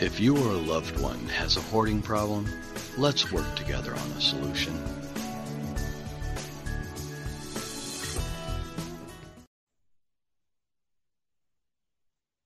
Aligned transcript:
If 0.00 0.20
you 0.20 0.36
or 0.36 0.52
a 0.52 0.56
loved 0.56 1.00
one 1.00 1.18
has 1.26 1.56
a 1.56 1.60
hoarding 1.60 2.00
problem, 2.00 2.46
let's 2.96 3.32
work 3.32 3.52
together 3.56 3.90
on 3.90 4.10
a 4.12 4.20
solution. 4.20 4.72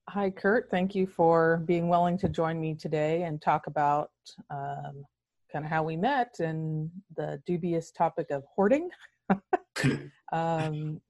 Hi, 0.08 0.30
Kurt. 0.30 0.70
Thank 0.70 0.94
you 0.94 1.06
for 1.06 1.62
being 1.66 1.90
willing 1.90 2.16
to 2.20 2.30
join 2.30 2.58
me 2.58 2.74
today 2.74 3.24
and 3.24 3.40
talk 3.42 3.66
about 3.66 4.12
um, 4.48 5.04
kind 5.52 5.66
of 5.66 5.70
how 5.70 5.82
we 5.82 5.94
met 5.94 6.36
and 6.40 6.90
the 7.18 7.42
dubious 7.44 7.90
topic 7.90 8.30
of 8.30 8.44
hoarding. 8.56 8.88
um, 10.32 11.02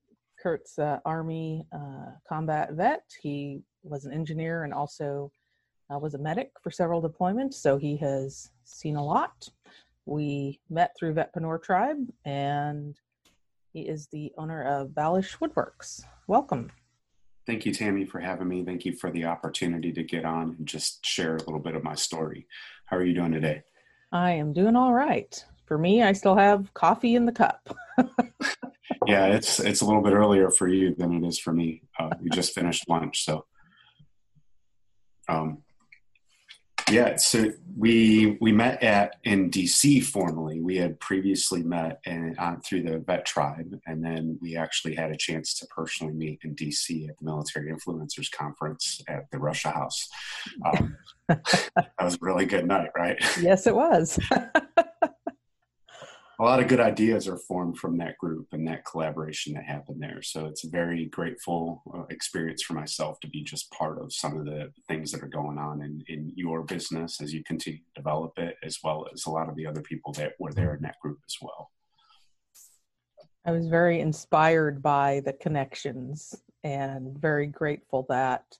Kurt's 0.42 0.76
uh, 0.76 0.98
Army 1.04 1.68
uh, 1.72 2.10
combat 2.28 2.72
vet. 2.72 3.04
He 3.20 3.60
was 3.84 4.06
an 4.06 4.12
engineer 4.12 4.64
and 4.64 4.74
also 4.74 5.30
uh, 5.92 5.98
was 5.98 6.14
a 6.14 6.18
medic 6.18 6.52
for 6.62 6.70
several 6.70 7.02
deployments, 7.02 7.54
so 7.54 7.76
he 7.76 7.96
has 7.96 8.50
seen 8.64 8.96
a 8.96 9.04
lot. 9.04 9.48
We 10.06 10.60
met 10.70 10.94
through 10.98 11.14
Vetpreneur 11.14 11.62
Tribe, 11.62 12.08
and 12.24 12.96
he 13.72 13.82
is 13.82 14.06
the 14.08 14.32
owner 14.38 14.62
of 14.62 14.88
Ballash 14.88 15.38
Woodworks. 15.38 16.04
Welcome. 16.26 16.70
Thank 17.46 17.66
you, 17.66 17.74
Tammy, 17.74 18.04
for 18.04 18.20
having 18.20 18.48
me. 18.48 18.64
Thank 18.64 18.84
you 18.84 18.94
for 18.94 19.10
the 19.10 19.24
opportunity 19.24 19.92
to 19.92 20.02
get 20.02 20.24
on 20.24 20.56
and 20.58 20.66
just 20.66 21.04
share 21.04 21.36
a 21.36 21.40
little 21.40 21.58
bit 21.58 21.74
of 21.74 21.82
my 21.82 21.94
story. 21.94 22.46
How 22.86 22.96
are 22.96 23.04
you 23.04 23.14
doing 23.14 23.32
today? 23.32 23.62
I 24.12 24.32
am 24.32 24.52
doing 24.52 24.76
all 24.76 24.92
right. 24.92 25.44
For 25.66 25.78
me, 25.78 26.02
I 26.02 26.12
still 26.12 26.36
have 26.36 26.72
coffee 26.74 27.14
in 27.16 27.26
the 27.26 27.32
cup. 27.32 27.76
yeah, 29.06 29.26
it's 29.26 29.58
it's 29.58 29.80
a 29.80 29.86
little 29.86 30.02
bit 30.02 30.12
earlier 30.12 30.50
for 30.50 30.68
you 30.68 30.94
than 30.94 31.14
it 31.14 31.26
is 31.26 31.38
for 31.38 31.52
me. 31.52 31.82
Uh, 31.98 32.10
we 32.20 32.28
just 32.30 32.54
finished 32.54 32.88
lunch, 32.88 33.24
so 33.24 33.46
um, 35.28 35.62
yeah, 36.90 37.16
so 37.16 37.50
we 37.76 38.36
we 38.40 38.52
met 38.52 38.82
at 38.82 39.16
in 39.24 39.50
DC 39.50 40.04
formally. 40.04 40.60
We 40.60 40.76
had 40.76 40.98
previously 41.00 41.62
met 41.62 42.00
and 42.04 42.38
uh, 42.38 42.56
through 42.64 42.82
the 42.82 42.98
Vet 42.98 43.24
Tribe, 43.24 43.80
and 43.86 44.04
then 44.04 44.38
we 44.40 44.56
actually 44.56 44.94
had 44.94 45.10
a 45.10 45.16
chance 45.16 45.54
to 45.58 45.66
personally 45.66 46.14
meet 46.14 46.40
in 46.42 46.54
DC 46.54 47.08
at 47.08 47.18
the 47.18 47.24
Military 47.24 47.72
Influencers 47.72 48.30
Conference 48.30 49.00
at 49.08 49.30
the 49.30 49.38
Russia 49.38 49.70
House. 49.70 50.08
Um, 50.64 50.96
that 51.28 51.90
was 52.00 52.14
a 52.14 52.18
really 52.20 52.46
good 52.46 52.66
night, 52.66 52.90
right? 52.96 53.18
Yes, 53.40 53.66
it 53.66 53.74
was. 53.74 54.18
a 56.42 56.44
lot 56.44 56.58
of 56.58 56.66
good 56.66 56.80
ideas 56.80 57.28
are 57.28 57.38
formed 57.38 57.78
from 57.78 57.96
that 57.98 58.18
group 58.18 58.48
and 58.50 58.66
that 58.66 58.84
collaboration 58.84 59.54
that 59.54 59.62
happened 59.62 60.02
there. 60.02 60.20
So 60.22 60.46
it's 60.46 60.64
a 60.64 60.68
very 60.68 61.06
grateful 61.06 61.84
uh, 61.94 62.02
experience 62.10 62.64
for 62.64 62.72
myself 62.72 63.20
to 63.20 63.28
be 63.28 63.44
just 63.44 63.70
part 63.70 64.02
of 64.02 64.12
some 64.12 64.36
of 64.36 64.46
the 64.46 64.72
things 64.88 65.12
that 65.12 65.22
are 65.22 65.28
going 65.28 65.56
on 65.56 65.82
in, 65.82 66.02
in 66.08 66.32
your 66.34 66.64
business 66.64 67.20
as 67.20 67.32
you 67.32 67.44
continue 67.44 67.78
to 67.78 67.84
develop 67.94 68.32
it, 68.38 68.56
as 68.64 68.78
well 68.82 69.06
as 69.14 69.24
a 69.26 69.30
lot 69.30 69.48
of 69.48 69.54
the 69.54 69.64
other 69.64 69.82
people 69.82 70.12
that 70.14 70.32
were 70.40 70.52
there 70.52 70.74
in 70.74 70.82
that 70.82 70.98
group 71.00 71.20
as 71.24 71.36
well. 71.40 71.70
I 73.46 73.52
was 73.52 73.68
very 73.68 74.00
inspired 74.00 74.82
by 74.82 75.22
the 75.24 75.34
connections 75.34 76.42
and 76.64 77.16
very 77.20 77.46
grateful 77.46 78.04
that 78.08 78.58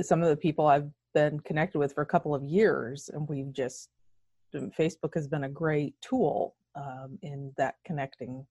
some 0.00 0.22
of 0.22 0.30
the 0.30 0.36
people 0.38 0.68
I've 0.68 0.88
been 1.12 1.38
connected 1.40 1.78
with 1.78 1.92
for 1.92 2.00
a 2.00 2.06
couple 2.06 2.34
of 2.34 2.42
years 2.44 3.10
and 3.12 3.28
we've 3.28 3.52
just 3.52 3.90
Facebook 4.54 5.12
has 5.14 5.28
been 5.28 5.44
a 5.44 5.48
great 5.50 5.94
tool 6.00 6.54
um, 6.76 7.18
in 7.22 7.52
that 7.56 7.76
connecting 7.84 8.46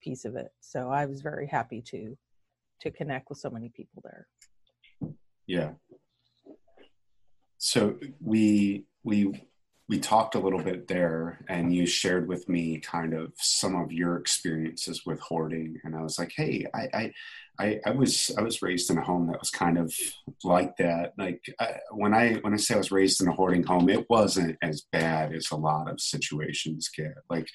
piece 0.00 0.24
of 0.24 0.36
it. 0.36 0.52
So 0.60 0.90
I 0.90 1.06
was 1.06 1.20
very 1.22 1.46
happy 1.46 1.82
to 1.88 2.16
to 2.80 2.90
connect 2.92 3.28
with 3.28 3.38
so 3.38 3.50
many 3.50 3.70
people 3.70 4.02
there. 4.04 4.28
Yeah. 5.46 5.72
So 7.58 7.96
we 8.20 8.84
we 9.02 9.48
we 9.88 9.98
talked 9.98 10.34
a 10.34 10.38
little 10.38 10.62
bit 10.62 10.86
there 10.86 11.44
and 11.48 11.74
you 11.74 11.86
shared 11.86 12.28
with 12.28 12.48
me 12.48 12.78
kind 12.78 13.14
of 13.14 13.32
some 13.36 13.74
of 13.74 13.90
your 13.90 14.16
experiences 14.16 15.06
with 15.06 15.18
hoarding 15.20 15.80
and 15.82 15.96
i 15.96 16.02
was 16.02 16.18
like 16.18 16.32
hey 16.36 16.66
i 16.74 16.88
i 16.92 17.12
I, 17.60 17.80
I, 17.84 17.90
was 17.90 18.30
I 18.38 18.42
was 18.42 18.62
raised 18.62 18.90
in 18.90 18.98
a 18.98 19.04
home 19.04 19.26
that 19.26 19.40
was 19.40 19.50
kind 19.50 19.78
of 19.78 19.92
like 20.44 20.76
that. 20.76 21.12
Like 21.18 21.42
I, 21.58 21.74
when 21.90 22.14
I 22.14 22.34
when 22.34 22.54
I 22.54 22.56
say 22.56 22.74
I 22.74 22.78
was 22.78 22.92
raised 22.92 23.20
in 23.20 23.26
a 23.26 23.32
hoarding 23.32 23.64
home, 23.64 23.88
it 23.88 24.06
wasn't 24.08 24.56
as 24.62 24.84
bad 24.92 25.34
as 25.34 25.50
a 25.50 25.56
lot 25.56 25.90
of 25.90 26.00
situations 26.00 26.88
get. 26.94 27.14
Like 27.28 27.48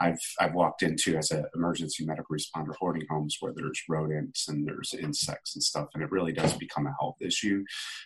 I've 0.00 0.20
I've 0.38 0.54
walked 0.54 0.82
into 0.82 1.16
as 1.16 1.32
an 1.32 1.44
emergency 1.56 2.06
medical 2.06 2.36
responder 2.36 2.74
hoarding 2.78 3.06
homes 3.10 3.38
where 3.40 3.52
there's 3.52 3.82
rodents 3.88 4.48
and 4.48 4.66
there's 4.66 4.94
insects 4.94 5.56
and 5.56 5.62
stuff, 5.62 5.88
and 5.94 6.04
it 6.04 6.12
really 6.12 6.32
does 6.32 6.54
become 6.54 6.86
a 6.86 6.94
health 7.00 7.16
issue. 7.20 7.64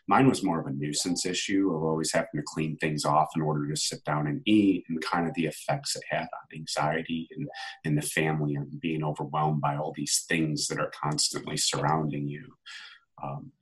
Mine 0.08 0.28
was 0.28 0.42
more 0.42 0.60
of 0.60 0.66
a 0.66 0.72
nuisance 0.72 1.26
issue 1.26 1.74
of 1.74 1.82
always 1.82 2.12
having 2.12 2.28
to 2.36 2.42
clean 2.46 2.76
things 2.78 3.04
off 3.04 3.28
in 3.36 3.42
order 3.42 3.68
to 3.68 3.76
sit 3.76 4.02
down 4.04 4.26
and 4.26 4.40
eat, 4.46 4.84
and 4.88 5.02
kind 5.02 5.28
of 5.28 5.34
the 5.34 5.46
effects 5.46 5.96
it 5.96 6.02
had 6.08 6.22
on 6.22 6.56
anxiety 6.58 7.28
and 7.36 7.48
and 7.84 7.98
the 7.98 8.02
family 8.02 8.54
and 8.54 8.80
being 8.80 9.04
overwhelmed 9.04 9.60
by 9.60 9.76
all 9.76 9.92
these 9.94 10.24
things 10.28 10.66
that 10.68 10.78
are 10.78 10.90
constant 11.02 11.41
constantly 11.42 11.56
surrounding 11.56 12.28
you. 12.28 12.46
Um, 13.22 13.52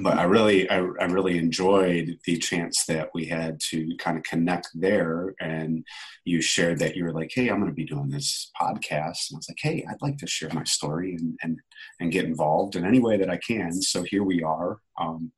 but 0.00 0.16
I 0.16 0.24
really, 0.24 0.70
I, 0.70 0.76
I, 0.76 1.04
really 1.06 1.38
enjoyed 1.38 2.18
the 2.24 2.38
chance 2.38 2.84
that 2.86 3.10
we 3.14 3.24
had 3.26 3.58
to 3.70 3.96
kind 3.98 4.16
of 4.16 4.22
connect 4.22 4.68
there. 4.72 5.34
And 5.40 5.84
you 6.24 6.40
shared 6.40 6.78
that 6.78 6.94
you 6.94 7.02
were 7.02 7.12
like, 7.12 7.32
"Hey, 7.34 7.48
I'm 7.48 7.58
going 7.58 7.70
to 7.70 7.74
be 7.74 7.84
doing 7.84 8.08
this 8.08 8.52
podcast," 8.60 9.30
and 9.30 9.34
I 9.34 9.38
was 9.38 9.48
like, 9.48 9.58
"Hey, 9.60 9.84
I'd 9.90 10.00
like 10.00 10.16
to 10.18 10.26
share 10.28 10.50
my 10.52 10.62
story 10.62 11.14
and 11.14 11.36
and 11.42 11.58
and 11.98 12.12
get 12.12 12.26
involved 12.26 12.76
in 12.76 12.84
any 12.84 13.00
way 13.00 13.16
that 13.16 13.30
I 13.30 13.38
can." 13.38 13.72
So 13.82 14.04
here 14.04 14.22
we 14.22 14.40
are, 14.40 14.78
um, 15.00 15.32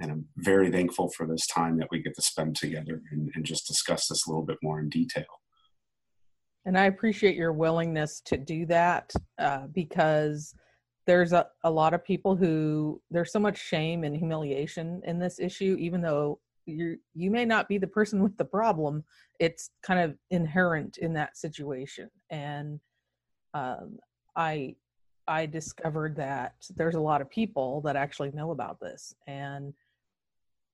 and 0.00 0.12
I'm 0.12 0.26
very 0.36 0.70
thankful 0.70 1.10
for 1.10 1.26
this 1.26 1.46
time 1.48 1.76
that 1.78 1.88
we 1.90 2.00
get 2.00 2.14
to 2.14 2.22
spend 2.22 2.54
together 2.54 3.02
and, 3.10 3.32
and 3.34 3.44
just 3.44 3.66
discuss 3.66 4.06
this 4.06 4.24
a 4.26 4.30
little 4.30 4.46
bit 4.46 4.58
more 4.62 4.78
in 4.78 4.88
detail. 4.88 5.26
And 6.64 6.78
I 6.78 6.84
appreciate 6.84 7.34
your 7.34 7.52
willingness 7.52 8.20
to 8.26 8.36
do 8.36 8.66
that 8.66 9.12
uh, 9.38 9.66
because 9.72 10.54
there's 11.06 11.32
a, 11.32 11.46
a 11.64 11.70
lot 11.70 11.94
of 11.94 12.04
people 12.04 12.36
who 12.36 13.00
there's 13.10 13.32
so 13.32 13.38
much 13.38 13.58
shame 13.58 14.04
and 14.04 14.16
humiliation 14.16 15.00
in 15.04 15.18
this 15.18 15.38
issue 15.38 15.76
even 15.78 16.00
though 16.00 16.38
you 16.66 16.98
you 17.14 17.30
may 17.30 17.44
not 17.44 17.68
be 17.68 17.78
the 17.78 17.86
person 17.86 18.22
with 18.22 18.36
the 18.36 18.44
problem 18.44 19.04
it's 19.38 19.70
kind 19.82 20.00
of 20.00 20.16
inherent 20.30 20.98
in 20.98 21.12
that 21.12 21.36
situation. 21.36 22.10
And 22.30 22.80
um, 23.54 23.98
i 24.34 24.74
i 25.28 25.46
discovered 25.46 26.14
that 26.16 26.54
there's 26.76 26.94
a 26.94 27.00
lot 27.00 27.20
of 27.22 27.30
people 27.30 27.80
that 27.80 27.96
actually 27.96 28.30
know 28.32 28.50
about 28.50 28.78
this 28.80 29.14
and 29.26 29.72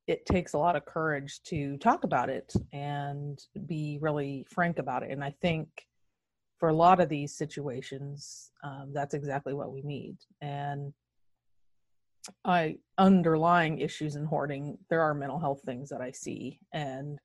it 0.08 0.26
takes 0.26 0.54
a 0.54 0.58
lot 0.58 0.74
of 0.74 0.84
courage 0.84 1.40
to 1.44 1.76
talk 1.76 2.02
about 2.02 2.28
it 2.28 2.52
and 2.72 3.44
be 3.66 3.98
really 4.00 4.44
frank 4.50 4.78
about 4.80 5.04
it. 5.04 5.10
And 5.12 5.22
i 5.22 5.32
think 5.40 5.68
for 6.62 6.68
a 6.68 6.72
lot 6.72 7.00
of 7.00 7.08
these 7.08 7.34
situations, 7.34 8.52
um, 8.62 8.92
that's 8.94 9.14
exactly 9.14 9.52
what 9.52 9.72
we 9.72 9.82
need. 9.82 10.16
And 10.40 10.92
I 12.44 12.76
underlying 12.98 13.80
issues 13.80 14.14
in 14.14 14.24
hoarding, 14.24 14.78
there 14.88 15.00
are 15.00 15.12
mental 15.12 15.40
health 15.40 15.62
things 15.66 15.88
that 15.88 16.00
I 16.00 16.12
see, 16.12 16.60
and 16.72 17.18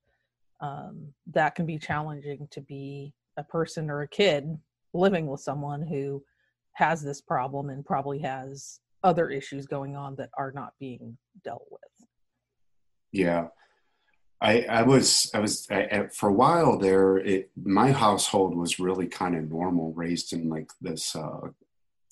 um, 0.59 1.13
that 1.35 1.53
can 1.53 1.67
be 1.67 1.77
challenging 1.77 2.47
to 2.49 2.61
be 2.61 3.13
a 3.37 3.43
person 3.43 3.91
or 3.91 4.01
a 4.01 4.07
kid 4.07 4.57
living 4.95 5.27
with 5.27 5.41
someone 5.41 5.83
who 5.83 6.23
has 6.73 7.03
this 7.03 7.21
problem 7.21 7.69
and 7.69 7.85
probably 7.85 8.17
has 8.17 8.79
other 9.03 9.29
issues 9.29 9.67
going 9.67 9.95
on 9.95 10.15
that 10.15 10.31
are 10.35 10.51
not 10.51 10.73
being 10.79 11.15
dealt 11.43 11.67
with. 11.69 12.07
Yeah, 13.11 13.49
I, 14.39 14.61
I 14.63 14.81
was 14.83 15.31
I 15.33 15.39
was 15.39 15.67
I, 15.71 16.07
for 16.13 16.29
a 16.29 16.33
while 16.33 16.77
there. 16.77 17.17
It, 17.17 17.49
my 17.61 17.91
household 17.91 18.55
was 18.55 18.79
really 18.79 19.07
kind 19.07 19.35
of 19.35 19.49
normal, 19.49 19.93
raised 19.93 20.33
in 20.33 20.49
like 20.49 20.69
this 20.79 21.15
uh, 21.15 21.49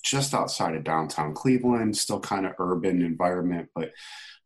just 0.04 0.34
outside 0.34 0.74
of 0.74 0.84
downtown 0.84 1.34
Cleveland, 1.34 1.96
still 1.96 2.20
kind 2.20 2.46
of 2.46 2.52
urban 2.58 3.02
environment, 3.02 3.68
but 3.74 3.92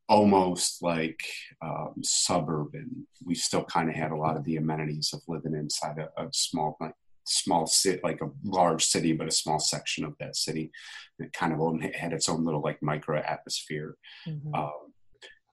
almost 0.09 0.83
like 0.83 1.21
um, 1.63 1.95
suburban. 2.03 3.07
We 3.25 3.35
still 3.35 3.65
kind 3.65 3.89
of 3.89 3.95
had 3.95 4.11
a 4.11 4.17
lot 4.17 4.37
of 4.37 4.45
the 4.45 4.57
amenities 4.57 5.11
of 5.15 5.23
living 5.29 5.55
inside 5.55 5.99
a, 5.99 6.23
a 6.23 6.29
small 6.33 6.77
like 6.81 6.95
small 7.25 7.67
city, 7.67 8.01
like 8.03 8.21
a 8.21 8.31
large 8.45 8.85
city, 8.85 9.13
but 9.13 9.29
a 9.29 9.33
small 9.33 9.59
section 9.59 10.05
of 10.05 10.15
that 10.19 10.37
city. 10.37 10.71
It 11.19 11.33
kind 11.33 11.53
of 11.53 11.95
had 11.95 12.13
its 12.13 12.29
own 12.29 12.45
little 12.45 12.61
like 12.61 12.83
micro 12.83 13.21
atmosphere. 13.21 13.97
Mm-hmm. 14.27 14.55
Um, 14.55 14.90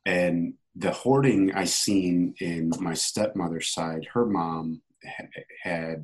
and 0.08 0.54
the 0.74 0.92
hoarding 0.92 1.54
I 1.54 1.66
seen 1.66 2.34
in 2.40 2.72
my 2.80 2.94
stepmother's 2.94 3.74
side, 3.74 4.08
her 4.14 4.26
mom 4.26 4.82
had 5.64 6.04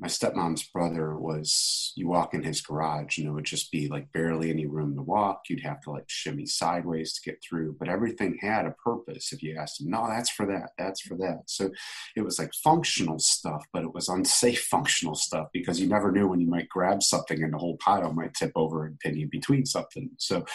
my 0.00 0.06
stepmom's 0.06 0.62
brother 0.62 1.18
was 1.18 1.92
you 1.96 2.06
walk 2.06 2.32
in 2.32 2.44
his 2.44 2.60
garage 2.60 3.18
and 3.18 3.26
it 3.26 3.32
would 3.32 3.44
just 3.44 3.72
be 3.72 3.88
like 3.88 4.12
barely 4.12 4.48
any 4.48 4.64
room 4.64 4.94
to 4.94 5.02
walk. 5.02 5.42
You'd 5.48 5.64
have 5.64 5.80
to 5.82 5.90
like 5.90 6.04
shimmy 6.06 6.46
sideways 6.46 7.14
to 7.14 7.30
get 7.30 7.42
through 7.42 7.76
but 7.78 7.88
everything 7.88 8.38
had 8.40 8.64
a 8.64 8.76
purpose. 8.82 9.32
If 9.32 9.42
you 9.42 9.56
asked 9.58 9.80
him 9.80 9.90
no 9.90 10.06
that's 10.08 10.30
for 10.30 10.46
that 10.46 10.70
that's 10.78 11.00
for 11.00 11.16
that. 11.16 11.42
So 11.46 11.70
it 12.16 12.22
was 12.22 12.38
like 12.38 12.52
functional 12.62 13.18
stuff 13.18 13.64
but 13.72 13.82
it 13.82 13.92
was 13.92 14.08
unsafe 14.08 14.60
functional 14.70 15.16
stuff 15.16 15.48
because 15.52 15.80
you 15.80 15.88
never 15.88 16.12
knew 16.12 16.28
when 16.28 16.40
you 16.40 16.48
might 16.48 16.68
grab 16.68 17.02
something 17.02 17.42
and 17.42 17.52
the 17.52 17.58
whole 17.58 17.76
pile 17.78 18.12
might 18.12 18.34
tip 18.34 18.52
over 18.54 18.86
and 18.86 19.00
pin 19.00 19.16
you 19.16 19.28
between 19.28 19.66
something. 19.66 20.10
So 20.18 20.46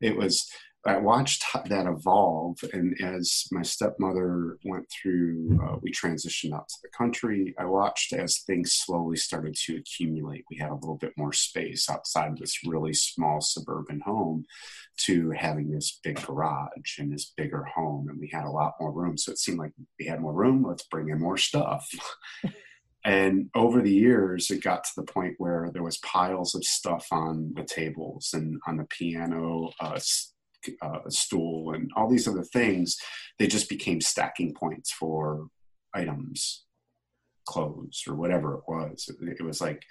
it 0.00 0.16
was 0.16 0.50
I 0.88 0.96
watched 0.96 1.44
that 1.66 1.86
evolve, 1.86 2.64
and 2.72 2.98
as 3.02 3.44
my 3.52 3.60
stepmother 3.60 4.56
went 4.64 4.86
through, 4.90 5.60
uh, 5.62 5.76
we 5.82 5.92
transitioned 5.92 6.54
out 6.54 6.66
to 6.66 6.76
the 6.82 6.88
country. 6.96 7.54
I 7.58 7.66
watched 7.66 8.14
as 8.14 8.38
things 8.38 8.72
slowly 8.72 9.18
started 9.18 9.54
to 9.66 9.76
accumulate. 9.76 10.46
We 10.50 10.56
had 10.56 10.70
a 10.70 10.74
little 10.76 10.96
bit 10.96 11.12
more 11.18 11.34
space 11.34 11.90
outside 11.90 12.32
of 12.32 12.38
this 12.38 12.64
really 12.64 12.94
small 12.94 13.42
suburban 13.42 14.00
home 14.00 14.46
to 15.04 15.30
having 15.32 15.70
this 15.70 16.00
big 16.02 16.24
garage 16.24 16.98
and 16.98 17.12
this 17.12 17.34
bigger 17.36 17.64
home, 17.64 18.08
and 18.08 18.18
we 18.18 18.30
had 18.32 18.46
a 18.46 18.50
lot 18.50 18.72
more 18.80 18.90
room. 18.90 19.18
So 19.18 19.32
it 19.32 19.38
seemed 19.38 19.58
like 19.58 19.72
we 20.00 20.06
had 20.06 20.22
more 20.22 20.32
room. 20.32 20.64
Let's 20.66 20.84
bring 20.84 21.10
in 21.10 21.20
more 21.20 21.36
stuff. 21.36 21.86
and 23.04 23.50
over 23.54 23.82
the 23.82 23.94
years 23.94 24.50
it 24.50 24.62
got 24.64 24.84
to 24.84 24.90
the 24.96 25.12
point 25.12 25.34
where 25.36 25.70
there 25.70 25.82
was 25.82 25.98
piles 25.98 26.54
of 26.54 26.64
stuff 26.64 27.06
on 27.12 27.52
the 27.54 27.62
tables 27.62 28.30
and 28.32 28.58
on 28.66 28.78
the 28.78 28.86
piano 28.86 29.70
uh, 29.80 29.98
uh, 30.82 31.08
stool 31.08 31.72
and 31.72 31.90
all 31.96 32.08
these 32.08 32.28
other 32.28 32.42
things 32.42 32.96
they 33.38 33.46
just 33.46 33.68
became 33.68 34.00
stacking 34.00 34.54
points 34.54 34.90
for 34.90 35.48
items 35.94 36.64
clothes 37.46 38.02
or 38.06 38.14
whatever 38.14 38.54
it 38.54 38.62
was 38.68 39.08
it, 39.08 39.36
it 39.40 39.44
was 39.44 39.60
like 39.60 39.82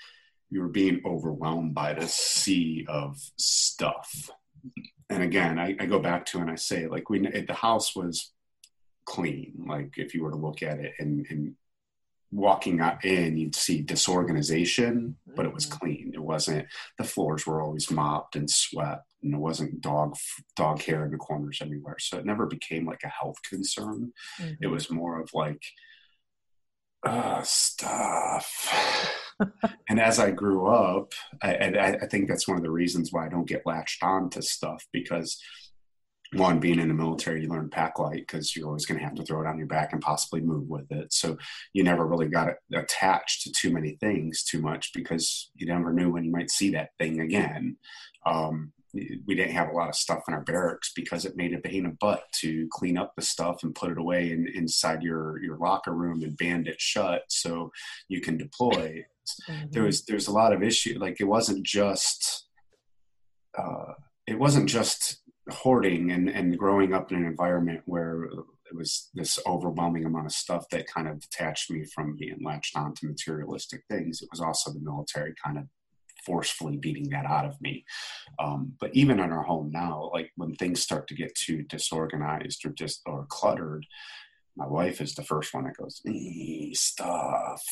you 0.50 0.62
were 0.62 0.68
being 0.68 1.02
overwhelmed 1.06 1.74
by 1.74 1.94
this 1.94 2.14
sea 2.14 2.86
of 2.88 3.18
stuff 3.38 4.30
and 5.10 5.24
again 5.24 5.58
I, 5.58 5.76
I 5.80 5.86
go 5.86 6.00
back 6.00 6.26
to 6.28 6.40
and 6.40 6.52
i 6.52 6.56
say 6.56 6.88
like 6.88 7.10
we 7.10 7.20
the 7.20 7.54
house 7.54 7.96
was 7.96 8.32
clean 9.06 9.66
like 9.68 9.94
if 9.98 10.14
you 10.14 10.24
were 10.24 10.32
to 10.32 10.38
look 10.38 10.62
at 10.62 10.80
it 10.80 10.94
and, 11.00 11.26
and 11.30 11.56
walking 12.32 12.82
in, 13.04 13.38
you'd 13.38 13.56
see 13.56 13.82
disorganization, 13.82 15.16
but 15.36 15.46
it 15.46 15.54
was 15.54 15.66
mm-hmm. 15.66 15.78
clean. 15.78 16.12
It 16.14 16.22
wasn't 16.22 16.68
the 16.98 17.04
floors 17.04 17.46
were 17.46 17.62
always 17.62 17.90
mopped 17.90 18.36
and 18.36 18.50
swept, 18.50 19.06
and 19.28 19.36
it 19.36 19.40
wasn't 19.40 19.82
dog 19.82 20.16
dog 20.56 20.82
hair 20.82 21.06
in 21.06 21.12
the 21.12 21.18
corners 21.18 21.60
anywhere. 21.62 21.98
So 22.00 22.18
it 22.18 22.26
never 22.26 22.46
became 22.46 22.86
like 22.86 23.04
a 23.04 23.10
health 23.10 23.38
concern. 23.48 24.14
Mm-hmm. 24.40 24.54
It 24.62 24.68
was 24.68 24.90
more 24.90 25.20
of 25.20 25.30
like 25.34 25.62
uh, 27.06 27.42
stuff. 27.44 29.34
and 29.90 30.00
as 30.00 30.20
I 30.20 30.32
grew 30.32 30.68
up, 30.68 31.14
I, 31.44 31.54
I, 31.54 31.88
I 32.02 32.08
think 32.08 32.28
that's 32.28 32.48
one 32.48 32.58
of 32.58 32.64
the 32.64 32.72
reasons 32.72 33.12
why 33.12 33.26
I 33.26 33.30
don't 33.30 33.48
get 33.48 33.66
latched 33.66 34.04
on 34.04 34.30
to 34.32 34.42
stuff 34.42 34.86
because 34.92 35.40
one 36.34 36.60
being 36.60 36.80
in 36.80 36.90
the 36.90 36.94
military 36.94 37.42
you 37.42 37.48
learn 37.48 37.70
pack 37.70 38.00
light 38.00 38.26
because 38.28 38.56
you're 38.56 38.68
always 38.68 38.86
going 38.86 39.00
to 39.00 39.06
have 39.06 39.16
to 39.16 39.24
throw 39.24 39.42
it 39.42 39.48
on 39.48 39.58
your 39.58 39.68
back 39.68 39.94
and 39.94 40.02
possibly 40.02 40.42
move 40.42 40.68
with 40.68 40.92
it 40.92 41.14
so 41.14 41.38
you 41.72 41.84
never 41.84 42.06
really 42.06 42.28
got 42.28 42.50
attached 42.74 43.44
to 43.44 43.52
too 43.52 43.72
many 43.72 43.96
things 44.02 44.44
too 44.44 44.62
much 44.62 44.92
because 44.94 45.52
you 45.56 45.66
never 45.66 45.94
knew 45.94 46.12
when 46.12 46.26
you 46.26 46.32
might 46.32 46.52
see 46.52 46.72
that 46.72 46.90
thing 47.00 47.22
again 47.22 47.78
um, 48.26 48.74
we 49.26 49.36
didn't 49.36 49.54
have 49.54 49.70
a 49.70 49.74
lot 49.74 49.90
of 49.90 49.96
stuff 49.96 50.24
in 50.28 50.34
our 50.34 50.42
barracks 50.42 50.92
because 50.96 51.26
it 51.26 51.38
made 51.38 51.54
a 51.54 51.60
pain 51.60 51.86
in 51.86 51.92
the 51.92 51.98
butt 52.00 52.24
to 52.42 52.68
clean 52.72 52.98
up 52.98 53.14
the 53.16 53.22
stuff 53.22 53.64
and 53.64 53.76
put 53.76 53.92
it 53.92 53.98
away 53.98 54.32
in, 54.32 54.48
inside 54.54 55.02
your 55.04 55.42
your 55.44 55.58
locker 55.58 55.94
room 55.94 56.22
and 56.24 56.38
band 56.38 56.68
it 56.68 56.80
shut 56.80 57.24
so 57.30 57.72
you 58.08 58.22
can 58.22 58.38
deploy 58.38 59.04
mm-hmm. 59.50 59.66
there 59.72 59.84
was 59.84 60.04
there's 60.06 60.28
a 60.28 60.34
lot 60.34 60.54
of 60.54 60.64
issue 60.64 60.98
like 61.00 61.20
it 61.20 61.26
wasn't 61.26 61.66
just 61.66 62.48
uh, 63.58 63.94
it 64.28 64.38
wasn't 64.38 64.70
just 64.70 65.22
hoarding 65.50 66.12
and, 66.12 66.30
and 66.30 66.58
growing 66.58 66.94
up 66.94 67.12
in 67.12 67.20
an 67.20 67.26
environment 67.26 67.82
where 67.86 68.24
it 68.24 68.76
was 68.76 69.10
this 69.14 69.40
overwhelming 69.48 70.06
amount 70.06 70.26
of 70.26 70.32
stuff 70.32 70.68
that 70.70 70.88
kind 70.88 71.08
of 71.08 71.20
detached 71.22 71.72
me 71.72 71.86
from 71.96 72.18
being 72.18 72.38
latched 72.44 72.76
on 72.76 72.94
to 72.94 73.08
materialistic 73.08 73.82
things. 73.90 74.22
It 74.22 74.28
was 74.30 74.42
also 74.42 74.72
the 74.72 74.82
military 74.82 75.34
kind 75.44 75.58
of 75.58 75.64
forcefully 76.26 76.78
beating 76.78 77.10
that 77.10 77.26
out 77.26 77.46
of 77.46 77.60
me. 77.62 77.86
Um, 78.40 78.74
but 78.80 78.96
even 78.96 79.20
in 79.20 79.32
our 79.32 79.44
home 79.44 79.72
now, 79.72 80.10
like 80.14 80.32
when 80.36 80.56
things 80.56 80.82
start 80.82 81.08
to 81.08 81.16
get 81.16 81.36
too 81.36 81.64
disorganized 81.64 82.66
or 82.66 82.72
just 82.72 83.02
or 83.06 83.26
cluttered, 83.30 83.86
my 84.56 84.68
wife 84.68 85.02
is 85.02 85.14
the 85.14 85.24
first 85.24 85.54
one 85.54 85.66
that 85.66 85.78
goes, 85.78 86.02
stuff 86.74 87.64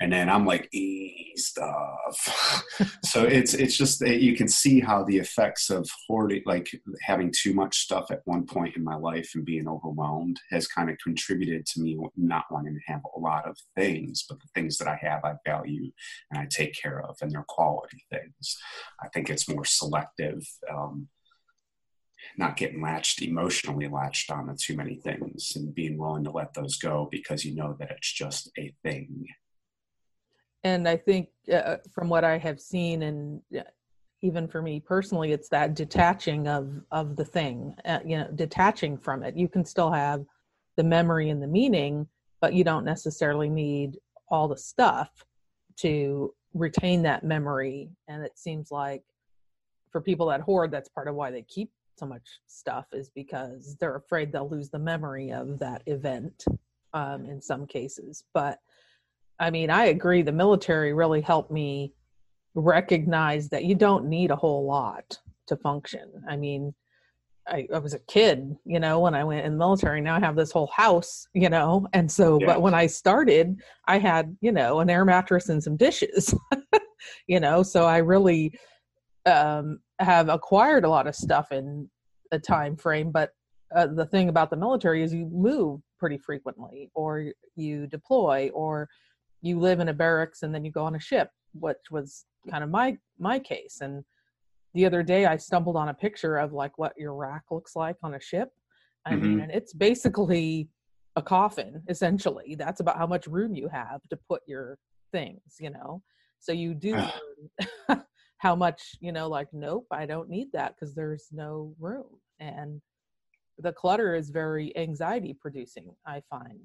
and 0.00 0.12
then 0.12 0.30
I'm 0.30 0.46
like, 0.46 0.68
e 0.72 1.32
stuff. 1.36 2.64
so 3.04 3.24
it's 3.24 3.54
it's 3.54 3.76
just 3.76 4.00
you 4.00 4.34
can 4.36 4.48
see 4.48 4.80
how 4.80 5.04
the 5.04 5.18
effects 5.18 5.70
of 5.70 5.88
hoarding, 6.06 6.42
like 6.46 6.70
having 7.02 7.32
too 7.32 7.52
much 7.54 7.78
stuff 7.78 8.10
at 8.10 8.22
one 8.24 8.46
point 8.46 8.76
in 8.76 8.84
my 8.84 8.96
life 8.96 9.32
and 9.34 9.44
being 9.44 9.68
overwhelmed, 9.68 10.40
has 10.50 10.66
kind 10.66 10.90
of 10.90 10.96
contributed 11.02 11.66
to 11.66 11.80
me 11.80 11.98
not 12.16 12.44
wanting 12.50 12.74
to 12.74 12.92
have 12.92 13.02
a 13.14 13.18
lot 13.18 13.48
of 13.48 13.56
things, 13.76 14.24
but 14.28 14.40
the 14.40 14.48
things 14.54 14.78
that 14.78 14.88
I 14.88 14.98
have, 15.02 15.24
I 15.24 15.34
value 15.44 15.90
and 16.30 16.40
I 16.40 16.46
take 16.50 16.74
care 16.80 17.02
of, 17.02 17.16
and 17.20 17.30
they're 17.30 17.44
quality 17.46 18.04
things. 18.10 18.56
I 19.02 19.08
think 19.08 19.30
it's 19.30 19.48
more 19.48 19.64
selective. 19.64 20.46
Um, 20.70 21.08
not 22.36 22.56
getting 22.56 22.82
latched 22.82 23.22
emotionally 23.22 23.88
latched 23.88 24.30
on 24.30 24.46
to 24.46 24.54
too 24.54 24.76
many 24.76 24.96
things 24.96 25.52
and 25.56 25.74
being 25.74 25.96
willing 25.96 26.22
to 26.24 26.30
let 26.30 26.52
those 26.52 26.76
go 26.76 27.08
because 27.10 27.46
you 27.46 27.54
know 27.54 27.74
that 27.78 27.90
it's 27.90 28.12
just 28.12 28.50
a 28.58 28.74
thing 28.82 29.26
and 30.64 30.88
i 30.88 30.96
think 30.96 31.28
uh, 31.52 31.76
from 31.92 32.08
what 32.08 32.24
i 32.24 32.38
have 32.38 32.60
seen 32.60 33.02
and 33.02 33.40
uh, 33.58 33.62
even 34.22 34.46
for 34.46 34.60
me 34.60 34.80
personally 34.80 35.32
it's 35.32 35.48
that 35.48 35.74
detaching 35.74 36.46
of 36.46 36.70
of 36.90 37.16
the 37.16 37.24
thing 37.24 37.74
uh, 37.86 38.00
you 38.04 38.18
know 38.18 38.28
detaching 38.34 38.98
from 38.98 39.22
it. 39.22 39.36
You 39.36 39.48
can 39.48 39.64
still 39.64 39.90
have 39.90 40.24
the 40.76 40.84
memory 40.84 41.30
and 41.30 41.42
the 41.42 41.46
meaning 41.46 42.06
but 42.40 42.54
you 42.54 42.64
don't 42.64 42.84
necessarily 42.84 43.48
need 43.48 43.98
all 44.28 44.48
the 44.48 44.56
stuff 44.56 45.24
to 45.76 46.34
retain 46.54 47.02
that 47.02 47.24
memory. 47.24 47.90
And 48.08 48.24
it 48.24 48.38
seems 48.38 48.70
like 48.70 49.02
for 49.90 50.00
people 50.00 50.26
that 50.28 50.40
hoard 50.40 50.70
that's 50.70 50.88
part 50.88 51.08
of 51.08 51.14
why 51.14 51.30
they 51.30 51.42
keep 51.42 51.70
so 51.96 52.06
much 52.06 52.40
stuff 52.46 52.86
is 52.92 53.10
because 53.10 53.76
they're 53.78 53.96
afraid 53.96 54.32
they'll 54.32 54.48
lose 54.48 54.70
the 54.70 54.78
memory 54.78 55.30
of 55.30 55.58
that 55.58 55.82
event 55.86 56.44
um, 56.94 57.26
in 57.26 57.40
some 57.40 57.66
cases. 57.66 58.24
But 58.32 58.58
I 59.40 59.50
mean, 59.50 59.70
I 59.70 59.86
agree. 59.86 60.22
The 60.22 60.32
military 60.32 60.92
really 60.92 61.22
helped 61.22 61.50
me 61.50 61.94
recognize 62.54 63.48
that 63.48 63.64
you 63.64 63.74
don't 63.74 64.06
need 64.06 64.30
a 64.30 64.36
whole 64.36 64.66
lot 64.66 65.18
to 65.46 65.56
function. 65.56 66.10
I 66.28 66.36
mean, 66.36 66.74
I, 67.48 67.66
I, 67.74 67.78
was 67.78 67.94
a 67.94 67.98
kid, 68.00 68.54
you 68.66 68.78
know, 68.78 69.00
when 69.00 69.14
I 69.14 69.24
went 69.24 69.46
in 69.46 69.52
the 69.52 69.58
military. 69.58 70.02
Now 70.02 70.16
I 70.16 70.20
have 70.20 70.36
this 70.36 70.52
whole 70.52 70.70
house, 70.74 71.26
you 71.32 71.48
know, 71.48 71.86
and 71.94 72.10
so, 72.10 72.38
yeah. 72.38 72.46
but 72.46 72.62
when 72.62 72.74
I 72.74 72.86
started, 72.86 73.60
I 73.86 73.98
had, 73.98 74.36
you 74.42 74.52
know, 74.52 74.80
an 74.80 74.90
air 74.90 75.06
mattress 75.06 75.48
and 75.48 75.62
some 75.62 75.76
dishes, 75.76 76.34
you 77.26 77.40
know, 77.40 77.62
so 77.62 77.86
I 77.86 77.98
really 77.98 78.52
um, 79.24 79.80
have 79.98 80.28
acquired 80.28 80.84
a 80.84 80.90
lot 80.90 81.06
of 81.06 81.16
stuff 81.16 81.50
in 81.50 81.88
a 82.30 82.38
time 82.38 82.76
frame. 82.76 83.10
But 83.10 83.30
uh, 83.74 83.86
the 83.86 84.06
thing 84.06 84.28
about 84.28 84.50
the 84.50 84.56
military 84.56 85.02
is 85.02 85.14
you 85.14 85.26
move 85.32 85.80
pretty 85.98 86.18
frequently, 86.18 86.90
or 86.94 87.32
you 87.56 87.86
deploy, 87.86 88.50
or 88.52 88.88
you 89.42 89.58
live 89.58 89.80
in 89.80 89.88
a 89.88 89.94
barracks 89.94 90.42
and 90.42 90.54
then 90.54 90.64
you 90.64 90.70
go 90.70 90.84
on 90.84 90.94
a 90.94 91.00
ship 91.00 91.30
which 91.52 91.90
was 91.90 92.24
kind 92.50 92.64
of 92.64 92.70
my 92.70 92.96
my 93.18 93.38
case. 93.38 93.78
And 93.80 94.04
the 94.74 94.86
other 94.86 95.02
day 95.02 95.26
i 95.26 95.36
stumbled 95.36 95.76
on 95.76 95.88
a 95.88 95.94
picture 95.94 96.36
of 96.36 96.52
like 96.52 96.78
what 96.78 96.92
your 96.96 97.14
rack 97.14 97.42
looks 97.50 97.74
like 97.76 97.96
on 98.02 98.14
a 98.14 98.20
ship. 98.20 98.50
I 99.06 99.12
mm-hmm. 99.12 99.22
mean 99.22 99.40
and 99.40 99.50
it's 99.50 99.72
basically 99.72 100.68
a 101.16 101.22
coffin 101.22 101.82
essentially. 101.88 102.54
That's 102.54 102.80
about 102.80 102.98
how 102.98 103.06
much 103.06 103.26
room 103.26 103.54
you 103.54 103.68
have 103.68 104.00
to 104.10 104.18
put 104.28 104.42
your 104.46 104.78
things 105.12 105.56
you 105.58 105.70
know? 105.70 106.02
So 106.38 106.52
you 106.52 106.74
do 106.74 106.96
how 108.38 108.56
much 108.56 108.96
you 109.00 109.12
know 109.12 109.28
like 109.28 109.48
nope 109.52 109.86
i 109.90 110.06
don't 110.06 110.30
need 110.30 110.48
that 110.52 110.74
because 110.74 110.94
there's 110.94 111.28
no 111.32 111.74
room. 111.78 112.06
And 112.38 112.80
the 113.58 113.72
clutter 113.72 114.14
is 114.14 114.30
very 114.30 114.74
anxiety 114.76 115.34
producing 115.38 115.94
i 116.06 116.22
find 116.30 116.60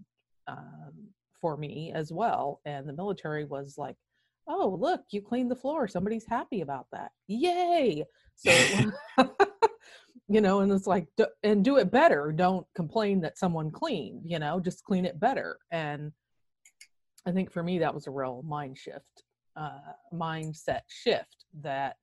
um, 0.47 0.93
for 1.45 1.55
me 1.55 1.91
as 1.93 2.11
well. 2.11 2.59
And 2.65 2.89
the 2.89 2.93
military 2.93 3.45
was 3.45 3.77
like, 3.77 3.97
oh, 4.47 4.75
look, 4.81 5.01
you 5.11 5.21
cleaned 5.21 5.51
the 5.51 5.55
floor. 5.55 5.87
Somebody's 5.87 6.25
happy 6.27 6.61
about 6.61 6.87
that. 6.91 7.11
Yay. 7.27 8.03
So, 8.35 8.51
you 10.27 10.41
know, 10.41 10.61
and 10.61 10.71
it's 10.71 10.87
like, 10.87 11.07
and 11.43 11.63
do 11.63 11.77
it 11.77 11.91
better. 11.91 12.33
Don't 12.35 12.65
complain 12.75 13.21
that 13.21 13.37
someone 13.37 13.69
cleaned, 13.69 14.23
you 14.25 14.39
know, 14.39 14.59
just 14.59 14.83
clean 14.83 15.05
it 15.05 15.19
better. 15.19 15.59
And 15.69 16.13
I 17.27 17.31
think 17.31 17.51
for 17.51 17.61
me, 17.61 17.77
that 17.77 17.93
was 17.93 18.07
a 18.07 18.11
real 18.11 18.41
mind 18.43 18.75
shift, 18.75 19.21
uh, 19.55 19.93
mindset 20.11 20.81
shift 20.87 21.45
that, 21.61 21.97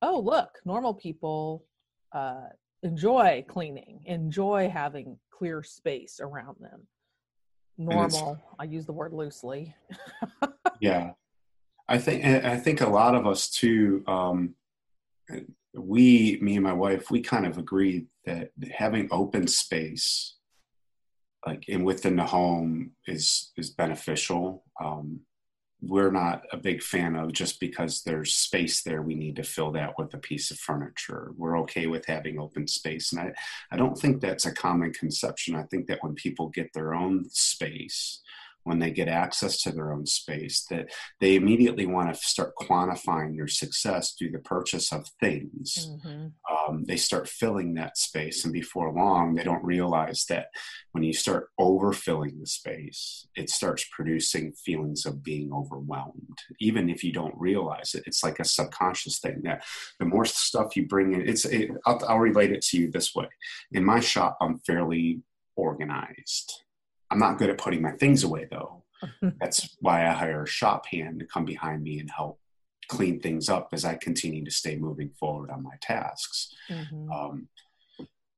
oh, 0.00 0.20
look, 0.20 0.50
normal 0.64 0.94
people 0.94 1.64
uh, 2.12 2.50
enjoy 2.84 3.44
cleaning, 3.48 4.02
enjoy 4.04 4.70
having 4.72 5.18
clear 5.32 5.64
space 5.64 6.20
around 6.22 6.54
them 6.60 6.86
normal. 7.78 8.38
I 8.58 8.64
use 8.64 8.86
the 8.86 8.92
word 8.92 9.12
loosely. 9.12 9.74
yeah, 10.80 11.12
I 11.88 11.98
think 11.98 12.24
I 12.24 12.56
think 12.56 12.80
a 12.80 12.88
lot 12.88 13.14
of 13.14 13.26
us 13.26 13.50
too. 13.50 14.02
Um, 14.06 14.54
we, 15.74 16.38
me 16.40 16.54
and 16.54 16.64
my 16.64 16.72
wife, 16.72 17.10
we 17.10 17.20
kind 17.20 17.46
of 17.46 17.58
agreed 17.58 18.06
that 18.24 18.50
having 18.72 19.08
open 19.10 19.46
space, 19.46 20.36
like 21.46 21.68
in 21.68 21.84
within 21.84 22.16
the 22.16 22.24
home, 22.24 22.92
is 23.06 23.52
is 23.56 23.70
beneficial. 23.70 24.64
Um, 24.82 25.20
we're 25.82 26.10
not 26.10 26.42
a 26.52 26.56
big 26.56 26.82
fan 26.82 27.16
of 27.16 27.32
just 27.32 27.60
because 27.60 28.02
there's 28.02 28.34
space 28.34 28.82
there 28.82 29.02
we 29.02 29.14
need 29.14 29.36
to 29.36 29.42
fill 29.42 29.72
that 29.72 29.94
with 29.98 30.12
a 30.14 30.18
piece 30.18 30.50
of 30.50 30.58
furniture. 30.58 31.32
We're 31.36 31.58
okay 31.60 31.86
with 31.86 32.06
having 32.06 32.38
open 32.38 32.66
space 32.66 33.12
and 33.12 33.20
i, 33.20 33.32
I 33.70 33.76
don't 33.76 33.96
think 33.96 34.20
that's 34.20 34.46
a 34.46 34.54
common 34.54 34.92
conception. 34.92 35.54
I 35.54 35.64
think 35.64 35.86
that 35.88 36.02
when 36.02 36.14
people 36.14 36.48
get 36.48 36.72
their 36.72 36.94
own 36.94 37.26
space 37.30 38.20
when 38.66 38.80
they 38.80 38.90
get 38.90 39.06
access 39.06 39.62
to 39.62 39.70
their 39.70 39.92
own 39.92 40.04
space 40.04 40.66
that 40.68 40.90
they 41.20 41.36
immediately 41.36 41.86
want 41.86 42.12
to 42.12 42.20
start 42.20 42.52
quantifying 42.60 43.36
their 43.36 43.46
success 43.46 44.14
through 44.18 44.32
the 44.32 44.40
purchase 44.40 44.92
of 44.92 45.06
things. 45.20 45.88
Mm-hmm. 45.88 46.26
um, 46.52 46.84
they 46.84 46.96
start 46.96 47.28
filling 47.28 47.74
that 47.74 47.96
space 47.96 48.44
and 48.44 48.52
before 48.52 48.92
long 48.92 49.36
they 49.36 49.44
don't 49.44 49.64
realize 49.64 50.24
that 50.28 50.48
when 50.90 51.04
you 51.04 51.12
start 51.12 51.48
overfilling 51.60 52.40
the 52.40 52.46
space 52.46 53.28
it 53.36 53.48
starts 53.48 53.86
producing 53.92 54.52
feelings 54.52 55.06
of 55.06 55.22
being 55.22 55.52
overwhelmed. 55.52 56.38
Even 56.58 56.90
if 56.90 57.04
you 57.04 57.12
don't 57.12 57.38
realize 57.38 57.94
it 57.94 58.02
it's 58.06 58.24
like 58.24 58.40
a 58.40 58.44
subconscious 58.44 59.20
thing 59.20 59.42
that 59.44 59.64
the 60.00 60.06
more 60.06 60.24
stuff 60.24 60.74
you 60.74 60.88
bring 60.88 61.12
in 61.12 61.28
it's 61.28 61.44
it, 61.44 61.70
I'll, 61.86 62.02
I'll 62.08 62.18
relate 62.18 62.50
it 62.50 62.62
to 62.62 62.78
you 62.78 62.90
this 62.90 63.14
way. 63.14 63.28
In 63.70 63.84
my 63.84 64.00
shop 64.00 64.36
i'm 64.40 64.58
fairly 64.66 65.20
organized 65.54 66.65
I'm 67.10 67.18
not 67.18 67.38
good 67.38 67.50
at 67.50 67.58
putting 67.58 67.82
my 67.82 67.92
things 67.92 68.24
away 68.24 68.46
though. 68.50 68.84
That's 69.40 69.76
why 69.80 70.06
I 70.06 70.12
hire 70.12 70.44
a 70.44 70.48
shop 70.48 70.86
hand 70.86 71.20
to 71.20 71.26
come 71.26 71.44
behind 71.44 71.82
me 71.82 71.98
and 72.00 72.10
help 72.10 72.40
clean 72.88 73.20
things 73.20 73.48
up 73.48 73.68
as 73.72 73.84
I 73.84 73.96
continue 73.96 74.44
to 74.44 74.50
stay 74.50 74.76
moving 74.76 75.10
forward 75.18 75.50
on 75.50 75.62
my 75.62 75.74
tasks. 75.80 76.54
Mm-hmm. 76.70 77.10
Um, 77.10 77.48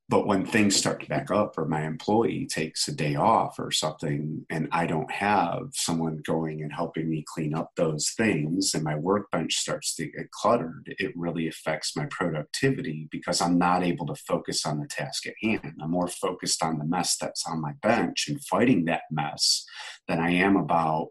but 0.09 0.27
when 0.27 0.45
things 0.45 0.75
start 0.75 1.01
to 1.01 1.09
back 1.09 1.31
up 1.31 1.59
or 1.59 1.67
my 1.67 1.85
employee 1.85 2.47
takes 2.47 2.89
a 2.89 2.93
day 2.95 3.15
off 3.15 3.59
or 3.59 3.71
something 3.71 4.45
and 4.51 4.69
i 4.73 4.87
don't 4.87 5.11
have 5.11 5.69
someone 5.73 6.21
going 6.25 6.63
and 6.63 6.73
helping 6.73 7.09
me 7.09 7.25
clean 7.27 7.55
up 7.55 7.71
those 7.77 8.11
things 8.11 8.75
and 8.75 8.83
my 8.83 8.95
workbench 8.95 9.55
starts 9.55 9.95
to 9.95 10.07
get 10.07 10.31
cluttered 10.31 10.95
it 10.99 11.13
really 11.17 11.49
affects 11.49 11.97
my 11.97 12.07
productivity 12.11 13.09
because 13.11 13.41
i'm 13.41 13.59
not 13.59 13.83
able 13.83 14.07
to 14.07 14.15
focus 14.15 14.65
on 14.65 14.81
the 14.81 14.87
task 14.87 15.27
at 15.27 15.35
hand. 15.43 15.75
I'm 15.83 15.91
more 15.91 16.09
focused 16.09 16.63
on 16.63 16.79
the 16.79 16.85
mess 16.85 17.17
that's 17.17 17.47
on 17.47 17.61
my 17.61 17.73
bench 17.83 18.29
and 18.29 18.43
fighting 18.45 18.85
that 18.87 19.03
mess 19.11 19.65
than 20.07 20.19
i 20.19 20.31
am 20.31 20.57
about 20.57 21.09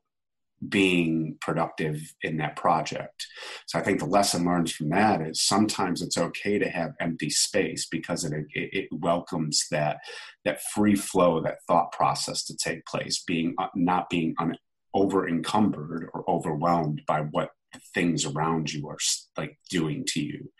being 0.67 1.37
productive 1.39 2.01
in 2.23 2.37
that 2.37 2.55
project. 2.55 3.27
So 3.67 3.77
I 3.77 3.83
think 3.83 3.99
the 3.99 4.05
lesson 4.05 4.45
learned 4.45 4.71
from 4.71 4.89
that 4.89 5.21
is 5.21 5.41
sometimes 5.41 6.01
it's 6.01 6.17
okay 6.17 6.57
to 6.57 6.69
have 6.69 6.95
empty 6.99 7.29
space 7.29 7.85
because 7.85 8.23
it, 8.23 8.33
it, 8.53 8.69
it 8.73 8.87
welcomes 8.91 9.67
that 9.69 9.99
that 10.45 10.61
free 10.73 10.95
flow, 10.95 11.41
that 11.41 11.63
thought 11.67 11.91
process 11.91 12.43
to 12.45 12.57
take 12.57 12.85
place, 12.85 13.23
being 13.25 13.53
uh, 13.59 13.67
not 13.75 14.09
being 14.09 14.33
un, 14.39 14.57
over 14.93 15.27
encumbered 15.27 16.09
or 16.13 16.27
overwhelmed 16.29 17.01
by 17.07 17.21
what 17.21 17.51
things 17.93 18.25
around 18.25 18.73
you 18.73 18.87
are 18.87 18.97
like 19.37 19.59
doing 19.69 20.03
to 20.07 20.21
you. 20.21 20.51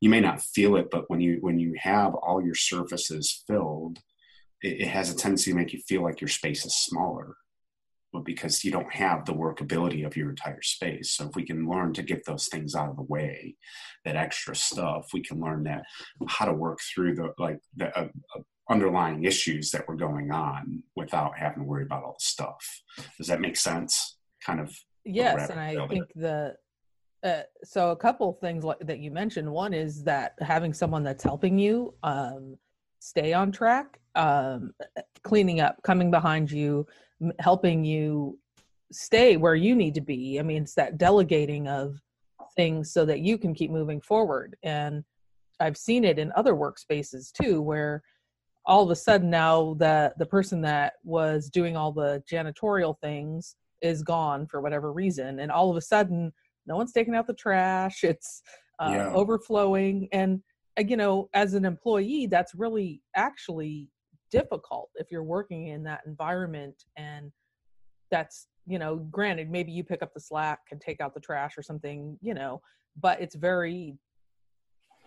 You 0.00 0.10
may 0.10 0.20
not 0.20 0.42
feel 0.42 0.76
it, 0.76 0.88
but 0.90 1.08
when 1.08 1.20
you 1.20 1.38
when 1.40 1.58
you 1.58 1.74
have 1.80 2.14
all 2.14 2.44
your 2.44 2.54
surfaces 2.54 3.44
filled, 3.46 3.98
it, 4.60 4.82
it 4.82 4.88
has 4.88 5.10
a 5.10 5.16
tendency 5.16 5.52
to 5.52 5.56
make 5.56 5.72
you 5.72 5.80
feel 5.88 6.02
like 6.02 6.20
your 6.20 6.28
space 6.28 6.66
is 6.66 6.76
smaller 6.76 7.36
but 8.12 8.24
because 8.24 8.64
you 8.64 8.70
don't 8.70 8.92
have 8.92 9.24
the 9.24 9.32
workability 9.32 10.06
of 10.06 10.16
your 10.16 10.30
entire 10.30 10.62
space. 10.62 11.12
So 11.12 11.28
if 11.28 11.36
we 11.36 11.44
can 11.44 11.68
learn 11.68 11.92
to 11.94 12.02
get 12.02 12.24
those 12.24 12.48
things 12.48 12.74
out 12.74 12.90
of 12.90 12.96
the 12.96 13.02
way, 13.02 13.56
that 14.04 14.16
extra 14.16 14.56
stuff, 14.56 15.08
we 15.12 15.20
can 15.22 15.40
learn 15.40 15.64
that 15.64 15.82
how 16.28 16.46
to 16.46 16.52
work 16.52 16.78
through 16.94 17.14
the 17.16 17.32
like 17.38 17.60
the 17.76 17.96
uh, 17.98 18.08
uh, 18.36 18.40
underlying 18.70 19.24
issues 19.24 19.70
that 19.70 19.86
were 19.88 19.96
going 19.96 20.30
on 20.30 20.82
without 20.96 21.36
having 21.38 21.62
to 21.62 21.68
worry 21.68 21.84
about 21.84 22.04
all 22.04 22.16
the 22.18 22.24
stuff. 22.24 22.82
Does 23.16 23.26
that 23.26 23.40
make 23.40 23.56
sense? 23.56 24.16
Kind 24.44 24.60
of. 24.60 24.74
Yes, 25.04 25.50
and 25.50 25.60
I 25.60 25.86
think 25.88 26.04
the 26.14 26.54
uh, 27.24 27.42
so 27.64 27.90
a 27.90 27.96
couple 27.96 28.32
things 28.34 28.64
like, 28.64 28.78
that 28.80 29.00
you 29.00 29.10
mentioned. 29.10 29.50
One 29.50 29.74
is 29.74 30.04
that 30.04 30.34
having 30.40 30.72
someone 30.72 31.02
that's 31.02 31.24
helping 31.24 31.58
you 31.58 31.94
um, 32.02 32.56
stay 33.00 33.32
on 33.32 33.50
track, 33.50 33.98
um, 34.14 34.72
cleaning 35.24 35.60
up, 35.60 35.82
coming 35.82 36.10
behind 36.10 36.50
you, 36.50 36.86
helping 37.40 37.84
you 37.84 38.38
stay 38.92 39.36
where 39.36 39.54
you 39.54 39.74
need 39.74 39.94
to 39.94 40.00
be. 40.00 40.38
I 40.38 40.42
mean, 40.42 40.62
it's 40.62 40.74
that 40.74 40.98
delegating 40.98 41.68
of 41.68 42.00
things 42.56 42.92
so 42.92 43.04
that 43.04 43.20
you 43.20 43.38
can 43.38 43.54
keep 43.54 43.70
moving 43.70 44.00
forward. 44.00 44.56
And 44.62 45.04
I've 45.60 45.76
seen 45.76 46.04
it 46.04 46.18
in 46.18 46.32
other 46.36 46.54
workspaces 46.54 47.32
too, 47.32 47.60
where 47.60 48.02
all 48.64 48.82
of 48.82 48.90
a 48.90 48.96
sudden 48.96 49.30
now 49.30 49.74
the 49.78 50.12
the 50.18 50.26
person 50.26 50.60
that 50.62 50.94
was 51.02 51.48
doing 51.48 51.76
all 51.76 51.92
the 51.92 52.22
janitorial 52.30 52.94
things 53.00 53.56
is 53.80 54.02
gone 54.02 54.46
for 54.46 54.60
whatever 54.60 54.92
reason, 54.92 55.40
and 55.40 55.50
all 55.50 55.70
of 55.70 55.76
a 55.76 55.80
sudden 55.80 56.32
no 56.66 56.76
one's 56.76 56.92
taking 56.92 57.14
out 57.14 57.26
the 57.26 57.34
trash. 57.34 58.04
It's 58.04 58.42
uh, 58.80 58.90
yeah. 58.92 59.12
overflowing, 59.12 60.08
and 60.12 60.40
uh, 60.78 60.84
you 60.86 60.96
know, 60.96 61.28
as 61.34 61.54
an 61.54 61.64
employee, 61.64 62.26
that's 62.26 62.54
really 62.54 63.02
actually 63.16 63.88
difficult 64.30 64.90
if 64.96 65.10
you're 65.10 65.22
working 65.22 65.68
in 65.68 65.82
that 65.82 66.02
environment 66.06 66.84
and 66.96 67.32
that's 68.10 68.48
you 68.66 68.78
know 68.78 68.96
granted 68.96 69.50
maybe 69.50 69.72
you 69.72 69.84
pick 69.84 70.02
up 70.02 70.12
the 70.14 70.20
slack 70.20 70.60
and 70.70 70.80
take 70.80 71.00
out 71.00 71.14
the 71.14 71.20
trash 71.20 71.56
or 71.56 71.62
something 71.62 72.18
you 72.20 72.34
know 72.34 72.60
but 73.00 73.20
it's 73.20 73.34
very 73.34 73.96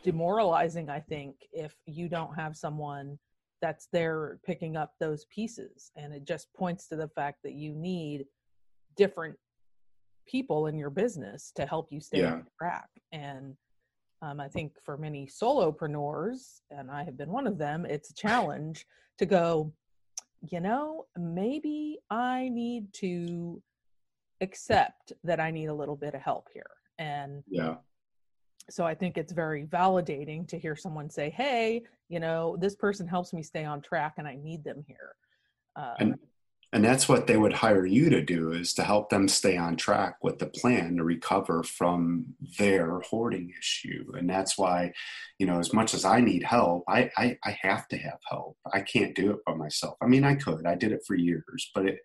demoralizing 0.03 0.89
i 0.89 0.99
think 0.99 1.35
if 1.51 1.75
you 1.85 2.09
don't 2.09 2.33
have 2.35 2.55
someone 2.55 3.17
that's 3.61 3.87
there 3.93 4.39
picking 4.43 4.75
up 4.75 4.93
those 4.99 5.25
pieces 5.25 5.91
and 5.95 6.13
it 6.13 6.25
just 6.25 6.51
points 6.53 6.87
to 6.87 6.95
the 6.95 7.07
fact 7.09 7.39
that 7.43 7.53
you 7.53 7.73
need 7.75 8.25
different 8.97 9.35
people 10.27 10.67
in 10.67 10.77
your 10.77 10.89
business 10.89 11.51
to 11.55 11.65
help 11.65 11.91
you 11.91 11.99
stay 11.99 12.21
yeah. 12.21 12.33
on 12.33 12.45
track 12.57 12.89
and 13.11 13.55
um, 14.21 14.39
I 14.39 14.47
think 14.47 14.73
for 14.83 14.97
many 14.97 15.25
solopreneurs, 15.25 16.61
and 16.69 16.91
I 16.91 17.03
have 17.03 17.17
been 17.17 17.31
one 17.31 17.47
of 17.47 17.57
them, 17.57 17.85
it's 17.85 18.11
a 18.11 18.13
challenge 18.13 18.85
to 19.17 19.25
go, 19.25 19.73
you 20.47 20.59
know, 20.59 21.05
maybe 21.17 21.97
I 22.09 22.49
need 22.49 22.93
to 22.93 23.61
accept 24.41 25.13
that 25.23 25.39
I 25.39 25.51
need 25.51 25.67
a 25.67 25.73
little 25.73 25.95
bit 25.95 26.13
of 26.13 26.21
help 26.21 26.49
here. 26.53 26.69
And 26.99 27.43
yeah. 27.47 27.75
So 28.69 28.85
I 28.85 28.93
think 28.93 29.17
it's 29.17 29.33
very 29.33 29.65
validating 29.65 30.47
to 30.47 30.57
hear 30.57 30.75
someone 30.75 31.09
say, 31.09 31.29
"Hey, 31.29 31.83
you 32.09 32.19
know, 32.19 32.55
this 32.57 32.75
person 32.75 33.07
helps 33.07 33.33
me 33.33 33.43
stay 33.43 33.65
on 33.65 33.81
track, 33.81 34.13
and 34.17 34.27
I 34.27 34.35
need 34.35 34.63
them 34.63 34.83
here." 34.87 35.15
Um, 35.75 35.95
and 35.99 36.19
and 36.73 36.85
that's 36.85 37.09
what 37.09 37.27
they 37.27 37.37
would 37.37 37.53
hire 37.53 37.85
you 37.85 38.09
to 38.09 38.21
do 38.21 38.53
is 38.53 38.73
to 38.73 38.83
help 38.83 39.09
them 39.09 39.27
stay 39.27 39.57
on 39.57 39.75
track 39.75 40.15
with 40.21 40.39
the 40.39 40.45
plan 40.45 40.95
to 40.97 41.03
recover 41.03 41.63
from 41.63 42.25
their 42.57 42.99
hoarding 43.01 43.53
issue 43.59 44.05
and 44.13 44.29
that's 44.29 44.57
why 44.57 44.91
you 45.37 45.45
know 45.45 45.59
as 45.59 45.73
much 45.73 45.93
as 45.93 46.05
i 46.05 46.19
need 46.19 46.43
help 46.43 46.83
i 46.87 47.09
i, 47.17 47.37
I 47.43 47.57
have 47.61 47.87
to 47.89 47.97
have 47.97 48.19
help 48.29 48.57
i 48.73 48.81
can't 48.81 49.15
do 49.15 49.31
it 49.31 49.39
by 49.45 49.53
myself 49.53 49.97
i 50.01 50.07
mean 50.07 50.23
i 50.23 50.35
could 50.35 50.65
i 50.65 50.75
did 50.75 50.91
it 50.91 51.03
for 51.05 51.15
years 51.15 51.69
but 51.73 51.85
it 51.85 51.99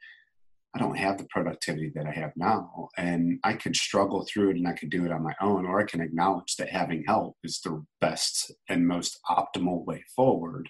I 0.76 0.78
don't 0.78 0.98
have 0.98 1.16
the 1.16 1.24
productivity 1.30 1.90
that 1.94 2.04
I 2.04 2.10
have 2.10 2.32
now. 2.36 2.90
And 2.98 3.38
I 3.42 3.54
could 3.54 3.74
struggle 3.74 4.26
through 4.26 4.50
it 4.50 4.56
and 4.56 4.68
I 4.68 4.74
could 4.74 4.90
do 4.90 5.06
it 5.06 5.10
on 5.10 5.22
my 5.22 5.32
own, 5.40 5.64
or 5.64 5.80
I 5.80 5.84
can 5.84 6.02
acknowledge 6.02 6.56
that 6.56 6.68
having 6.68 7.02
help 7.06 7.38
is 7.42 7.60
the 7.60 7.82
best 8.02 8.52
and 8.68 8.86
most 8.86 9.18
optimal 9.26 9.86
way 9.86 10.04
forward. 10.14 10.68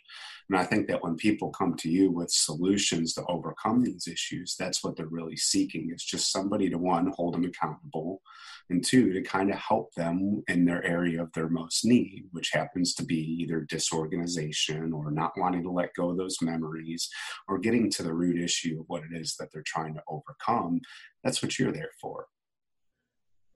And 0.48 0.58
I 0.58 0.64
think 0.64 0.86
that 0.86 1.02
when 1.02 1.16
people 1.16 1.50
come 1.50 1.74
to 1.76 1.88
you 1.88 2.10
with 2.10 2.30
solutions 2.30 3.14
to 3.14 3.24
overcome 3.28 3.82
these 3.82 4.06
issues, 4.06 4.54
that's 4.56 4.84
what 4.84 4.96
they're 4.96 5.06
really 5.06 5.36
seeking 5.36 5.90
It's 5.90 6.04
just 6.04 6.30
somebody 6.30 6.70
to 6.70 6.78
one, 6.78 7.12
hold 7.16 7.34
them 7.34 7.44
accountable, 7.44 8.22
and 8.70 8.84
two, 8.84 9.12
to 9.12 9.22
kind 9.22 9.50
of 9.50 9.56
help 9.56 9.92
them 9.94 10.44
in 10.48 10.64
their 10.64 10.84
area 10.84 11.22
of 11.22 11.32
their 11.32 11.48
most 11.48 11.84
need, 11.84 12.28
which 12.30 12.50
happens 12.52 12.94
to 12.94 13.04
be 13.04 13.18
either 13.40 13.60
disorganization 13.62 14.92
or 14.92 15.10
not 15.10 15.32
wanting 15.36 15.64
to 15.64 15.70
let 15.70 15.94
go 15.94 16.10
of 16.10 16.16
those 16.16 16.40
memories 16.40 17.08
or 17.48 17.58
getting 17.58 17.90
to 17.90 18.02
the 18.04 18.14
root 18.14 18.40
issue 18.40 18.78
of 18.80 18.86
what 18.88 19.02
it 19.02 19.20
is 19.20 19.34
that 19.38 19.48
they're 19.52 19.64
trying 19.66 19.94
to 19.94 20.02
overcome. 20.08 20.80
That's 21.24 21.42
what 21.42 21.58
you're 21.58 21.72
there 21.72 21.90
for. 22.00 22.26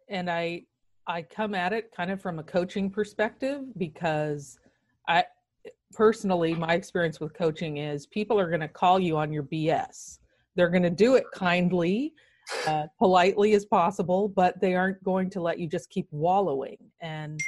And 0.09 0.29
I 0.29 0.65
I 1.07 1.23
come 1.23 1.55
at 1.55 1.73
it 1.73 1.93
kind 1.97 2.11
of 2.11 2.21
from 2.21 2.39
a 2.39 2.45
coaching 2.45 2.91
perspective 2.91 3.63
because 3.77 4.59
I 5.09 5.25
personally 5.93 6.55
my 6.55 6.75
experience 6.75 7.21
with 7.21 7.35
coaching 7.35 7.79
is 7.79 8.07
people 8.07 8.39
are 8.39 8.49
going 8.49 8.61
to 8.61 8.69
call 8.69 8.99
you 8.99 9.17
on 9.17 9.33
your 9.33 9.43
BS. 9.45 10.19
They're 10.57 10.71
going 10.71 10.83
to 10.83 10.91
do 10.91 11.15
it 11.15 11.25
kindly 11.35 12.13
uh, 12.67 12.87
politely 12.99 13.55
as 13.55 13.65
possible, 13.65 14.29
but 14.29 14.61
they 14.61 14.75
aren't 14.75 15.03
going 15.05 15.31
to 15.31 15.41
let 15.41 15.59
you 15.59 15.69
just 15.69 15.91
keep 15.91 16.09
wallowing. 16.11 16.79
And 17.01 17.39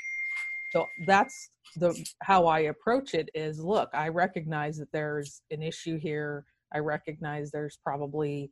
so 0.73 0.87
that's 1.07 1.51
the 1.77 1.95
how 2.23 2.47
I 2.47 2.61
approach 2.61 3.15
it 3.15 3.29
is 3.35 3.61
look, 3.61 3.91
I 3.93 4.09
recognize 4.09 4.79
that 4.79 4.93
there's 4.93 5.43
an 5.51 5.63
issue 5.63 5.99
here. 5.99 6.45
I 6.75 6.79
recognize 6.79 7.51
there's 7.51 7.79
probably 7.83 8.51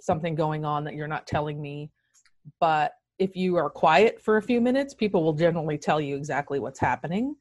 something 0.00 0.34
going 0.34 0.64
on 0.64 0.84
that 0.84 0.94
you're 0.94 1.08
not 1.08 1.26
telling 1.26 1.60
me. 1.60 1.90
But 2.60 2.92
if 3.18 3.36
you 3.36 3.56
are 3.56 3.70
quiet 3.70 4.20
for 4.22 4.36
a 4.36 4.42
few 4.42 4.60
minutes, 4.60 4.94
people 4.94 5.22
will 5.22 5.32
generally 5.32 5.78
tell 5.78 6.00
you 6.00 6.16
exactly 6.16 6.60
what's 6.60 6.80
happening. 6.80 7.34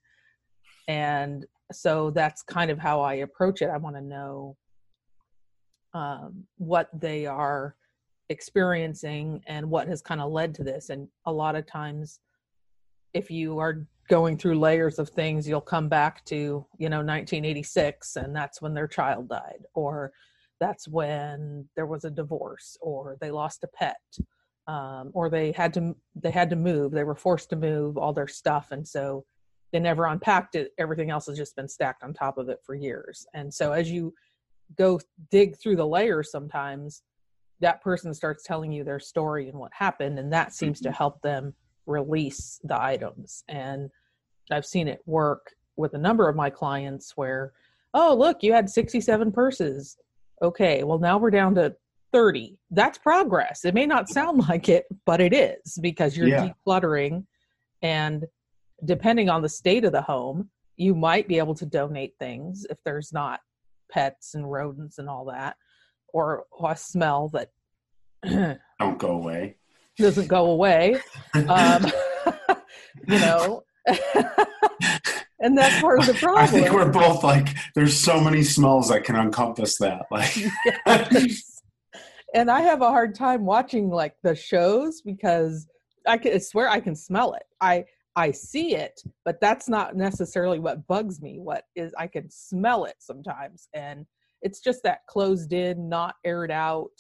And 0.88 1.46
so 1.72 2.12
that's 2.12 2.44
kind 2.44 2.72
of 2.72 2.80
how 2.80 3.02
I 3.02 3.16
approach 3.16 3.62
it. 3.62 3.70
I 3.70 3.78
want 3.78 3.96
to 3.96 4.02
know 4.02 4.56
um, 5.94 6.46
what 6.58 6.90
they 6.94 7.26
are 7.26 7.76
experiencing 8.30 9.42
and 9.48 9.70
what 9.70 9.88
has 9.88 10.02
kind 10.02 10.22
of 10.22 10.32
led 10.32 10.54
to 10.56 10.64
this. 10.64 10.90
And 10.90 11.08
a 11.26 11.32
lot 11.32 11.56
of 11.56 11.66
times, 11.66 12.20
if 13.14 13.32
you 13.32 13.60
are 13.60 13.86
going 14.10 14.38
through 14.38 14.60
layers 14.60 15.00
of 15.00 15.10
things, 15.10 15.48
you'll 15.48 15.62
come 15.62 15.90
back 15.90 16.24
to, 16.26 16.66
you 16.78 16.90
know, 16.90 16.98
1986, 16.98 18.16
and 18.18 18.36
that's 18.36 18.62
when 18.62 18.74
their 18.74 18.88
child 18.88 19.30
died, 19.30 19.66
or 19.74 20.12
that's 20.60 20.88
when 20.88 21.68
there 21.76 21.86
was 21.86 22.06
a 22.06 22.12
divorce, 22.12 22.78
or 22.82 23.18
they 23.20 23.32
lost 23.32 23.64
a 23.64 23.68
pet, 23.68 24.02
um, 24.68 25.12
or 25.14 25.30
they 25.30 25.52
had 25.52 25.74
to 25.74 25.96
they 26.16 26.32
had 26.32 26.50
to 26.50 26.56
move. 26.56 26.92
They 26.92 27.04
were 27.04 27.16
forced 27.16 27.50
to 27.52 27.56
move 27.56 27.98
all 27.98 28.14
their 28.14 28.28
stuff, 28.28 28.72
and 28.72 28.88
so 28.88 29.26
they 29.72 29.80
never 29.80 30.06
unpacked 30.06 30.56
it. 30.56 30.72
Everything 30.78 31.10
else 31.10 31.28
has 31.28 31.38
just 31.38 31.56
been 31.56 31.68
stacked 31.68 32.04
on 32.04 32.14
top 32.14 32.38
of 32.38 32.50
it 32.50 32.60
for 32.66 32.76
years. 32.76 33.26
And 33.34 33.54
so 33.54 33.74
as 33.74 33.90
you 33.90 34.14
go 34.78 35.00
dig 35.32 35.58
through 35.58 35.76
the 35.76 35.88
layers, 35.88 36.32
sometimes 36.32 37.04
that 37.60 37.82
person 37.82 38.14
starts 38.14 38.44
telling 38.44 38.72
you 38.72 38.84
their 38.84 39.00
story 39.00 39.50
and 39.50 39.58
what 39.58 39.72
happened, 39.74 40.20
and 40.20 40.32
that 40.32 40.54
seems 40.54 40.80
mm-hmm. 40.80 40.92
to 40.92 40.98
help 40.98 41.22
them 41.22 41.54
release 41.86 42.60
the 42.64 42.80
items. 42.80 43.44
And 43.48 43.90
I've 44.52 44.66
seen 44.66 44.88
it 44.88 45.02
work 45.06 45.54
with 45.76 45.94
a 45.94 45.98
number 45.98 46.28
of 46.30 46.36
my 46.36 46.50
clients 46.50 47.16
where, 47.16 47.54
oh, 47.94 48.16
look, 48.16 48.44
you 48.44 48.54
had 48.54 48.70
67 48.70 49.32
purses. 49.32 49.98
Okay, 50.42 50.84
well, 50.84 51.00
now 51.00 51.18
we're 51.18 51.32
down 51.32 51.56
to 51.56 51.76
30. 52.14 52.58
That's 52.72 52.98
progress. 52.98 53.66
It 53.66 53.74
may 53.74 53.86
not 53.86 54.10
sound 54.10 54.48
like 54.50 54.70
it, 54.70 54.86
but 55.06 55.20
it 55.20 55.34
is 55.34 55.78
because 55.82 56.16
you're 56.16 56.28
yeah. 56.28 56.50
decluttering. 56.68 57.26
And 57.82 58.26
depending 58.86 59.30
on 59.30 59.42
the 59.42 59.50
state 59.50 59.86
of 59.86 59.92
the 59.92 60.02
home, 60.02 60.50
you 60.76 60.94
might 60.94 61.28
be 61.28 61.38
able 61.38 61.56
to 61.56 61.66
donate 61.66 62.14
things 62.20 62.66
if 62.70 62.78
there's 62.86 63.12
not 63.12 63.40
pets 63.92 64.36
and 64.36 64.52
rodents 64.52 64.98
and 64.98 65.10
all 65.10 65.26
that, 65.26 65.56
or 66.10 66.46
a 66.64 66.76
smell 66.76 67.30
that 67.30 67.50
don't 68.80 69.00
go 69.00 69.12
away 69.12 69.56
doesn't 69.98 70.28
go 70.28 70.52
away. 70.52 71.02
Um, 71.34 71.86
you 73.08 73.20
know, 73.20 73.64
and 75.40 75.58
that's 75.58 75.82
part 75.82 76.02
of 76.02 76.08
the 76.08 76.14
problem. 76.14 76.44
I 76.44 76.48
think 76.48 76.72
we're 76.72 76.92
both 76.92 77.24
like, 77.24 77.50
there's 77.76 77.98
so 77.98 78.20
many 78.20 78.44
smells 78.44 78.90
that 78.90 79.04
can 79.04 79.16
encompass 79.16 79.78
that. 79.80 80.06
Like, 80.12 80.36
yes. 80.86 81.62
and 82.34 82.52
I 82.52 82.62
have 82.62 82.82
a 82.82 82.90
hard 82.90 83.16
time 83.16 83.46
watching 83.46 83.90
like 83.90 84.16
the 84.24 84.36
shows 84.36 85.02
because 85.02 85.68
I 86.06 86.18
can 86.18 86.34
I 86.34 86.38
swear 86.38 86.70
I 86.70 86.80
can 86.80 86.96
smell 86.96 87.34
it. 87.34 87.44
I 87.60 87.86
I 88.18 88.32
see 88.32 88.76
it, 88.76 89.02
but 89.24 89.40
that's 89.40 89.70
not 89.70 89.96
necessarily 89.96 90.60
what 90.60 90.86
bugs 90.88 91.22
me. 91.22 91.40
What 91.40 91.66
is 91.76 91.94
I 91.98 92.08
can 92.08 92.30
smell 92.30 92.84
it 92.86 92.96
sometimes, 93.00 93.70
and 93.74 94.06
it's 94.42 94.60
just 94.60 94.84
that 94.84 95.06
closed 95.08 95.54
in, 95.54 95.88
not 95.88 96.16
aired 96.26 96.52
out 96.52 96.92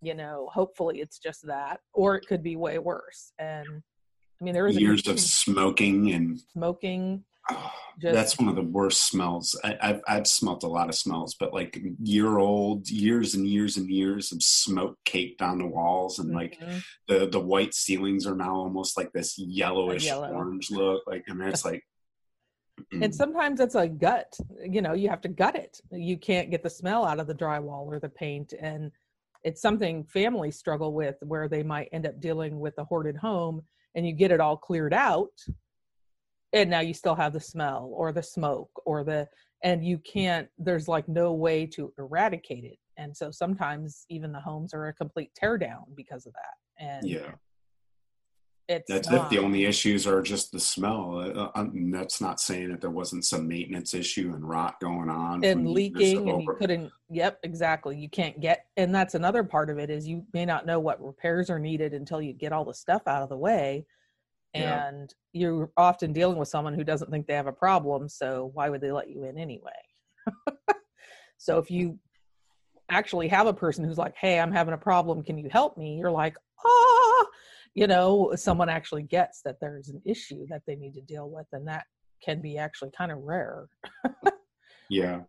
you 0.00 0.14
know 0.14 0.48
hopefully 0.52 1.00
it's 1.00 1.18
just 1.18 1.46
that 1.46 1.80
or 1.92 2.16
it 2.16 2.26
could 2.26 2.42
be 2.42 2.56
way 2.56 2.78
worse 2.78 3.32
and 3.38 3.66
i 4.40 4.44
mean 4.44 4.54
there 4.54 4.66
is 4.66 4.78
years 4.78 5.06
of 5.08 5.18
smoking 5.18 6.12
and 6.12 6.40
smoking 6.52 7.22
just, 8.00 8.14
that's 8.14 8.38
one 8.38 8.48
of 8.48 8.56
the 8.56 8.62
worst 8.62 9.08
smells 9.08 9.58
I, 9.64 9.76
have 9.80 10.00
I've 10.06 10.26
smelt 10.26 10.62
a 10.62 10.68
lot 10.68 10.88
of 10.88 10.94
smells 10.94 11.34
but 11.38 11.52
like 11.52 11.80
year 12.02 12.38
old 12.38 12.88
years 12.88 13.34
and 13.34 13.46
years 13.46 13.76
and 13.76 13.90
years 13.90 14.32
of 14.32 14.42
smoke 14.42 14.96
caked 15.04 15.42
on 15.42 15.58
the 15.58 15.66
walls 15.66 16.18
and 16.18 16.32
like 16.32 16.58
mm-hmm. 16.60 16.78
the 17.08 17.28
the 17.28 17.40
white 17.40 17.74
ceilings 17.74 18.26
are 18.26 18.36
now 18.36 18.54
almost 18.54 18.96
like 18.96 19.12
this 19.12 19.38
yellowish 19.38 20.04
yellow. 20.04 20.30
orange 20.30 20.70
look 20.70 21.02
like 21.06 21.24
and 21.26 21.42
it's 21.42 21.64
like 21.64 21.82
and 22.92 23.12
sometimes 23.12 23.58
it's 23.58 23.74
a 23.74 23.88
gut 23.88 24.32
you 24.64 24.80
know 24.80 24.92
you 24.92 25.08
have 25.08 25.20
to 25.20 25.28
gut 25.28 25.56
it 25.56 25.80
you 25.90 26.16
can't 26.16 26.50
get 26.50 26.62
the 26.62 26.70
smell 26.70 27.04
out 27.04 27.18
of 27.18 27.26
the 27.26 27.34
drywall 27.34 27.86
or 27.86 27.98
the 27.98 28.08
paint 28.08 28.54
and 28.60 28.92
it's 29.44 29.60
something 29.60 30.04
families 30.04 30.56
struggle 30.56 30.92
with 30.92 31.16
where 31.22 31.48
they 31.48 31.62
might 31.62 31.88
end 31.92 32.06
up 32.06 32.20
dealing 32.20 32.58
with 32.60 32.74
a 32.78 32.84
hoarded 32.84 33.16
home 33.16 33.62
and 33.94 34.06
you 34.06 34.12
get 34.12 34.30
it 34.30 34.40
all 34.40 34.56
cleared 34.56 34.94
out 34.94 35.32
and 36.52 36.70
now 36.70 36.80
you 36.80 36.94
still 36.94 37.14
have 37.14 37.32
the 37.32 37.40
smell 37.40 37.90
or 37.92 38.12
the 38.12 38.22
smoke 38.22 38.70
or 38.86 39.04
the 39.04 39.26
and 39.62 39.84
you 39.84 39.98
can't 39.98 40.48
there's 40.58 40.88
like 40.88 41.08
no 41.08 41.32
way 41.32 41.66
to 41.66 41.92
eradicate 41.98 42.64
it 42.64 42.78
and 42.96 43.16
so 43.16 43.30
sometimes 43.30 44.04
even 44.08 44.32
the 44.32 44.40
homes 44.40 44.72
are 44.72 44.88
a 44.88 44.92
complete 44.92 45.30
tear 45.34 45.58
down 45.58 45.84
because 45.94 46.26
of 46.26 46.32
that 46.32 46.84
and 46.84 47.08
yeah 47.08 47.32
it's 48.68 48.90
that's 48.90 49.10
not. 49.10 49.32
it. 49.32 49.36
The 49.36 49.42
only 49.42 49.64
issues 49.64 50.06
are 50.06 50.20
just 50.20 50.52
the 50.52 50.60
smell. 50.60 51.18
Uh, 51.18 51.58
uh 51.58 51.66
that's 51.90 52.20
not 52.20 52.38
saying 52.38 52.68
that 52.70 52.82
there 52.82 52.90
wasn't 52.90 53.24
some 53.24 53.48
maintenance 53.48 53.94
issue 53.94 54.32
and 54.34 54.46
rot 54.46 54.78
going 54.78 55.08
on 55.08 55.42
and 55.42 55.66
leaking, 55.66 56.28
and 56.28 56.42
you 56.42 56.54
couldn't. 56.58 56.92
Yep, 57.10 57.38
exactly. 57.44 57.96
You 57.96 58.10
can't 58.10 58.38
get, 58.40 58.66
and 58.76 58.94
that's 58.94 59.14
another 59.14 59.42
part 59.42 59.70
of 59.70 59.78
it 59.78 59.88
is 59.88 60.06
you 60.06 60.22
may 60.34 60.44
not 60.44 60.66
know 60.66 60.80
what 60.80 61.02
repairs 61.02 61.48
are 61.48 61.58
needed 61.58 61.94
until 61.94 62.20
you 62.20 62.34
get 62.34 62.52
all 62.52 62.66
the 62.66 62.74
stuff 62.74 63.02
out 63.06 63.22
of 63.22 63.30
the 63.30 63.38
way, 63.38 63.86
and 64.54 65.14
yeah. 65.32 65.40
you're 65.40 65.70
often 65.76 66.12
dealing 66.12 66.38
with 66.38 66.48
someone 66.48 66.74
who 66.74 66.84
doesn't 66.84 67.10
think 67.10 67.26
they 67.26 67.34
have 67.34 67.46
a 67.46 67.52
problem. 67.52 68.08
So 68.08 68.50
why 68.54 68.68
would 68.68 68.80
they 68.80 68.92
let 68.92 69.10
you 69.10 69.24
in 69.24 69.38
anyway? 69.38 69.72
so 71.38 71.58
if 71.58 71.70
you 71.70 71.98
actually 72.90 73.28
have 73.28 73.46
a 73.46 73.54
person 73.54 73.84
who's 73.84 73.98
like, 73.98 74.14
"Hey, 74.16 74.40
I'm 74.40 74.52
having 74.52 74.74
a 74.74 74.78
problem. 74.78 75.22
Can 75.22 75.38
you 75.38 75.48
help 75.50 75.76
me?" 75.76 75.96
You're 75.98 76.10
like, 76.10 76.36
"Ah." 76.64 77.26
you 77.78 77.86
know 77.86 78.32
someone 78.34 78.68
actually 78.68 79.04
gets 79.04 79.40
that 79.42 79.56
there's 79.60 79.88
an 79.88 80.02
issue 80.04 80.46
that 80.48 80.62
they 80.66 80.74
need 80.74 80.94
to 80.94 81.00
deal 81.00 81.30
with 81.30 81.46
and 81.52 81.66
that 81.66 81.84
can 82.22 82.40
be 82.40 82.58
actually 82.58 82.90
kind 82.96 83.12
of 83.12 83.18
rare 83.18 83.68
yeah 84.90 85.20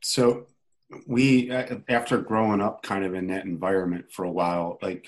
so 0.00 0.46
we 1.06 1.50
after 1.88 2.18
growing 2.18 2.60
up 2.60 2.82
kind 2.82 3.04
of 3.04 3.14
in 3.14 3.26
that 3.26 3.44
environment 3.44 4.04
for 4.12 4.24
a 4.24 4.30
while 4.30 4.78
like 4.80 5.06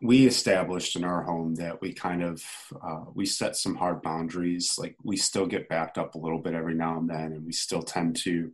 we 0.00 0.26
established 0.26 0.96
in 0.96 1.04
our 1.04 1.22
home 1.22 1.54
that 1.56 1.80
we 1.80 1.92
kind 1.92 2.22
of 2.22 2.42
uh, 2.82 3.04
we 3.14 3.26
set 3.26 3.56
some 3.56 3.74
hard 3.74 4.02
boundaries. 4.02 4.76
Like 4.78 4.96
we 5.02 5.16
still 5.16 5.46
get 5.46 5.68
backed 5.68 5.98
up 5.98 6.14
a 6.14 6.18
little 6.18 6.38
bit 6.38 6.54
every 6.54 6.74
now 6.74 6.98
and 6.98 7.08
then 7.08 7.32
and 7.32 7.44
we 7.44 7.52
still 7.52 7.82
tend 7.82 8.16
to 8.24 8.50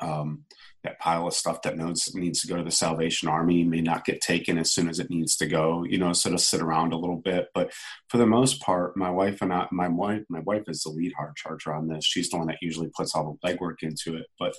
um, 0.00 0.44
that 0.84 0.98
pile 0.98 1.26
of 1.26 1.34
stuff 1.34 1.62
that 1.62 1.78
knows 1.78 2.14
needs 2.14 2.42
to 2.42 2.46
go 2.46 2.56
to 2.56 2.62
the 2.62 2.70
Salvation 2.70 3.28
Army 3.28 3.64
may 3.64 3.80
not 3.80 4.04
get 4.04 4.20
taken 4.20 4.58
as 4.58 4.70
soon 4.70 4.88
as 4.88 4.98
it 4.98 5.10
needs 5.10 5.36
to 5.38 5.46
go. 5.46 5.84
You 5.84 5.98
know, 5.98 6.12
sort 6.12 6.34
of 6.34 6.40
sit 6.40 6.60
around 6.60 6.92
a 6.92 6.98
little 6.98 7.16
bit. 7.16 7.48
But 7.54 7.72
for 8.08 8.18
the 8.18 8.26
most 8.26 8.60
part, 8.60 8.96
my 8.96 9.10
wife 9.10 9.40
and 9.40 9.52
I, 9.52 9.66
my 9.72 9.88
wife, 9.88 10.22
my 10.28 10.40
wife 10.40 10.64
is 10.68 10.82
the 10.82 10.90
lead 10.90 11.14
hard 11.16 11.36
charger 11.36 11.72
on 11.72 11.88
this. 11.88 12.04
She's 12.04 12.28
the 12.28 12.36
one 12.36 12.46
that 12.48 12.58
usually 12.60 12.90
puts 12.94 13.14
all 13.14 13.38
the 13.42 13.48
legwork 13.48 13.82
into 13.82 14.16
it. 14.16 14.26
But 14.38 14.54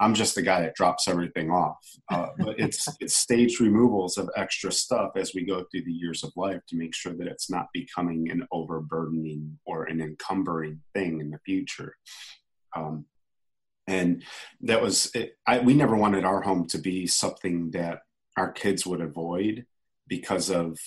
I'm 0.00 0.14
just 0.14 0.34
the 0.34 0.42
guy 0.42 0.60
that 0.60 0.74
drops 0.74 1.08
everything 1.08 1.50
off. 1.50 1.78
Uh, 2.10 2.28
but 2.38 2.60
it's 2.60 2.86
it's 3.00 3.16
staged 3.16 3.60
removals 3.60 4.18
of 4.18 4.28
extra 4.36 4.70
stuff 4.70 5.12
as 5.16 5.34
we 5.34 5.44
go 5.44 5.64
through 5.70 5.84
the 5.84 5.92
years 5.92 6.22
of 6.22 6.32
life 6.36 6.60
to 6.68 6.76
make 6.76 6.94
sure 6.94 7.14
that 7.14 7.26
it's 7.26 7.50
not 7.50 7.68
becoming 7.72 8.30
an 8.30 8.46
overburdening 8.52 9.58
or 9.64 9.84
an 9.84 10.00
encumbering 10.00 10.80
thing 10.94 11.20
in 11.20 11.30
the 11.30 11.38
future. 11.44 11.96
Um, 12.76 13.06
and 13.90 14.22
that 14.60 14.80
was 14.80 15.10
it, 15.14 15.36
I, 15.46 15.58
we 15.58 15.74
never 15.74 15.96
wanted 15.96 16.24
our 16.24 16.40
home 16.42 16.66
to 16.68 16.78
be 16.78 17.08
something 17.08 17.72
that 17.72 18.02
our 18.36 18.52
kids 18.52 18.86
would 18.86 19.00
avoid 19.00 19.66
because 20.06 20.48
of 20.48 20.78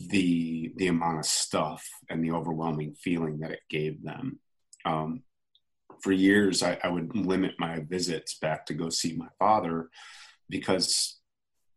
the 0.00 0.72
the 0.76 0.88
amount 0.88 1.20
of 1.20 1.26
stuff 1.26 1.86
and 2.08 2.24
the 2.24 2.32
overwhelming 2.32 2.94
feeling 2.94 3.38
that 3.40 3.52
it 3.52 3.60
gave 3.70 4.02
them. 4.02 4.40
Um, 4.84 5.22
for 6.02 6.12
years 6.12 6.62
I, 6.62 6.78
I 6.82 6.88
would 6.88 7.14
limit 7.14 7.52
my 7.58 7.80
visits 7.80 8.34
back 8.34 8.66
to 8.66 8.74
go 8.74 8.88
see 8.88 9.14
my 9.16 9.28
father 9.38 9.88
because 10.48 11.19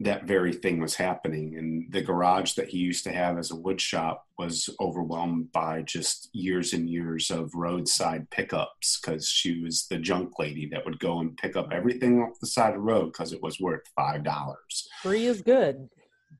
that 0.03 0.25
very 0.25 0.53
thing 0.53 0.79
was 0.79 0.95
happening. 0.95 1.57
And 1.57 1.91
the 1.91 2.01
garage 2.01 2.53
that 2.53 2.69
he 2.69 2.77
used 2.77 3.03
to 3.05 3.11
have 3.11 3.37
as 3.37 3.51
a 3.51 3.55
wood 3.55 3.79
shop 3.79 4.25
was 4.37 4.69
overwhelmed 4.79 5.51
by 5.51 5.81
just 5.81 6.29
years 6.33 6.73
and 6.73 6.89
years 6.89 7.29
of 7.31 7.53
roadside 7.55 8.29
pickups 8.29 8.99
because 8.99 9.27
she 9.27 9.61
was 9.61 9.87
the 9.89 9.97
junk 9.97 10.39
lady 10.39 10.67
that 10.71 10.85
would 10.85 10.99
go 10.99 11.19
and 11.19 11.37
pick 11.37 11.55
up 11.55 11.69
everything 11.71 12.21
off 12.21 12.39
the 12.39 12.47
side 12.47 12.69
of 12.69 12.75
the 12.75 12.79
road 12.79 13.07
because 13.07 13.33
it 13.33 13.41
was 13.41 13.59
worth 13.59 13.83
five 13.95 14.23
dollars. 14.23 14.87
Free 15.01 15.25
is 15.25 15.41
good. 15.41 15.89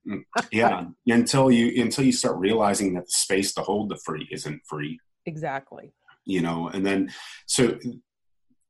Mm, 0.08 0.24
yeah, 0.52 0.86
until 1.08 1.52
you 1.52 1.82
until 1.82 2.04
you 2.04 2.12
start 2.12 2.38
realizing 2.38 2.94
that 2.96 3.06
the 3.06 3.12
space 3.12 3.54
to 3.54 3.62
hold 3.62 3.90
the 3.90 4.00
free 4.04 4.28
isn't 4.32 4.62
free. 4.68 5.00
Exactly. 5.26 5.94
You 6.26 6.42
know, 6.42 6.70
and 6.70 6.86
then 6.86 7.12
so 7.46 7.78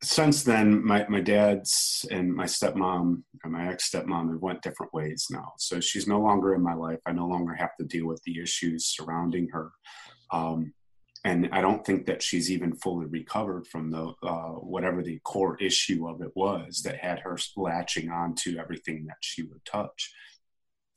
since 0.04 0.44
then, 0.44 0.86
my, 0.86 1.06
my 1.08 1.22
dad's 1.22 2.06
and 2.12 2.34
my 2.34 2.46
stepmom 2.46 3.24
and 3.44 3.54
my 3.54 3.70
ex 3.70 3.90
stepmom 3.90 4.32
have 4.32 4.42
went 4.42 4.62
different 4.62 4.94
ways 4.94 5.28
now. 5.32 5.54
So 5.58 5.80
she's 5.80 6.08
no 6.08 6.20
longer 6.20 6.54
in 6.54 6.62
my 6.62 6.74
life. 6.74 7.00
I 7.06 7.12
no 7.14 7.28
longer 7.28 7.54
have 7.54 7.76
to 7.80 7.86
deal 7.86 8.06
with 8.06 8.22
the 8.24 8.42
issues 8.42 8.86
surrounding 8.86 9.50
her. 9.50 9.72
Um, 10.32 10.74
and 11.26 11.48
I 11.54 11.62
don't 11.62 11.86
think 11.86 12.06
that 12.08 12.22
she's 12.22 12.52
even 12.52 12.76
fully 12.76 13.06
recovered 13.06 13.66
from 13.68 13.92
the 13.92 14.14
uh, 14.24 14.50
whatever 14.50 15.02
the 15.02 15.20
core 15.24 15.58
issue 15.62 16.08
of 16.08 16.22
it 16.22 16.32
was 16.36 16.82
that 16.84 16.98
had 16.98 17.20
her 17.20 17.38
latching 17.56 18.10
on 18.10 18.36
to 18.36 18.58
everything 18.58 19.06
that 19.08 19.18
she 19.22 19.44
would 19.44 19.64
touch 19.64 20.14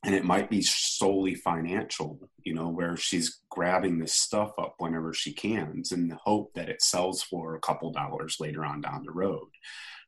and 0.03 0.13
it 0.13 0.23
might 0.23 0.49
be 0.49 0.61
solely 0.61 1.35
financial 1.35 2.19
you 2.43 2.53
know 2.53 2.69
where 2.69 2.95
she's 2.95 3.41
grabbing 3.49 3.99
this 3.99 4.13
stuff 4.13 4.51
up 4.59 4.75
whenever 4.77 5.13
she 5.13 5.33
can 5.33 5.81
in 5.91 6.07
the 6.07 6.15
hope 6.15 6.53
that 6.53 6.69
it 6.69 6.81
sells 6.81 7.23
for 7.23 7.55
a 7.55 7.59
couple 7.59 7.91
dollars 7.91 8.37
later 8.39 8.63
on 8.63 8.81
down 8.81 9.03
the 9.03 9.11
road 9.11 9.49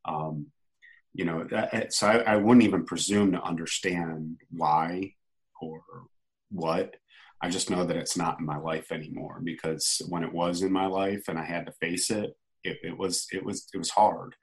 um, 0.06 0.48
you 1.14 1.26
know, 1.26 1.44
that, 1.46 1.94
so 1.94 2.08
I, 2.08 2.18
I 2.20 2.36
wouldn't 2.36 2.66
even 2.66 2.86
presume 2.86 3.32
to 3.32 3.42
understand 3.42 4.38
why 4.52 5.14
or 5.62 5.82
what. 6.50 6.96
I 7.42 7.50
just 7.50 7.70
know 7.70 7.86
that 7.86 7.98
it's 7.98 8.18
not 8.18 8.40
in 8.40 8.46
my 8.46 8.58
life 8.58 8.92
anymore 8.92 9.40
because 9.44 10.02
when 10.08 10.24
it 10.24 10.34
was 10.34 10.62
in 10.62 10.72
my 10.72 10.86
life 10.86 11.24
and 11.28 11.40
I 11.40 11.46
had 11.46 11.66
to 11.66 11.72
face 11.74 12.12
it, 12.12 12.32
it, 12.64 12.78
it 12.84 12.98
was 12.98 13.28
it 13.32 13.44
was 13.46 13.68
it 13.74 13.78
was 13.78 13.90
hard. 13.90 14.36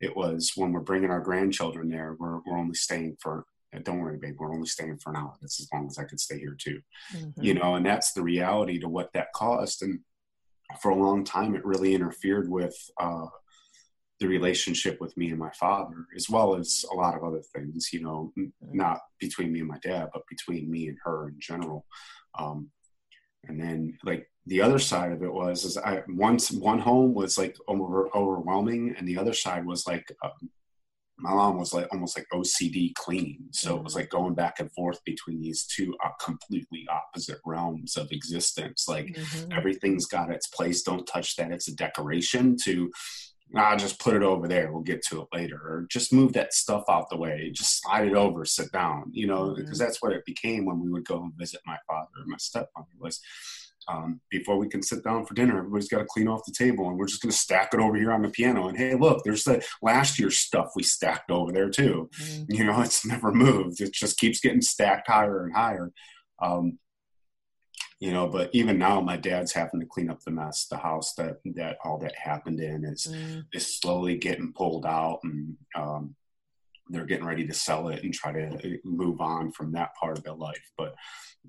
It 0.00 0.16
was 0.16 0.52
when 0.54 0.72
we're 0.72 0.80
bringing 0.80 1.10
our 1.10 1.20
grandchildren 1.20 1.88
there, 1.88 2.16
we're 2.18 2.38
we're 2.46 2.58
only 2.58 2.74
staying 2.74 3.16
for 3.20 3.44
don't 3.78 4.00
worry, 4.00 4.18
babe, 4.18 4.36
we're 4.38 4.52
only 4.52 4.66
staying 4.66 4.98
for 4.98 5.10
an 5.10 5.16
hour. 5.16 5.34
That's 5.40 5.60
as 5.60 5.68
long 5.72 5.86
as 5.86 5.98
I 5.98 6.04
could 6.04 6.20
stay 6.20 6.38
here 6.38 6.56
too. 6.58 6.80
Mm-hmm. 7.14 7.42
You 7.42 7.54
know, 7.54 7.74
and 7.74 7.84
that's 7.84 8.12
the 8.12 8.22
reality 8.22 8.78
to 8.80 8.88
what 8.88 9.12
that 9.14 9.32
cost. 9.34 9.82
And 9.82 10.00
for 10.80 10.90
a 10.90 10.96
long 10.96 11.24
time, 11.24 11.54
it 11.54 11.64
really 11.64 11.94
interfered 11.94 12.48
with 12.50 12.76
uh, 13.00 13.26
the 14.20 14.28
relationship 14.28 15.00
with 15.00 15.16
me 15.16 15.30
and 15.30 15.38
my 15.38 15.50
father, 15.50 16.06
as 16.16 16.30
well 16.30 16.54
as 16.54 16.84
a 16.92 16.94
lot 16.94 17.16
of 17.16 17.24
other 17.24 17.42
things, 17.54 17.90
you 17.92 18.02
know, 18.02 18.32
mm-hmm. 18.38 18.76
not 18.76 19.00
between 19.18 19.52
me 19.52 19.60
and 19.60 19.68
my 19.68 19.78
dad, 19.82 20.08
but 20.12 20.22
between 20.28 20.70
me 20.70 20.88
and 20.88 20.98
her 21.04 21.28
in 21.28 21.36
general. 21.38 21.86
Um, 22.38 22.70
and 23.48 23.60
then 23.60 23.98
like 24.04 24.30
the 24.46 24.62
other 24.62 24.78
side 24.78 25.12
of 25.12 25.22
it 25.22 25.32
was 25.32 25.64
is 25.64 25.76
I 25.76 26.02
once 26.08 26.50
one 26.50 26.78
home 26.78 27.14
was 27.14 27.38
like 27.38 27.56
over, 27.68 28.08
overwhelming, 28.14 28.94
and 28.96 29.06
the 29.06 29.18
other 29.18 29.34
side 29.34 29.66
was 29.66 29.86
like 29.86 30.10
um, 30.22 30.50
my 31.18 31.32
mom 31.32 31.58
was 31.58 31.72
like 31.72 31.86
almost 31.92 32.18
like 32.18 32.26
OCD 32.32 32.92
clean. 32.94 33.44
So 33.52 33.70
mm-hmm. 33.70 33.78
it 33.78 33.84
was 33.84 33.92
mm-hmm. 33.92 34.00
like 34.00 34.10
going 34.10 34.34
back 34.34 34.60
and 34.60 34.72
forth 34.72 35.02
between 35.04 35.40
these 35.40 35.64
two 35.64 35.94
uh, 36.04 36.10
completely 36.20 36.86
opposite 36.90 37.38
realms 37.44 37.96
of 37.96 38.10
existence. 38.10 38.86
Like 38.88 39.06
mm-hmm. 39.06 39.52
everything's 39.52 40.06
got 40.06 40.30
its 40.30 40.48
place. 40.48 40.82
Don't 40.82 41.06
touch 41.06 41.36
that. 41.36 41.52
It's 41.52 41.68
a 41.68 41.76
decoration 41.76 42.56
to, 42.64 42.90
ah, 43.56 43.76
just 43.76 44.00
put 44.00 44.14
it 44.14 44.22
over 44.22 44.48
there. 44.48 44.72
We'll 44.72 44.82
get 44.82 45.02
to 45.08 45.22
it 45.22 45.28
later. 45.32 45.56
Or 45.56 45.86
just 45.88 46.12
move 46.12 46.32
that 46.32 46.52
stuff 46.52 46.84
out 46.88 47.08
the 47.10 47.16
way. 47.16 47.50
Just 47.54 47.82
slide 47.82 48.08
it 48.08 48.14
over, 48.14 48.44
sit 48.44 48.72
down, 48.72 49.10
you 49.12 49.26
know, 49.26 49.50
mm-hmm. 49.50 49.60
because 49.60 49.78
that's 49.78 50.02
what 50.02 50.12
it 50.12 50.24
became 50.24 50.64
when 50.64 50.80
we 50.80 50.90
would 50.90 51.06
go 51.06 51.22
and 51.22 51.32
visit 51.34 51.60
my 51.64 51.78
father 51.86 52.08
and 52.16 52.28
my 52.28 52.38
stepmother 52.38 52.88
was 52.98 53.20
um, 53.88 54.20
before 54.30 54.58
we 54.58 54.68
can 54.68 54.82
sit 54.82 55.04
down 55.04 55.26
for 55.26 55.34
dinner, 55.34 55.58
everybody's 55.58 55.88
got 55.88 55.98
to 55.98 56.06
clean 56.06 56.28
off 56.28 56.44
the 56.46 56.52
table, 56.52 56.88
and 56.88 56.98
we're 56.98 57.06
just 57.06 57.22
going 57.22 57.32
to 57.32 57.36
stack 57.36 57.70
it 57.74 57.80
over 57.80 57.96
here 57.96 58.12
on 58.12 58.22
the 58.22 58.28
piano. 58.30 58.68
And 58.68 58.78
hey, 58.78 58.94
look, 58.94 59.22
there's 59.24 59.44
the 59.44 59.64
last 59.82 60.18
year's 60.18 60.38
stuff 60.38 60.70
we 60.74 60.82
stacked 60.82 61.30
over 61.30 61.52
there 61.52 61.70
too. 61.70 62.08
Mm-hmm. 62.20 62.52
You 62.52 62.64
know, 62.64 62.80
it's 62.80 63.04
never 63.06 63.32
moved; 63.32 63.80
it 63.80 63.92
just 63.92 64.18
keeps 64.18 64.40
getting 64.40 64.62
stacked 64.62 65.08
higher 65.08 65.44
and 65.44 65.54
higher. 65.54 65.92
Um, 66.42 66.78
you 68.00 68.12
know, 68.12 68.28
but 68.28 68.50
even 68.52 68.78
now, 68.78 69.00
my 69.00 69.16
dad's 69.16 69.52
having 69.52 69.80
to 69.80 69.86
clean 69.86 70.10
up 70.10 70.20
the 70.22 70.30
mess. 70.30 70.66
The 70.66 70.76
house 70.76 71.14
that 71.14 71.36
that 71.54 71.78
all 71.84 71.98
that 71.98 72.14
happened 72.16 72.60
in 72.60 72.84
is 72.84 73.06
mm-hmm. 73.10 73.40
is 73.52 73.78
slowly 73.78 74.16
getting 74.16 74.52
pulled 74.52 74.86
out, 74.86 75.20
and 75.24 75.56
um, 75.76 76.14
they're 76.88 77.06
getting 77.06 77.26
ready 77.26 77.46
to 77.46 77.54
sell 77.54 77.88
it 77.88 78.02
and 78.02 78.12
try 78.12 78.32
to 78.32 78.54
uh, 78.54 78.76
move 78.84 79.20
on 79.20 79.52
from 79.52 79.72
that 79.72 79.94
part 79.98 80.18
of 80.18 80.24
their 80.24 80.34
life. 80.34 80.70
But 80.76 80.94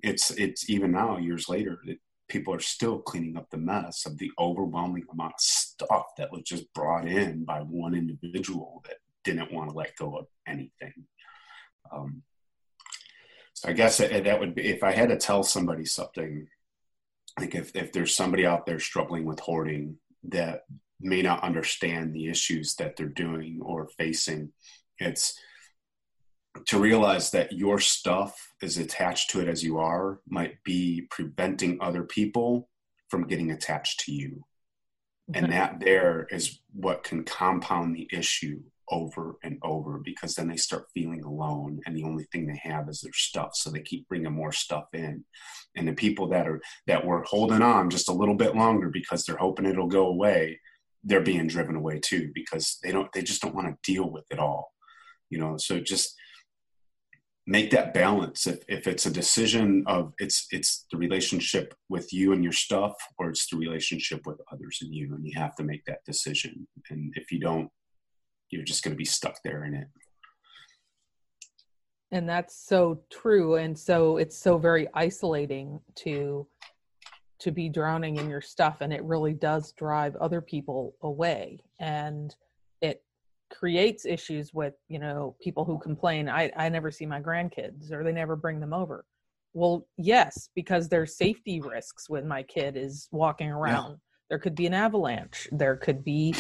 it's 0.04 0.32
it's 0.32 0.70
even 0.70 0.92
now, 0.92 1.18
years 1.18 1.50
later, 1.50 1.80
it, 1.86 2.00
people 2.28 2.54
are 2.54 2.60
still 2.60 3.00
cleaning 3.00 3.38
up 3.38 3.50
the 3.50 3.58
mess 3.58 4.06
of 4.06 4.18
the 4.18 4.32
overwhelming 4.40 5.06
amount 5.12 5.34
of 5.34 5.40
stuff 5.42 6.06
that 6.18 6.32
was 6.32 6.42
just 6.44 6.72
brought 6.74 7.08
in 7.08 7.44
by 7.46 7.60
one 7.60 7.94
individual 7.94 8.82
that 8.86 8.98
didn't 9.24 9.52
want 9.52 9.70
to 9.70 9.76
let 9.76 9.96
go 9.96 10.18
of 10.18 10.26
anything. 10.48 10.94
Um, 11.92 12.24
so 13.54 13.70
I 13.70 13.74
guess 13.74 13.98
that 13.98 14.40
would 14.40 14.56
be 14.56 14.66
if 14.66 14.84
I 14.84 14.92
had 14.92 15.10
to 15.10 15.18
tell 15.18 15.44
somebody 15.44 15.86
something, 15.86 16.48
like 17.40 17.56
if, 17.56 17.76
if 17.76 17.92
there's 17.92 18.16
somebody 18.16 18.46
out 18.46 18.66
there 18.66 18.80
struggling 18.80 19.26
with 19.26 19.40
hoarding 19.40 19.98
that 20.24 20.64
may 21.00 21.22
not 21.22 21.44
understand 21.44 22.14
the 22.14 22.28
issues 22.28 22.76
that 22.76 22.96
they're 22.96 23.08
doing 23.08 23.60
or 23.62 23.88
facing, 23.98 24.52
it's 24.98 25.40
to 26.68 26.80
realize 26.80 27.32
that 27.32 27.52
your 27.52 27.80
stuff 27.80 28.54
as 28.62 28.78
attached 28.78 29.30
to 29.32 29.42
it 29.42 29.48
as 29.48 29.64
you 29.64 29.78
are 29.78 30.20
might 30.28 30.64
be 30.64 31.08
preventing 31.10 31.78
other 31.82 32.04
people 32.04 32.70
from 33.10 33.28
getting 33.28 33.52
attached 33.52 34.02
to 34.02 34.12
you. 34.12 34.44
And 35.34 35.52
that 35.52 35.80
there 35.80 36.28
is 36.30 36.60
what 36.72 37.04
can 37.04 37.24
compound 37.24 37.96
the 37.96 38.08
issue 38.12 38.62
over 38.92 39.38
and 39.42 39.58
over 39.64 40.00
because 40.04 40.36
then 40.36 40.48
they 40.48 40.56
start 40.56 40.86
feeling 40.94 41.24
alone 41.24 41.82
and 41.88 41.98
the 41.98 42.04
only 42.04 42.26
thing 42.26 42.46
they 42.46 42.62
have 42.62 42.88
is 42.90 43.02
their 43.02 43.14
stuff. 43.14 43.52
So 43.56 43.72
they 43.72 43.82
keep 43.82 44.08
bringing 44.08 44.32
more 44.32 44.52
stuff 44.52 44.86
in. 44.94 45.26
And 45.76 45.88
the 45.88 45.94
people 45.94 46.28
that 46.30 46.48
are 46.48 46.62
that 46.86 47.04
were 47.04 47.24
holding 47.24 47.64
on 47.64 47.90
just 47.90 48.08
a 48.08 48.14
little 48.14 48.36
bit 48.36 48.56
longer 48.56 48.90
because 48.90 49.26
they're 49.26 49.38
hoping 49.38 49.66
it'll 49.66 49.88
go 49.88 50.08
away 50.08 50.60
they're 51.06 51.22
being 51.22 51.48
driven 51.48 51.76
away 51.76 52.00
too 52.00 52.32
because 52.34 52.80
they 52.84 52.92
don't 52.92 53.12
they 53.14 53.22
just 53.22 53.42
don't 53.42 53.56
want 53.56 53.68
to 53.68 53.92
deal 53.92 54.10
with 54.10 54.26
it 54.32 54.40
all. 54.40 54.74
You 55.30 55.40
know 55.40 55.58
so 55.58 55.80
just 55.80 56.16
make 57.48 57.70
that 57.72 57.94
balance. 57.94 58.48
If, 58.48 58.60
if 58.68 58.88
it's 58.88 59.06
a 59.06 59.12
decision 59.12 59.84
of 59.88 60.14
it's 60.20 60.48
it's 60.52 60.86
the 60.92 60.98
relationship 60.98 61.76
with 61.90 62.12
you 62.12 62.34
and 62.34 62.44
your 62.44 62.54
stuff 62.54 62.96
or 63.18 63.30
it's 63.30 63.48
the 63.50 63.58
relationship 63.58 64.26
with 64.26 64.42
others 64.52 64.80
and 64.82 64.94
you 64.94 65.14
and 65.14 65.26
you 65.26 65.34
have 65.40 65.56
to 65.56 65.64
make 65.64 65.86
that 65.86 66.04
decision. 66.06 66.68
And 66.90 67.14
if 67.16 67.32
you 67.32 67.40
don't 67.40 67.70
you're 68.50 68.64
just 68.64 68.84
going 68.84 68.94
to 68.94 68.98
be 68.98 69.06
stuck 69.06 69.38
there 69.44 69.66
in 69.66 69.74
it. 69.74 69.88
And 72.12 72.30
that's 72.30 72.56
so 72.68 73.02
true 73.12 73.56
and 73.56 73.78
so 73.78 74.18
it's 74.18 74.38
so 74.38 74.58
very 74.58 74.88
isolating 74.94 75.80
to 75.98 76.48
to 77.38 77.52
be 77.52 77.70
drowning 77.70 78.16
in 78.16 78.30
your 78.30 78.42
stuff 78.42 78.78
and 78.82 78.94
it 78.94 79.04
really 79.04 79.34
does 79.34 79.74
drive 79.74 80.16
other 80.16 80.42
people 80.42 80.96
away. 81.02 81.60
And 81.80 82.34
creates 83.66 84.06
issues 84.06 84.54
with 84.54 84.76
you 84.90 85.00
know 85.00 85.36
people 85.42 85.66
who 85.66 85.80
complain 85.80 86.30
i 86.30 86.52
i 86.56 86.70
never 86.70 86.92
see 86.92 87.04
my 87.04 87.20
grandkids 87.20 87.92
or 87.92 88.04
they 88.04 88.12
never 88.12 88.36
bring 88.36 88.60
them 88.60 88.74
over. 88.74 89.04
Well 89.56 89.88
yes 89.98 90.50
because 90.54 90.88
there's 90.88 91.18
safety 91.18 91.60
risks 91.62 92.08
when 92.08 92.28
my 92.28 92.44
kid 92.44 92.78
is 92.78 93.08
walking 93.12 93.50
around. 93.50 93.90
Yeah. 93.90 93.98
there 94.30 94.38
could 94.38 94.54
be 94.54 94.68
an 94.68 94.76
avalanche. 94.76 95.48
There 95.52 95.78
could 95.78 96.04
be 96.04 96.36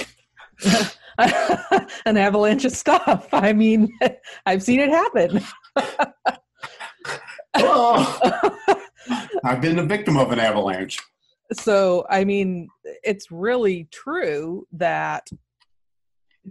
an 1.17 2.15
avalanche 2.15 2.63
of 2.63 2.73
stuff. 2.73 3.27
I 3.33 3.53
mean 3.53 3.91
i've 4.45 4.61
seen 4.61 4.79
it 4.79 4.89
happen. 4.89 5.43
Oh, 7.55 8.55
i've 9.43 9.61
been 9.61 9.77
the 9.77 9.85
victim 9.95 10.15
of 10.15 10.31
an 10.31 10.39
avalanche. 10.39 10.99
So 11.53 12.05
i 12.09 12.23
mean 12.23 12.67
it's 13.03 13.29
really 13.31 13.87
true 13.91 14.67
that 14.73 15.27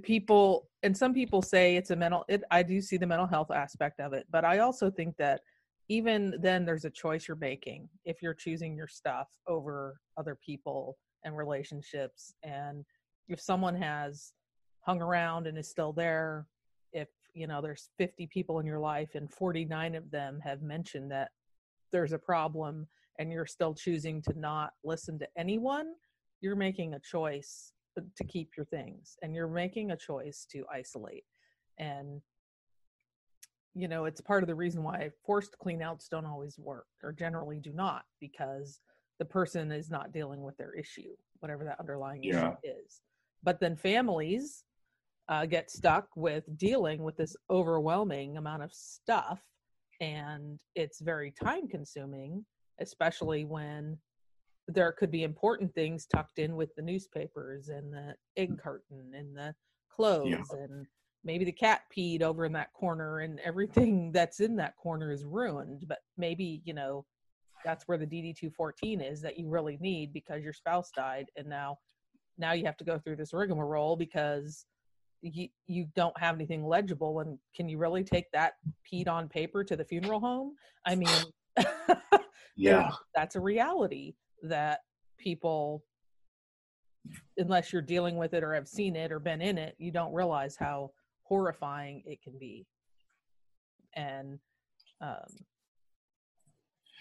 people 0.02 0.68
and 0.83 0.96
some 0.96 1.14
people 1.14 1.40
say 1.40 1.76
it's 1.76 1.90
a 1.90 1.96
mental 1.96 2.24
it, 2.28 2.42
i 2.50 2.62
do 2.62 2.80
see 2.80 2.96
the 2.96 3.07
mental 3.07 3.26
health 3.26 3.50
aspect 3.50 4.00
of 4.00 4.12
it 4.12 4.26
but 4.30 4.44
i 4.44 4.59
also 4.59 4.90
think 4.90 5.16
that 5.16 5.40
even 5.88 6.35
then 6.40 6.64
there's 6.64 6.85
a 6.85 6.90
choice 6.90 7.28
you're 7.28 7.37
making 7.37 7.88
if 8.04 8.22
you're 8.22 8.35
choosing 8.35 8.76
your 8.76 8.88
stuff 8.88 9.28
over 9.46 10.00
other 10.16 10.37
people 10.44 10.96
and 11.24 11.37
relationships 11.37 12.35
and 12.42 12.85
if 13.28 13.40
someone 13.40 13.74
has 13.74 14.33
hung 14.80 15.00
around 15.00 15.46
and 15.46 15.57
is 15.57 15.68
still 15.68 15.92
there 15.92 16.46
if 16.92 17.09
you 17.33 17.46
know 17.46 17.61
there's 17.61 17.90
50 17.98 18.26
people 18.28 18.59
in 18.59 18.66
your 18.66 18.80
life 18.80 19.14
and 19.14 19.30
49 19.33 19.94
of 19.94 20.11
them 20.11 20.40
have 20.42 20.62
mentioned 20.62 21.11
that 21.11 21.30
there's 21.92 22.12
a 22.12 22.18
problem 22.18 22.87
and 23.18 23.30
you're 23.30 23.46
still 23.46 23.74
choosing 23.74 24.20
to 24.22 24.38
not 24.38 24.72
listen 24.83 25.18
to 25.20 25.28
anyone 25.37 25.92
you're 26.40 26.57
making 26.57 26.94
a 26.94 27.00
choice 27.00 27.73
to 28.16 28.24
keep 28.24 28.50
your 28.57 28.66
things 28.66 29.16
and 29.22 29.35
you're 29.35 29.48
making 29.48 29.90
a 29.90 29.96
choice 29.96 30.46
to 30.50 30.64
isolate 30.72 31.24
and 31.78 32.20
you 33.74 33.88
know 33.88 34.04
it's 34.04 34.20
part 34.20 34.42
of 34.42 34.46
the 34.46 34.54
reason 34.54 34.83
why 34.83 35.11
forced 35.24 35.57
cleanouts 35.64 36.09
don't 36.09 36.26
always 36.26 36.59
work 36.59 36.87
or 37.02 37.12
generally 37.12 37.59
do 37.59 37.72
not 37.72 38.04
because 38.20 38.80
the 39.18 39.24
person 39.24 39.70
is 39.72 39.90
not 39.90 40.12
dealing 40.12 40.42
with 40.42 40.57
their 40.57 40.74
issue 40.74 41.14
whatever 41.40 41.64
that 41.64 41.80
underlying 41.80 42.22
yeah. 42.22 42.48
issue 42.48 42.57
is 42.64 43.00
but 43.42 43.61
then 43.61 43.76
families 43.76 44.64
uh, 45.28 45.46
get 45.46 45.70
stuck 45.70 46.09
with 46.16 46.44
dealing 46.59 47.02
with 47.02 47.16
this 47.16 47.35
overwhelming 47.48 48.37
amount 48.37 48.62
of 48.62 48.72
stuff 48.72 49.40
and 50.00 50.59
it's 50.74 51.00
very 51.00 51.33
time 51.42 51.66
consuming 51.68 52.44
especially 52.80 53.44
when 53.44 53.96
there 54.68 54.92
could 54.92 55.11
be 55.11 55.22
important 55.22 55.74
things 55.74 56.07
tucked 56.07 56.38
in 56.38 56.57
with 56.57 56.74
the 56.74 56.83
newspapers 56.83 57.68
and 57.68 57.92
the 57.92 58.14
egg 58.37 58.53
mm. 58.53 58.62
carton 58.62 59.12
and 59.14 59.37
the 59.37 59.55
clothes 59.90 60.29
yeah. 60.29 60.59
and 60.59 60.87
maybe 61.24 61.44
the 61.44 61.53
cat 61.53 61.83
peed 61.96 62.22
over 62.22 62.44
in 62.44 62.53
that 62.53 62.72
corner 62.72 63.20
and 63.20 63.40
everything 63.40 64.11
that's 64.12 64.40
in 64.40 64.57
that 64.57 64.77
corner 64.77 65.11
is 65.11 65.24
ruined 65.24 65.85
but 65.87 65.98
maybe 66.16 66.62
you 66.64 66.74
know 66.74 67.05
that's 67.64 67.87
where 67.88 67.98
the 67.98 68.07
dd214 68.07 69.11
is 69.11 69.20
that 69.20 69.38
you 69.38 69.48
really 69.48 69.79
need 69.81 70.12
because 70.12 70.42
your 70.42 70.53
spouse 70.53 70.90
died 70.94 71.27
and 71.37 71.46
now 71.46 71.79
now 72.38 72.53
you 72.53 72.64
have 72.64 72.77
to 72.77 72.85
go 72.85 72.98
through 72.98 73.16
this 73.16 73.33
rigmarole 73.33 73.96
because 73.96 74.66
you, 75.22 75.48
you 75.66 75.87
don't 75.96 76.18
have 76.18 76.35
anything 76.35 76.66
legible 76.66 77.20
and 77.20 77.38
can 77.57 77.68
you 77.68 77.79
really 77.79 78.05
take 78.05 78.31
that 78.33 78.55
peed 78.90 79.09
on 79.09 79.29
paper 79.29 79.64
to 79.64 79.77
the 79.77 79.85
funeral 79.85 80.20
home? 80.20 80.55
I 80.85 80.96
mean 80.96 81.09
yeah. 82.57 82.90
that's 83.14 83.37
a 83.37 83.40
reality 83.40 84.14
that 84.44 84.80
people 85.18 85.83
unless 87.37 87.72
you're 87.72 87.83
dealing 87.83 88.16
with 88.16 88.33
it 88.35 88.42
or 88.42 88.54
have 88.54 88.68
seen 88.68 88.96
it 88.96 89.12
or 89.12 89.18
been 89.18 89.42
in 89.42 89.59
it 89.59 89.74
you 89.78 89.90
don't 89.90 90.14
realize 90.14 90.57
how 90.57 90.90
horrifying 91.24 92.02
it 92.07 92.22
can 92.22 92.38
be. 92.38 92.66
And 93.94 94.38
um, 95.00 95.26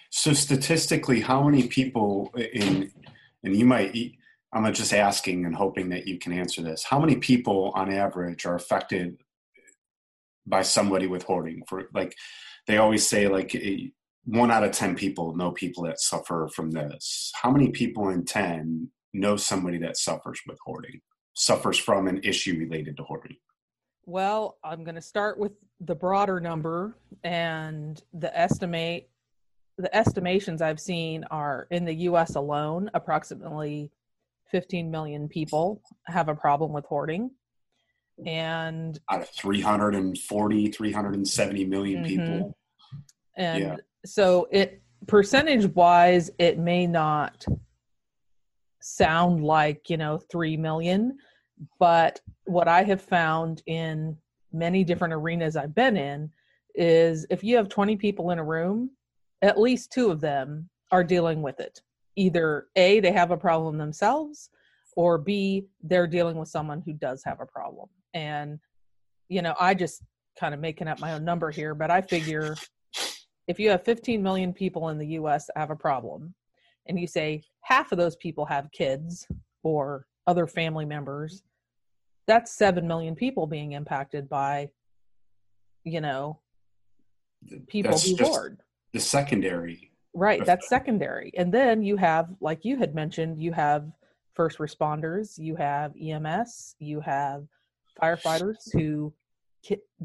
so 0.10 0.34
statistically 0.34 1.21
how 1.21 1.47
many 1.47 1.67
people 1.67 2.32
in 2.36 2.91
and 3.43 3.56
you 3.56 3.65
might 3.65 3.95
i'm 4.53 4.71
just 4.73 4.93
asking 4.93 5.45
and 5.45 5.56
hoping 5.56 5.89
that 5.89 6.08
you 6.08 6.19
can 6.19 6.32
answer 6.34 6.62
this. 6.62 6.84
How 6.84 6.99
many 6.99 7.15
people 7.15 7.71
on 7.75 7.91
average 7.91 8.45
are 8.45 8.56
affected 8.56 9.17
by 10.45 10.62
somebody 10.62 11.08
with 11.08 11.23
hoarding 11.23 11.63
for 11.67 11.89
like 11.93 12.15
they 12.67 12.77
always 12.77 13.08
say 13.08 13.27
like 13.27 13.56
one 14.25 14.51
out 14.51 14.63
of 14.63 14.71
10 14.71 14.95
people 14.95 15.36
know 15.36 15.51
people 15.51 15.83
that 15.83 15.99
suffer 15.99 16.49
from 16.53 16.71
this. 16.71 17.31
How 17.36 17.51
many 17.51 17.69
people 17.69 18.09
in 18.09 18.25
10 18.25 18.89
know 19.13 19.36
somebody 19.36 19.77
that 19.79 19.97
suffers 19.97 20.41
with 20.47 20.57
hoarding, 20.65 21.01
suffers 21.33 21.77
from 21.77 22.07
an 22.07 22.21
issue 22.23 22.57
related 22.57 22.97
to 22.97 23.03
hoarding? 23.03 23.38
Well, 24.05 24.57
I'm 24.63 24.83
going 24.83 24.95
to 24.95 25.01
start 25.01 25.38
with 25.38 25.53
the 25.79 25.95
broader 25.95 26.39
number 26.39 26.97
and 27.23 28.01
the 28.13 28.38
estimate 28.38 29.09
the 29.77 29.95
estimations 29.95 30.62
I've 30.62 30.79
seen 30.79 31.23
are 31.31 31.67
in 31.71 31.83
the 31.83 31.93
US 31.93 32.36
alone 32.36 32.91
approximately 32.93 33.91
15 34.51 34.91
million 34.91 35.27
people 35.27 35.81
have 36.05 36.29
a 36.29 36.36
problem 36.36 36.71
with 36.73 36.86
hoarding 36.86 37.31
and 38.23 38.99
out 39.09 39.21
of 39.21 39.29
340 39.29 40.71
370 40.71 41.65
million 41.65 42.03
mm-hmm. 42.03 42.07
people 42.07 42.57
and 43.36 43.63
yeah. 43.63 43.75
So 44.05 44.47
it 44.51 44.81
percentage 45.07 45.65
wise 45.75 46.31
it 46.39 46.57
may 46.57 46.87
not 46.87 47.45
sound 48.81 49.43
like 49.43 49.89
you 49.89 49.97
know 49.97 50.19
3 50.31 50.57
million 50.57 51.17
but 51.79 52.19
what 52.45 52.67
i 52.67 52.83
have 52.83 53.01
found 53.01 53.61
in 53.65 54.15
many 54.51 54.83
different 54.83 55.13
arenas 55.13 55.55
i've 55.55 55.75
been 55.75 55.97
in 55.97 56.29
is 56.75 57.25
if 57.29 57.43
you 57.43 57.55
have 57.55 57.69
20 57.69 57.95
people 57.97 58.31
in 58.31 58.39
a 58.39 58.43
room 58.43 58.89
at 59.43 59.59
least 59.59 59.91
two 59.91 60.09
of 60.09 60.21
them 60.21 60.69
are 60.91 61.03
dealing 61.03 61.41
with 61.41 61.59
it. 61.59 61.81
Either 62.15 62.67
a 62.75 62.99
they 63.01 63.11
have 63.11 63.31
a 63.31 63.37
problem 63.37 63.77
themselves 63.77 64.49
or 64.95 65.17
b 65.17 65.65
they're 65.83 66.07
dealing 66.07 66.37
with 66.37 66.47
someone 66.47 66.81
who 66.85 66.93
does 66.93 67.21
have 67.25 67.41
a 67.41 67.45
problem. 67.45 67.89
And 68.13 68.59
you 69.29 69.41
know 69.41 69.55
i 69.59 69.73
just 69.73 70.03
kind 70.39 70.53
of 70.53 70.59
making 70.59 70.87
up 70.87 70.99
my 70.99 71.13
own 71.13 71.23
number 71.23 71.49
here 71.49 71.73
but 71.73 71.89
i 71.89 72.01
figure 72.01 72.55
if 73.47 73.60
you 73.60 73.69
have 73.69 73.84
15 73.84 74.21
million 74.21 74.53
people 74.53 74.89
in 74.89 74.97
the 74.97 75.08
US 75.08 75.47
that 75.47 75.58
have 75.58 75.71
a 75.71 75.75
problem, 75.75 76.34
and 76.88 76.99
you 76.99 77.08
say 77.08 77.43
half 77.62 77.91
of 77.91 77.97
those 77.97 78.15
people 78.17 78.45
have 78.45 78.71
kids 78.71 79.27
or 79.63 80.06
other 80.27 80.47
family 80.47 80.86
members, 80.86 81.43
that's 82.27 82.53
7 82.53 82.88
million 82.88 83.15
people 83.15 83.47
being 83.47 83.73
impacted 83.73 84.29
by, 84.29 84.69
you 85.84 86.01
know, 86.01 86.39
people 87.67 87.91
that's 87.91 88.10
who 88.10 88.23
hoard. 88.23 88.60
The 88.93 88.99
secondary. 88.99 89.91
Right, 90.13 90.45
that's 90.45 90.69
secondary. 90.69 91.32
And 91.36 91.51
then 91.51 91.82
you 91.82 91.97
have, 91.97 92.29
like 92.39 92.63
you 92.63 92.77
had 92.77 92.93
mentioned, 92.93 93.41
you 93.41 93.51
have 93.51 93.91
first 94.34 94.60
responders, 94.60 95.38
you 95.38 95.56
have 95.56 95.93
EMS, 95.99 96.75
you 96.79 96.99
have 97.01 97.45
firefighters 98.01 98.71
who 98.71 99.13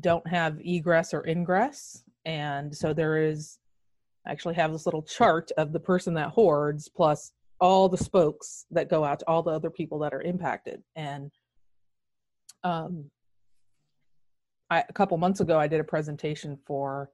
don't 0.00 0.26
have 0.26 0.58
egress 0.60 1.12
or 1.12 1.26
ingress 1.26 2.04
and 2.28 2.76
so 2.76 2.92
there 2.92 3.16
is 3.16 3.58
I 4.26 4.30
actually 4.30 4.54
have 4.56 4.70
this 4.70 4.84
little 4.84 5.02
chart 5.02 5.50
of 5.56 5.72
the 5.72 5.80
person 5.80 6.12
that 6.14 6.28
hoards 6.28 6.86
plus 6.86 7.32
all 7.58 7.88
the 7.88 7.96
spokes 7.96 8.66
that 8.70 8.90
go 8.90 9.02
out 9.02 9.20
to 9.20 9.28
all 9.28 9.42
the 9.42 9.50
other 9.50 9.70
people 9.70 9.98
that 10.00 10.12
are 10.12 10.20
impacted. 10.20 10.82
And 10.94 11.30
um 12.62 13.10
I, 14.70 14.84
a 14.86 14.92
couple 14.92 15.16
months 15.16 15.40
ago 15.40 15.58
i 15.58 15.66
did 15.66 15.80
a 15.80 15.84
presentation 15.84 16.58
for 16.66 17.10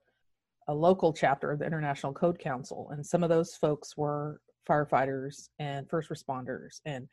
a 0.67 0.73
local 0.73 1.13
chapter 1.13 1.51
of 1.51 1.59
the 1.59 1.65
international 1.65 2.11
code 2.11 2.37
council 2.37 2.89
and 2.91 3.05
some 3.05 3.23
of 3.23 3.29
those 3.29 3.55
folks 3.55 3.95
were 3.95 4.41
firefighters 4.69 5.47
and 5.59 5.89
first 5.89 6.09
responders. 6.09 6.81
And 6.85 7.07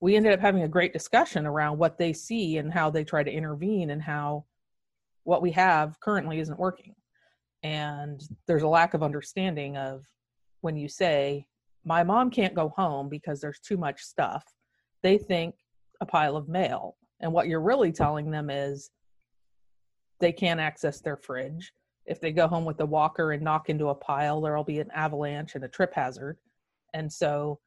we 0.00 0.16
ended 0.16 0.32
up 0.32 0.40
having 0.40 0.62
a 0.62 0.68
great 0.68 0.92
discussion 0.92 1.46
around 1.46 1.78
what 1.78 1.98
they 1.98 2.12
see 2.12 2.56
and 2.56 2.72
how 2.72 2.90
they 2.90 3.04
try 3.04 3.22
to 3.22 3.30
intervene 3.30 3.90
and 3.90 4.02
how 4.02 4.46
what 5.22 5.42
we 5.42 5.52
have 5.52 6.00
currently 6.00 6.40
isn't 6.40 6.58
working 6.58 6.94
and 7.64 8.22
there's 8.46 8.62
a 8.62 8.68
lack 8.68 8.94
of 8.94 9.02
understanding 9.02 9.76
of 9.76 10.04
when 10.60 10.76
you 10.76 10.88
say 10.88 11.46
my 11.84 12.04
mom 12.04 12.30
can't 12.30 12.54
go 12.54 12.68
home 12.68 13.08
because 13.08 13.40
there's 13.40 13.58
too 13.58 13.76
much 13.76 14.00
stuff 14.00 14.44
they 15.02 15.18
think 15.18 15.54
a 16.00 16.06
pile 16.06 16.36
of 16.36 16.48
mail. 16.48 16.96
And 17.20 17.32
what 17.32 17.46
you're 17.46 17.60
really 17.60 17.92
telling 17.92 18.30
them 18.30 18.48
is 18.50 18.90
they 20.18 20.32
can't 20.32 20.60
access 20.60 21.00
their 21.00 21.16
fridge. 21.16 21.72
If 22.06 22.20
they 22.20 22.32
go 22.32 22.48
home 22.48 22.64
with 22.64 22.80
a 22.80 22.86
walker 22.86 23.32
and 23.32 23.42
knock 23.42 23.68
into 23.68 23.88
a 23.88 23.94
pile 23.94 24.40
there'll 24.40 24.64
be 24.64 24.80
an 24.80 24.90
avalanche 24.92 25.54
and 25.54 25.64
a 25.64 25.68
trip 25.68 25.92
hazard. 25.94 26.38
And 26.94 27.12
so 27.12 27.60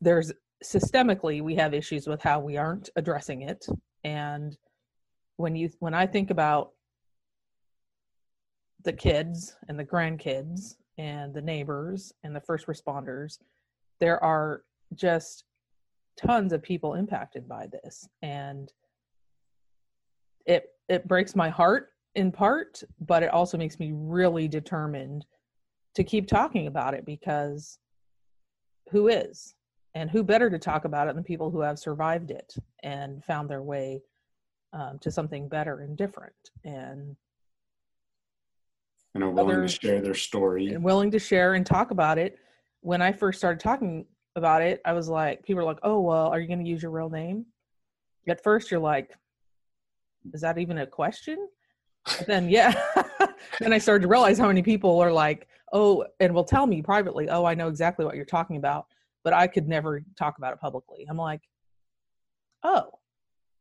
there's 0.00 0.32
systemically 0.64 1.42
we 1.42 1.54
have 1.56 1.74
issues 1.74 2.06
with 2.06 2.22
how 2.22 2.40
we 2.40 2.56
aren't 2.56 2.90
addressing 2.96 3.42
it. 3.42 3.66
And 4.04 4.56
when 5.36 5.56
you 5.56 5.70
when 5.78 5.94
i 5.94 6.06
think 6.06 6.30
about 6.30 6.72
the 8.84 8.92
kids 8.92 9.56
and 9.68 9.78
the 9.78 9.84
grandkids 9.84 10.76
and 10.98 11.32
the 11.32 11.42
neighbors 11.42 12.12
and 12.24 12.34
the 12.34 12.40
first 12.40 12.66
responders 12.66 13.38
there 14.00 14.22
are 14.22 14.64
just 14.94 15.44
tons 16.16 16.52
of 16.52 16.60
people 16.60 16.94
impacted 16.94 17.48
by 17.48 17.68
this. 17.68 18.08
And 18.22 18.72
it 20.44 20.70
it 20.88 21.06
breaks 21.06 21.36
my 21.36 21.48
heart 21.48 21.90
in 22.16 22.32
part 22.32 22.82
but 23.00 23.22
it 23.22 23.30
also 23.30 23.56
makes 23.56 23.78
me 23.78 23.92
really 23.94 24.48
determined 24.48 25.24
to 25.94 26.02
keep 26.02 26.26
talking 26.26 26.66
about 26.66 26.94
it 26.94 27.06
because 27.06 27.78
who 28.90 29.08
is? 29.08 29.54
And 29.94 30.10
who 30.10 30.24
better 30.24 30.50
to 30.50 30.58
talk 30.58 30.84
about 30.84 31.08
it 31.08 31.14
than 31.14 31.22
people 31.22 31.50
who 31.50 31.60
have 31.60 31.78
survived 31.78 32.30
it 32.30 32.54
and 32.82 33.22
found 33.24 33.48
their 33.48 33.62
way 33.62 34.02
um, 34.72 34.98
to 35.00 35.10
something 35.10 35.48
better 35.48 35.80
and 35.80 35.96
different? 35.96 36.34
And 36.64 37.14
and 39.14 39.22
are 39.22 39.30
willing 39.30 39.62
to 39.62 39.68
share 39.68 40.00
their 40.00 40.14
story 40.14 40.68
and 40.68 40.82
willing 40.82 41.10
to 41.10 41.18
share 41.18 41.54
and 41.54 41.66
talk 41.66 41.90
about 41.90 42.18
it. 42.18 42.38
When 42.80 43.02
I 43.02 43.12
first 43.12 43.38
started 43.38 43.60
talking 43.60 44.06
about 44.36 44.62
it, 44.62 44.80
I 44.84 44.92
was 44.92 45.08
like, 45.08 45.44
people 45.44 45.60
are 45.60 45.64
like, 45.66 45.78
"Oh, 45.82 46.00
well, 46.00 46.28
are 46.28 46.40
you 46.40 46.46
going 46.46 46.64
to 46.64 46.68
use 46.68 46.82
your 46.82 46.90
real 46.90 47.10
name?" 47.10 47.46
At 48.28 48.42
first, 48.42 48.70
you're 48.70 48.80
like, 48.80 49.10
"Is 50.32 50.40
that 50.40 50.58
even 50.58 50.78
a 50.78 50.86
question?" 50.86 51.48
But 52.04 52.26
then, 52.26 52.48
yeah, 52.48 52.74
then 53.60 53.72
I 53.72 53.78
started 53.78 54.02
to 54.02 54.08
realize 54.08 54.38
how 54.38 54.48
many 54.48 54.62
people 54.62 54.98
are 55.00 55.12
like, 55.12 55.46
"Oh," 55.72 56.06
and 56.20 56.34
will 56.34 56.44
tell 56.44 56.66
me 56.66 56.82
privately, 56.82 57.28
"Oh, 57.28 57.44
I 57.44 57.54
know 57.54 57.68
exactly 57.68 58.04
what 58.04 58.16
you're 58.16 58.24
talking 58.24 58.56
about," 58.56 58.86
but 59.24 59.32
I 59.32 59.46
could 59.46 59.68
never 59.68 60.02
talk 60.18 60.38
about 60.38 60.52
it 60.54 60.60
publicly. 60.60 61.06
I'm 61.08 61.18
like, 61.18 61.42
"Oh." 62.62 62.90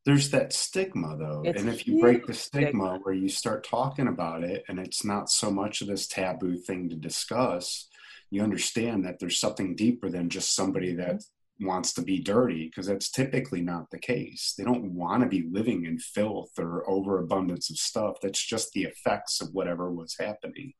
There's 0.05 0.29
that 0.31 0.51
stigma 0.51 1.15
though 1.17 1.43
it's 1.45 1.59
and 1.59 1.69
if 1.69 1.87
you 1.87 1.99
break 2.01 2.25
the 2.25 2.33
stigma, 2.33 2.69
stigma. 2.69 2.99
where 3.03 3.13
you 3.13 3.29
start 3.29 3.63
talking 3.63 4.07
about 4.07 4.43
it 4.43 4.63
and 4.67 4.79
it's 4.79 5.05
not 5.05 5.29
so 5.29 5.51
much 5.51 5.81
of 5.81 5.87
this 5.87 6.07
taboo 6.07 6.57
thing 6.57 6.89
to 6.89 6.95
discuss 6.95 7.87
you 8.31 8.41
understand 8.41 9.05
that 9.05 9.19
there's 9.19 9.39
something 9.39 9.75
deeper 9.75 10.09
than 10.09 10.29
just 10.29 10.55
somebody 10.55 10.95
that 10.95 11.15
mm-hmm. 11.15 11.67
wants 11.67 11.93
to 11.93 12.01
be 12.01 12.19
dirty 12.19 12.65
because 12.65 12.87
that's 12.87 13.11
typically 13.11 13.61
not 13.61 13.91
the 13.91 13.99
case. 13.99 14.55
They 14.57 14.63
don't 14.63 14.95
want 14.95 15.21
to 15.21 15.29
be 15.29 15.47
living 15.51 15.85
in 15.85 15.99
filth 15.99 16.51
or 16.57 16.89
overabundance 16.89 17.69
of 17.69 17.77
stuff. 17.77 18.15
That's 18.21 18.43
just 18.43 18.71
the 18.71 18.83
effects 18.83 19.41
of 19.41 19.49
whatever 19.53 19.91
was 19.91 20.15
happening. 20.17 20.73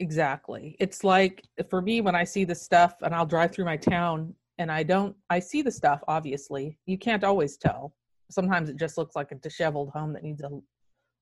Exactly. 0.00 0.76
It's 0.80 1.04
like 1.04 1.44
for 1.70 1.80
me 1.80 2.00
when 2.00 2.16
i 2.16 2.24
see 2.24 2.44
the 2.44 2.54
stuff 2.54 2.94
and 3.02 3.14
i'll 3.14 3.24
drive 3.24 3.52
through 3.52 3.64
my 3.64 3.76
town 3.76 4.34
and 4.58 4.72
i 4.72 4.82
don't 4.82 5.14
i 5.30 5.38
see 5.38 5.62
the 5.62 5.70
stuff 5.70 6.02
obviously. 6.08 6.78
You 6.86 6.98
can't 6.98 7.22
always 7.22 7.56
tell 7.56 7.94
sometimes 8.30 8.68
it 8.68 8.76
just 8.76 8.98
looks 8.98 9.16
like 9.16 9.32
a 9.32 9.36
disheveled 9.36 9.90
home 9.90 10.12
that 10.12 10.22
needs 10.22 10.42
a, 10.42 10.50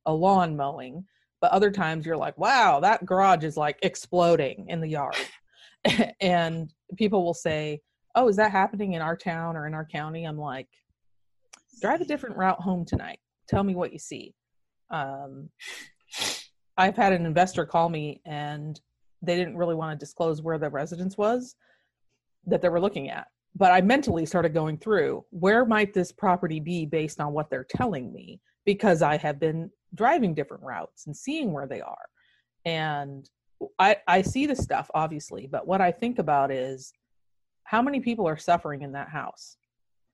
a 0.06 0.12
lawn 0.12 0.56
mowing 0.56 1.04
but 1.40 1.50
other 1.50 1.70
times 1.70 2.06
you're 2.06 2.16
like 2.16 2.36
wow 2.38 2.80
that 2.80 3.04
garage 3.04 3.44
is 3.44 3.56
like 3.56 3.78
exploding 3.82 4.66
in 4.68 4.80
the 4.80 4.88
yard. 4.88 5.16
And 6.20 6.72
people 6.96 7.24
will 7.24 7.34
say 7.34 7.80
oh 8.14 8.28
is 8.28 8.36
that 8.36 8.52
happening 8.52 8.92
in 8.92 9.02
our 9.02 9.16
town 9.16 9.56
or 9.56 9.66
in 9.66 9.74
our 9.74 9.84
county? 9.84 10.24
I'm 10.24 10.38
like 10.38 10.68
drive 11.80 12.00
a 12.00 12.04
different 12.04 12.36
route 12.36 12.60
home 12.60 12.84
tonight. 12.84 13.18
Tell 13.48 13.64
me 13.64 13.74
what 13.74 13.92
you 13.92 13.98
see. 13.98 14.32
Um, 14.90 15.48
i've 16.76 16.96
had 16.96 17.12
an 17.12 17.26
investor 17.26 17.66
call 17.66 17.88
me 17.88 18.20
and 18.24 18.80
they 19.22 19.36
didn't 19.36 19.56
really 19.56 19.74
want 19.74 19.98
to 19.98 20.04
disclose 20.04 20.42
where 20.42 20.58
the 20.58 20.70
residence 20.70 21.16
was 21.16 21.54
that 22.46 22.60
they 22.60 22.68
were 22.68 22.80
looking 22.80 23.08
at 23.08 23.26
but 23.54 23.72
I 23.72 23.80
mentally 23.80 24.24
started 24.24 24.54
going 24.54 24.78
through 24.78 25.24
where 25.30 25.64
might 25.64 25.92
this 25.92 26.12
property 26.12 26.60
be 26.60 26.86
based 26.86 27.20
on 27.20 27.32
what 27.32 27.50
they're 27.50 27.66
telling 27.68 28.12
me 28.12 28.40
because 28.64 29.02
I 29.02 29.16
have 29.18 29.38
been 29.38 29.70
driving 29.94 30.34
different 30.34 30.62
routes 30.62 31.06
and 31.06 31.16
seeing 31.16 31.52
where 31.52 31.66
they 31.66 31.80
are. 31.80 32.06
And 32.64 33.28
I 33.78 33.96
I 34.06 34.22
see 34.22 34.46
the 34.46 34.56
stuff 34.56 34.90
obviously, 34.94 35.46
but 35.46 35.66
what 35.66 35.80
I 35.80 35.92
think 35.92 36.18
about 36.18 36.50
is 36.50 36.92
how 37.64 37.82
many 37.82 38.00
people 38.00 38.26
are 38.26 38.36
suffering 38.36 38.82
in 38.82 38.92
that 38.92 39.08
house. 39.08 39.56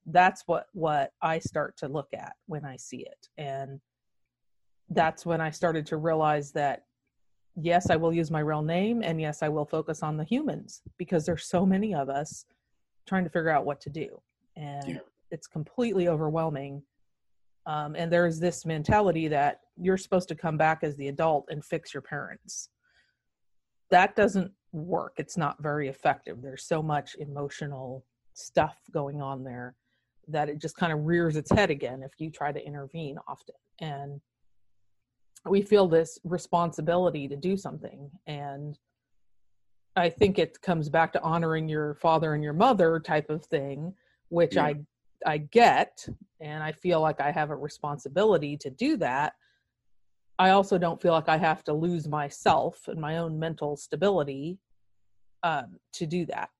That's 0.07 0.42
what 0.46 0.66
what 0.72 1.12
I 1.22 1.38
start 1.38 1.77
to 1.79 1.88
look 1.88 2.09
at 2.14 2.33
when 2.46 2.64
I 2.64 2.77
see 2.77 2.98
it. 3.07 3.29
And 3.37 3.81
that's 4.90 5.24
when 5.24 5.40
I 5.40 5.51
started 5.51 5.87
to 5.87 5.96
realize 5.96 6.51
that 6.53 6.85
yes, 7.61 7.90
I 7.90 7.96
will 7.96 8.12
use 8.12 8.31
my 8.31 8.40
real 8.40 8.62
name 8.62 9.03
and 9.03 9.20
yes, 9.20 9.42
I 9.42 9.48
will 9.48 9.64
focus 9.64 10.03
on 10.03 10.16
the 10.16 10.24
humans 10.24 10.83
because 10.96 11.27
there's 11.27 11.44
so 11.44 11.66
many 11.66 11.94
of 11.94 12.09
us 12.09 12.44
trying 13.09 13.25
to 13.25 13.31
figure 13.31 13.51
out 13.51 13.64
what 13.64 13.81
to 13.83 13.90
do. 13.90 14.21
And 14.57 14.88
yeah. 14.88 14.99
it's 15.31 15.47
completely 15.47 16.09
overwhelming. 16.09 16.83
Um, 17.66 17.94
and 17.97 18.12
there's 18.12 18.38
this 18.38 18.64
mentality 18.64 19.29
that 19.29 19.61
you're 19.77 19.97
supposed 19.97 20.29
to 20.29 20.35
come 20.35 20.57
back 20.57 20.81
as 20.83 20.97
the 20.97 21.09
adult 21.09 21.47
and 21.51 21.64
fix 21.64 21.92
your 21.92 22.03
parents. 22.03 22.71
That 23.90 24.16
doesn't 24.16 24.53
work. 24.73 25.14
It's 25.16 25.37
not 25.37 25.62
very 25.62 25.88
effective. 25.88 26.42
There's 26.42 26.64
so 26.64 26.83
much 26.83 27.16
emotional 27.18 28.05
stuff 28.35 28.77
going 28.92 29.21
on 29.21 29.44
there 29.44 29.75
that 30.29 30.49
it 30.49 30.61
just 30.61 30.77
kind 30.77 30.92
of 30.92 31.07
rears 31.07 31.37
its 31.37 31.51
head 31.51 31.71
again 31.71 32.03
if 32.03 32.12
you 32.18 32.31
try 32.31 32.53
to 32.53 32.64
intervene 32.64 33.16
often. 33.27 33.55
And 33.81 34.21
we 35.47 35.62
feel 35.62 35.88
this 35.88 36.18
responsibility 36.25 37.29
to 37.29 37.37
do 37.37 37.57
something 37.57 38.11
and 38.27 38.79
i 39.98 40.08
think 40.08 40.38
it 40.38 40.61
comes 40.62 40.88
back 40.88 41.12
to 41.12 41.22
honoring 41.22 41.68
your 41.68 41.94
father 41.94 42.34
and 42.34 42.42
your 42.42 42.52
mother 42.52 43.00
type 43.00 43.30
of 43.30 43.44
thing 43.46 43.92
which 44.28 44.54
yeah. 44.54 44.64
i 44.64 44.74
i 45.26 45.37
get 45.37 46.06
and 46.40 46.62
i 46.62 46.72
feel 46.72 47.00
like 47.00 47.20
i 47.20 47.30
have 47.30 47.50
a 47.50 47.56
responsibility 47.56 48.56
to 48.56 48.70
do 48.70 48.96
that. 48.96 49.32
I 50.40 50.50
also 50.50 50.78
don't 50.78 51.02
feel 51.02 51.12
like 51.12 51.28
i 51.28 51.37
have 51.37 51.64
to 51.64 51.72
lose 51.72 52.06
myself 52.06 52.87
and 52.87 53.00
my 53.00 53.18
own 53.18 53.38
mental 53.38 53.76
stability 53.76 54.58
um, 55.42 55.78
to 55.94 56.06
do 56.06 56.26
that. 56.26 56.50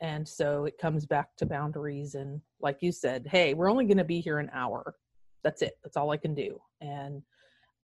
And 0.00 0.26
so 0.26 0.64
it 0.64 0.78
comes 0.78 1.06
back 1.06 1.34
to 1.38 1.46
boundaries 1.46 2.14
and 2.14 2.40
like 2.60 2.78
you 2.80 2.92
said 2.92 3.26
hey 3.26 3.54
we're 3.54 3.70
only 3.70 3.86
going 3.86 3.98
to 3.98 4.04
be 4.04 4.20
here 4.20 4.38
an 4.38 4.50
hour. 4.52 4.94
That's 5.42 5.62
it. 5.62 5.74
That's 5.82 5.96
all 5.96 6.10
i 6.10 6.16
can 6.16 6.34
do. 6.34 6.60
And 6.80 7.22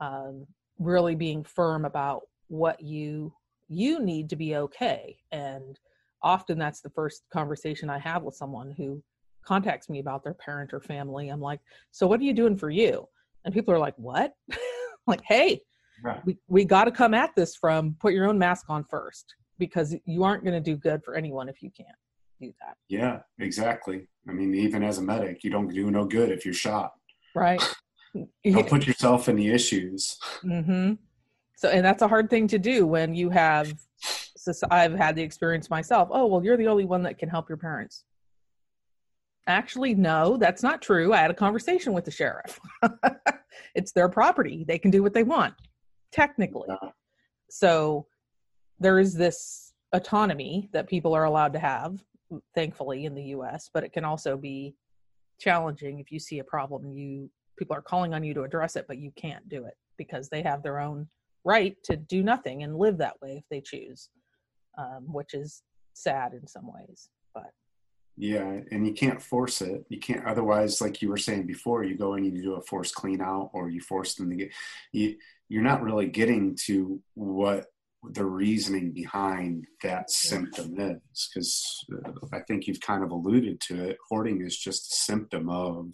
um, 0.00 0.46
really 0.78 1.14
being 1.16 1.42
firm 1.42 1.84
about 1.84 2.22
what 2.48 2.80
you 2.80 3.32
you 3.68 4.00
need 4.00 4.28
to 4.30 4.36
be 4.36 4.56
okay. 4.56 5.16
And 5.32 5.78
often 6.22 6.58
that's 6.58 6.80
the 6.80 6.90
first 6.90 7.22
conversation 7.30 7.90
i 7.90 7.98
have 7.98 8.22
with 8.22 8.34
someone 8.34 8.72
who 8.72 9.02
contacts 9.44 9.90
me 9.90 9.98
about 9.98 10.24
their 10.24 10.32
parent 10.32 10.72
or 10.72 10.80
family. 10.80 11.28
I'm 11.28 11.40
like 11.40 11.60
so 11.90 12.06
what 12.06 12.18
are 12.20 12.24
you 12.24 12.32
doing 12.32 12.56
for 12.56 12.70
you? 12.70 13.06
And 13.44 13.52
people 13.52 13.74
are 13.74 13.78
like 13.78 13.94
what? 13.96 14.34
Like 15.06 15.20
hey 15.26 15.60
right. 16.02 16.24
we, 16.24 16.38
we 16.48 16.64
got 16.64 16.84
to 16.84 16.90
come 16.90 17.12
at 17.12 17.34
this 17.36 17.54
from 17.56 17.94
put 18.00 18.14
your 18.14 18.26
own 18.26 18.38
mask 18.38 18.70
on 18.70 18.84
first 18.84 19.34
because 19.58 19.94
you 20.06 20.24
aren't 20.24 20.44
going 20.44 20.54
to 20.54 20.62
do 20.62 20.78
good 20.78 21.04
for 21.04 21.14
anyone 21.14 21.46
if 21.50 21.62
you 21.62 21.70
can't 21.76 21.90
do 22.40 22.50
that. 22.62 22.78
Yeah 22.88 23.18
exactly. 23.38 24.08
I 24.26 24.32
mean 24.32 24.54
even 24.54 24.82
as 24.82 24.96
a 24.96 25.02
medic 25.02 25.44
you 25.44 25.50
don't 25.50 25.68
do 25.68 25.90
no 25.90 26.06
good 26.06 26.30
if 26.30 26.46
you're 26.46 26.54
shot. 26.54 26.92
Right. 27.34 27.62
Don't 28.44 28.68
put 28.68 28.86
yourself 28.86 29.28
in 29.28 29.36
the 29.36 29.48
issues. 29.48 30.16
Mm-hmm. 30.44 30.92
So 31.56 31.68
and 31.68 31.84
that's 31.84 32.02
a 32.02 32.08
hard 32.08 32.30
thing 32.30 32.46
to 32.48 32.58
do 32.58 32.86
when 32.86 33.14
you 33.14 33.30
have 33.30 33.72
i've 34.70 34.94
had 34.94 35.16
the 35.16 35.22
experience 35.22 35.70
myself 35.70 36.08
oh 36.12 36.26
well 36.26 36.44
you're 36.44 36.56
the 36.56 36.66
only 36.66 36.84
one 36.84 37.02
that 37.02 37.18
can 37.18 37.28
help 37.28 37.48
your 37.48 37.58
parents. 37.58 38.04
Actually 39.46 39.94
no 39.94 40.36
that's 40.36 40.62
not 40.62 40.80
true. 40.82 41.12
I 41.12 41.18
had 41.18 41.30
a 41.30 41.34
conversation 41.34 41.92
with 41.92 42.04
the 42.04 42.10
sheriff. 42.10 42.58
It's 43.76 43.92
their 43.92 44.08
property. 44.08 44.64
They 44.66 44.78
can 44.78 44.90
do 44.90 45.02
what 45.02 45.14
they 45.14 45.22
want 45.22 45.54
technically. 46.10 46.68
So 47.50 48.06
there 48.80 48.98
is 48.98 49.14
this 49.14 49.72
autonomy 49.92 50.68
that 50.72 50.88
people 50.88 51.14
are 51.14 51.24
allowed 51.24 51.52
to 51.52 51.58
have 51.60 52.02
thankfully 52.54 53.04
in 53.04 53.14
the 53.14 53.22
us 53.22 53.70
but 53.72 53.84
it 53.84 53.92
can 53.92 54.04
also 54.04 54.36
be 54.36 54.74
challenging 55.38 56.00
if 56.00 56.10
you 56.10 56.18
see 56.18 56.40
a 56.40 56.44
problem 56.44 56.90
you 56.90 57.30
people 57.56 57.76
are 57.76 57.82
calling 57.82 58.14
on 58.14 58.24
you 58.24 58.34
to 58.34 58.42
address 58.42 58.76
it, 58.76 58.86
but 58.86 58.98
you 58.98 59.12
can't 59.16 59.48
do 59.48 59.64
it 59.64 59.76
because 59.96 60.28
they 60.28 60.42
have 60.42 60.62
their 60.62 60.80
own 60.80 61.08
right 61.44 61.76
to 61.84 61.96
do 61.96 62.22
nothing 62.22 62.62
and 62.62 62.76
live 62.76 62.98
that 62.98 63.20
way 63.20 63.36
if 63.36 63.44
they 63.50 63.60
choose, 63.60 64.08
um, 64.78 65.12
which 65.12 65.34
is 65.34 65.62
sad 65.92 66.32
in 66.32 66.46
some 66.46 66.66
ways. 66.66 67.08
But 67.34 67.50
yeah, 68.16 68.60
and 68.70 68.86
you 68.86 68.94
can't 68.94 69.20
force 69.20 69.60
it. 69.60 69.84
You 69.88 69.98
can't. 69.98 70.24
Otherwise, 70.26 70.80
like 70.80 71.02
you 71.02 71.08
were 71.08 71.16
saying 71.16 71.46
before, 71.46 71.84
you 71.84 71.96
go 71.96 72.14
and 72.14 72.24
you 72.24 72.42
do 72.42 72.54
a 72.54 72.62
forced 72.62 72.94
clean 72.94 73.20
out, 73.20 73.50
or 73.52 73.68
you 73.68 73.80
force 73.80 74.14
them 74.14 74.30
to 74.30 74.36
get. 74.36 74.52
You 74.92 75.16
you're 75.48 75.62
not 75.62 75.82
really 75.82 76.06
getting 76.06 76.56
to 76.66 77.00
what 77.14 77.66
the 78.12 78.24
reasoning 78.24 78.92
behind 78.92 79.66
that 79.82 80.10
symptom 80.10 80.78
is 80.78 81.30
because 81.32 81.84
uh, 82.04 82.10
i 82.32 82.40
think 82.40 82.66
you've 82.66 82.80
kind 82.80 83.02
of 83.02 83.10
alluded 83.10 83.60
to 83.60 83.82
it 83.82 83.96
hoarding 84.08 84.42
is 84.42 84.56
just 84.56 84.92
a 84.92 84.96
symptom 84.96 85.48
of 85.48 85.86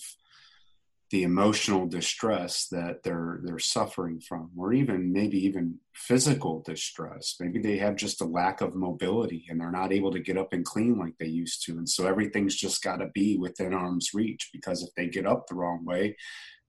the 1.10 1.24
emotional 1.24 1.86
distress 1.86 2.68
that 2.68 3.02
they're 3.02 3.40
they're 3.42 3.58
suffering 3.58 4.20
from 4.20 4.50
or 4.56 4.72
even 4.72 5.12
maybe 5.12 5.38
even 5.44 5.78
physical 5.92 6.62
distress. 6.62 7.34
Maybe 7.40 7.60
they 7.60 7.78
have 7.78 7.96
just 7.96 8.20
a 8.20 8.24
lack 8.24 8.60
of 8.60 8.76
mobility 8.76 9.44
and 9.48 9.60
they're 9.60 9.72
not 9.72 9.92
able 9.92 10.12
to 10.12 10.20
get 10.20 10.38
up 10.38 10.52
and 10.52 10.64
clean 10.64 10.98
like 10.98 11.18
they 11.18 11.26
used 11.26 11.64
to. 11.66 11.72
And 11.72 11.88
so 11.88 12.06
everything's 12.06 12.54
just 12.54 12.82
got 12.82 12.98
to 12.98 13.08
be 13.08 13.36
within 13.36 13.74
arm's 13.74 14.10
reach 14.14 14.50
because 14.52 14.82
if 14.82 14.94
they 14.94 15.08
get 15.08 15.26
up 15.26 15.46
the 15.46 15.56
wrong 15.56 15.84
way 15.84 16.16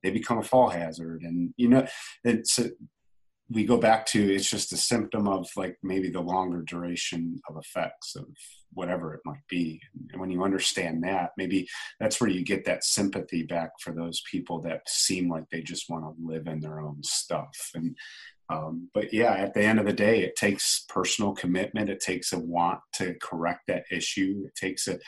they 0.04 0.10
become 0.10 0.40
a 0.40 0.44
fall 0.44 0.70
hazard. 0.70 1.22
And 1.24 1.54
you 1.58 1.70
know 1.70 1.86
it's 2.24 2.60
we 3.52 3.66
go 3.66 3.78
back 3.78 4.06
to 4.06 4.34
it's 4.34 4.50
just 4.50 4.72
a 4.72 4.78
symptom 4.78 5.28
of 5.28 5.50
like 5.58 5.78
maybe 5.84 6.10
the 6.10 6.22
longer 6.22 6.62
duration 6.62 7.42
of 7.50 7.58
effects 7.58 8.16
of 8.16 8.26
whatever 8.74 9.14
it 9.14 9.22
might 9.26 9.46
be. 9.50 9.82
And 10.12 10.22
when 10.22 10.32
you 10.32 10.44
understand 10.44 11.04
that 11.04 11.32
maybe 11.38 11.68
that's 12.00 12.22
where 12.22 12.30
you 12.30 12.46
get 12.46 12.66
that 12.66 12.84
sympathy 12.84 13.44
back 13.44 13.72
for 13.82 13.92
those 13.92 14.22
people 14.30 14.62
that 14.62 14.88
seem 14.88 15.30
like 15.30 15.50
they 15.50 15.62
just 15.62 15.90
want 15.90 16.06
to 16.06 16.26
live 16.26 16.48
in 16.48 16.62
their 16.62 16.80
own 16.80 17.04
stuff. 17.04 17.72
And 17.76 17.98
um, 18.50 18.90
but 18.94 19.14
yeah 19.14 19.34
at 19.34 19.54
the 19.54 19.64
end 19.64 19.80
of 19.80 19.86
the 19.86 19.94
day 19.94 20.24
it 20.24 20.36
takes 20.36 20.86
personal 20.88 21.34
commitment. 21.34 21.90
It 21.90 22.00
takes 22.00 22.32
a 22.32 22.40
want 22.40 22.80
to 22.96 23.16
correct 23.22 23.68
that 23.68 23.84
issue. 23.92 24.44
It 24.46 24.56
takes 24.56 24.88
a 24.88 25.00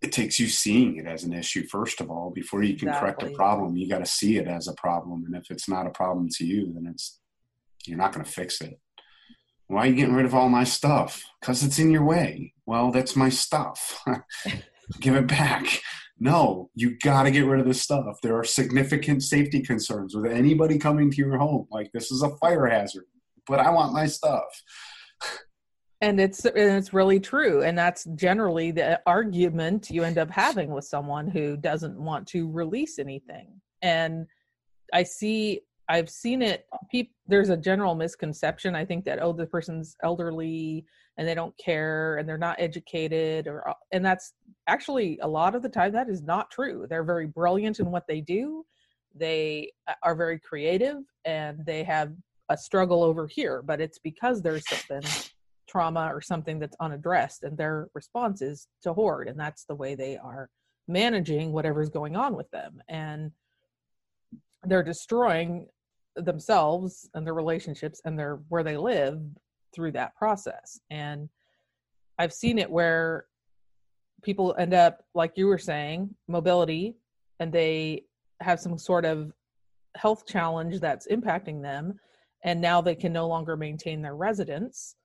it 0.00 0.12
takes 0.12 0.38
you 0.38 0.48
seeing 0.48 0.96
it 0.96 1.06
as 1.06 1.24
an 1.24 1.32
issue 1.32 1.66
first 1.66 2.00
of 2.00 2.10
all 2.10 2.30
before 2.30 2.62
you 2.62 2.76
can 2.76 2.88
exactly. 2.88 3.12
correct 3.12 3.22
a 3.22 3.36
problem. 3.36 3.76
You 3.76 3.88
got 3.88 3.98
to 3.98 4.06
see 4.06 4.36
it 4.38 4.46
as 4.46 4.68
a 4.68 4.74
problem. 4.74 5.24
And 5.26 5.34
if 5.34 5.50
it's 5.50 5.68
not 5.68 5.86
a 5.86 5.90
problem 5.90 6.28
to 6.36 6.46
you 6.46 6.72
then 6.72 6.86
it's 6.90 7.20
you're 7.86 7.98
not 7.98 8.12
going 8.12 8.24
to 8.24 8.30
fix 8.30 8.60
it. 8.60 8.78
Why 9.66 9.82
are 9.82 9.86
you 9.86 9.94
getting 9.94 10.14
rid 10.14 10.26
of 10.26 10.34
all 10.34 10.48
my 10.48 10.64
stuff? 10.64 11.24
Because 11.40 11.62
it's 11.62 11.78
in 11.78 11.90
your 11.90 12.04
way. 12.04 12.52
Well, 12.66 12.90
that's 12.90 13.16
my 13.16 13.28
stuff. 13.28 14.02
Give 15.00 15.14
it 15.16 15.26
back. 15.26 15.80
No, 16.20 16.70
you 16.74 16.96
got 17.02 17.24
to 17.24 17.30
get 17.30 17.46
rid 17.46 17.60
of 17.60 17.66
this 17.66 17.82
stuff. 17.82 18.18
There 18.22 18.38
are 18.38 18.44
significant 18.44 19.22
safety 19.22 19.60
concerns 19.60 20.14
with 20.14 20.30
anybody 20.30 20.78
coming 20.78 21.10
to 21.10 21.16
your 21.16 21.38
home. 21.38 21.66
Like, 21.70 21.90
this 21.92 22.12
is 22.12 22.22
a 22.22 22.36
fire 22.36 22.66
hazard, 22.66 23.06
but 23.48 23.58
I 23.58 23.70
want 23.70 23.94
my 23.94 24.06
stuff. 24.06 24.44
and 26.00 26.20
it's 26.20 26.44
and 26.44 26.56
it's 26.56 26.92
really 26.92 27.18
true 27.18 27.62
and 27.62 27.78
that's 27.78 28.04
generally 28.14 28.70
the 28.70 29.00
argument 29.06 29.90
you 29.90 30.02
end 30.02 30.18
up 30.18 30.30
having 30.30 30.70
with 30.70 30.84
someone 30.84 31.28
who 31.28 31.56
doesn't 31.56 31.98
want 31.98 32.26
to 32.26 32.50
release 32.50 32.98
anything 32.98 33.60
and 33.80 34.26
i 34.92 35.02
see 35.02 35.60
I've 35.88 36.10
seen 36.10 36.42
it. 36.42 36.66
Pe- 36.90 37.08
there's 37.26 37.50
a 37.50 37.56
general 37.56 37.94
misconception. 37.94 38.74
I 38.74 38.84
think 38.84 39.04
that 39.04 39.22
oh, 39.22 39.32
the 39.32 39.46
person's 39.46 39.96
elderly 40.02 40.84
and 41.16 41.28
they 41.28 41.34
don't 41.34 41.56
care 41.58 42.16
and 42.16 42.28
they're 42.28 42.38
not 42.38 42.56
educated, 42.58 43.46
or 43.46 43.68
uh, 43.68 43.74
and 43.92 44.04
that's 44.04 44.32
actually 44.66 45.18
a 45.22 45.28
lot 45.28 45.54
of 45.54 45.62
the 45.62 45.68
time 45.68 45.92
that 45.92 46.08
is 46.08 46.22
not 46.22 46.50
true. 46.50 46.86
They're 46.88 47.04
very 47.04 47.26
brilliant 47.26 47.80
in 47.80 47.90
what 47.90 48.06
they 48.08 48.20
do. 48.20 48.64
They 49.14 49.72
uh, 49.86 49.94
are 50.02 50.14
very 50.14 50.40
creative 50.40 50.98
and 51.24 51.64
they 51.64 51.84
have 51.84 52.12
a 52.48 52.56
struggle 52.56 53.02
over 53.02 53.26
here, 53.26 53.62
but 53.62 53.80
it's 53.80 53.98
because 53.98 54.42
there's 54.42 54.68
something 54.68 55.02
trauma 55.68 56.10
or 56.12 56.20
something 56.20 56.58
that's 56.58 56.76
unaddressed, 56.80 57.42
and 57.44 57.56
their 57.56 57.88
response 57.94 58.42
is 58.42 58.68
to 58.82 58.92
hoard, 58.92 59.28
and 59.28 59.38
that's 59.38 59.64
the 59.64 59.74
way 59.74 59.94
they 59.94 60.16
are 60.16 60.48
managing 60.88 61.52
whatever's 61.52 61.88
going 61.88 62.16
on 62.16 62.36
with 62.36 62.50
them 62.50 62.82
and 62.88 63.30
they're 64.66 64.82
destroying 64.82 65.66
themselves 66.16 67.08
and 67.14 67.26
their 67.26 67.34
relationships 67.34 68.00
and 68.04 68.18
their 68.18 68.40
where 68.48 68.62
they 68.62 68.76
live 68.76 69.20
through 69.74 69.92
that 69.92 70.14
process. 70.16 70.80
And 70.90 71.28
i've 72.18 72.32
seen 72.32 72.58
it 72.58 72.70
where 72.70 73.26
people 74.22 74.54
end 74.58 74.72
up 74.72 75.04
like 75.14 75.32
you 75.36 75.46
were 75.46 75.58
saying 75.58 76.14
mobility 76.28 76.96
and 77.40 77.52
they 77.52 78.04
have 78.40 78.60
some 78.60 78.78
sort 78.78 79.04
of 79.04 79.32
health 79.96 80.26
challenge 80.26 80.80
that's 80.80 81.06
impacting 81.08 81.62
them 81.62 81.98
and 82.44 82.60
now 82.60 82.80
they 82.80 82.94
can 82.94 83.12
no 83.12 83.26
longer 83.26 83.56
maintain 83.56 84.02
their 84.02 84.16
residence 84.16 84.96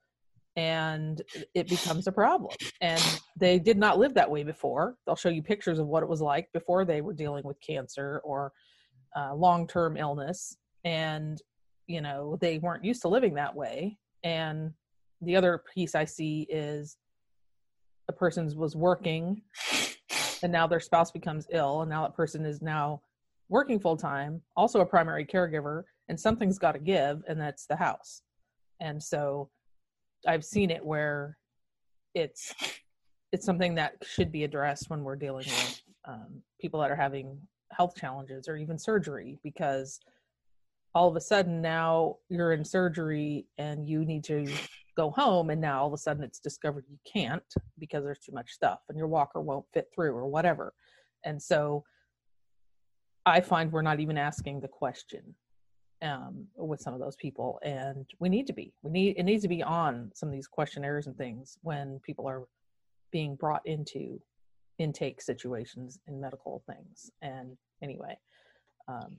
and 0.55 1.21
it 1.53 1.69
becomes 1.69 2.07
a 2.07 2.11
problem. 2.11 2.51
And 2.81 3.01
they 3.37 3.59
did 3.59 3.77
not 3.77 3.97
live 3.97 4.13
that 4.15 4.29
way 4.29 4.43
before. 4.43 4.97
They'll 5.05 5.15
show 5.15 5.29
you 5.29 5.41
pictures 5.41 5.79
of 5.79 5.87
what 5.87 6.03
it 6.03 6.09
was 6.09 6.21
like 6.21 6.49
before 6.51 6.83
they 6.83 6.99
were 6.99 7.13
dealing 7.13 7.43
with 7.45 7.55
cancer 7.61 8.19
or 8.25 8.51
uh, 9.15 9.33
long-term 9.35 9.95
illness 9.95 10.57
and 10.83 11.41
you 11.87 12.01
know 12.01 12.37
they 12.41 12.57
weren't 12.59 12.85
used 12.85 13.01
to 13.01 13.07
living 13.07 13.33
that 13.35 13.55
way. 13.55 13.97
And 14.23 14.73
the 15.21 15.35
other 15.35 15.63
piece 15.73 15.95
i 15.95 16.05
see 16.05 16.47
is 16.49 16.97
a 18.07 18.13
person 18.13 18.51
was 18.55 18.75
working 18.75 19.41
and 20.41 20.51
now 20.51 20.65
their 20.65 20.79
spouse 20.79 21.11
becomes 21.11 21.47
ill 21.51 21.81
and 21.81 21.89
now 21.89 22.03
that 22.03 22.15
person 22.15 22.45
is 22.45 22.61
now 22.61 23.01
working 23.49 23.79
full 23.79 23.97
time 23.97 24.41
also 24.55 24.81
a 24.81 24.85
primary 24.85 25.25
caregiver 25.25 25.83
and 26.07 26.19
something's 26.19 26.57
got 26.57 26.71
to 26.71 26.79
give 26.79 27.21
and 27.27 27.39
that's 27.39 27.65
the 27.65 27.75
house. 27.75 28.21
And 28.79 29.01
so 29.01 29.49
i've 30.27 30.43
seen 30.43 30.69
it 30.69 30.83
where 30.83 31.37
it's 32.13 32.53
it's 33.31 33.45
something 33.45 33.75
that 33.75 33.93
should 34.03 34.31
be 34.31 34.43
addressed 34.43 34.89
when 34.89 35.03
we're 35.03 35.15
dealing 35.15 35.45
with 35.45 35.81
um, 36.05 36.41
people 36.59 36.79
that 36.79 36.89
are 36.89 36.95
having 36.95 37.37
health 37.71 37.93
challenges 37.95 38.47
or 38.47 38.57
even 38.57 38.77
surgery 38.79 39.37
because 39.43 39.99
all 40.95 41.07
of 41.07 41.15
a 41.15 41.21
sudden 41.21 41.61
now 41.61 42.17
you're 42.29 42.53
in 42.53 42.65
surgery 42.65 43.45
and 43.57 43.87
you 43.87 44.05
need 44.05 44.23
to 44.23 44.47
go 44.97 45.11
home 45.11 45.49
and 45.49 45.61
now 45.61 45.81
all 45.81 45.87
of 45.87 45.93
a 45.93 45.97
sudden 45.97 46.23
it's 46.23 46.39
discovered 46.39 46.83
you 46.89 46.97
can't 47.11 47.53
because 47.77 48.03
there's 48.03 48.19
too 48.19 48.31
much 48.31 48.51
stuff 48.51 48.79
and 48.89 48.97
your 48.97 49.07
walker 49.07 49.39
won't 49.39 49.65
fit 49.73 49.87
through 49.93 50.13
or 50.13 50.27
whatever. 50.27 50.73
And 51.23 51.41
so 51.41 51.83
i 53.25 53.41
find 53.41 53.71
we're 53.71 53.81
not 53.81 53.99
even 53.99 54.17
asking 54.17 54.59
the 54.59 54.67
question 54.67 55.21
um, 56.01 56.47
with 56.55 56.79
some 56.79 56.93
of 56.93 56.99
those 56.99 57.17
people 57.17 57.59
and 57.63 58.05
we 58.19 58.29
need 58.29 58.47
to 58.47 58.53
be. 58.53 58.73
We 58.81 58.91
need 58.91 59.17
it 59.17 59.23
needs 59.23 59.43
to 59.43 59.49
be 59.49 59.61
on 59.61 60.11
some 60.15 60.29
of 60.29 60.33
these 60.33 60.47
questionnaires 60.47 61.07
and 61.07 61.15
things 61.17 61.57
when 61.61 61.99
people 62.03 62.27
are 62.27 62.43
being 63.11 63.35
brought 63.35 63.61
into 63.65 64.19
intake 64.79 65.21
situations 65.21 65.99
in 66.07 66.19
medical 66.19 66.63
things. 66.65 67.11
And 67.21 67.57
anyway 67.83 68.17
um, 68.89 69.17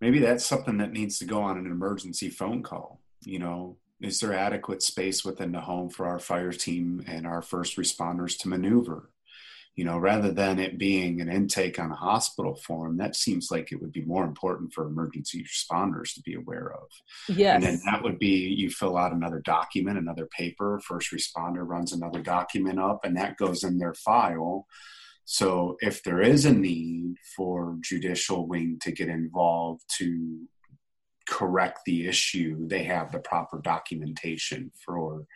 maybe 0.00 0.18
that's 0.18 0.44
something 0.44 0.78
that 0.78 0.92
needs 0.92 1.18
to 1.18 1.24
go 1.24 1.42
on 1.42 1.58
an 1.58 1.66
emergency 1.66 2.28
phone 2.28 2.62
call 2.62 3.00
you 3.26 3.38
know? 3.38 3.76
Is 4.00 4.20
there 4.20 4.34
adequate 4.34 4.82
space 4.82 5.24
within 5.24 5.52
the 5.52 5.60
home 5.60 5.88
for 5.88 6.06
our 6.06 6.18
fire 6.18 6.52
team 6.52 7.02
and 7.06 7.26
our 7.26 7.40
first 7.40 7.78
responders 7.78 8.38
to 8.38 8.48
maneuver? 8.48 9.10
You 9.74 9.84
know 9.84 9.98
rather 9.98 10.32
than 10.32 10.58
it 10.58 10.78
being 10.78 11.20
an 11.20 11.28
intake 11.30 11.78
on 11.78 11.92
a 11.92 11.96
hospital 11.96 12.56
form 12.56 12.96
that 12.96 13.14
seems 13.14 13.50
like 13.50 13.72
it 13.72 13.80
would 13.82 13.92
be 13.92 14.06
more 14.06 14.24
important 14.24 14.72
for 14.72 14.86
emergency 14.86 15.44
responders 15.44 16.14
to 16.14 16.22
be 16.22 16.34
aware 16.34 16.72
of. 16.72 16.88
Yes 17.28 17.56
and 17.56 17.62
then 17.62 17.80
that 17.84 18.02
would 18.02 18.18
be 18.18 18.54
you 18.56 18.70
fill 18.70 18.96
out 18.96 19.12
another 19.12 19.40
document 19.40 19.98
another 19.98 20.24
paper 20.26 20.80
first 20.82 21.12
responder 21.12 21.68
runs 21.68 21.92
another 21.92 22.22
document 22.22 22.80
up 22.80 23.04
and 23.04 23.14
that 23.18 23.36
goes 23.36 23.64
in 23.64 23.76
their 23.76 23.92
file 23.92 24.66
so 25.26 25.76
if 25.80 26.04
there 26.04 26.22
is 26.22 26.44
a 26.44 26.52
need 26.52 27.16
for 27.36 27.76
judicial 27.80 28.46
wing 28.46 28.78
to 28.82 28.92
get 28.92 29.08
involved 29.08 29.82
to 29.98 30.38
correct 31.28 31.80
the 31.84 32.06
issue, 32.06 32.66
they 32.68 32.84
have 32.84 33.10
the 33.10 33.18
proper 33.18 33.60
documentation 33.60 34.70
for 34.84 35.26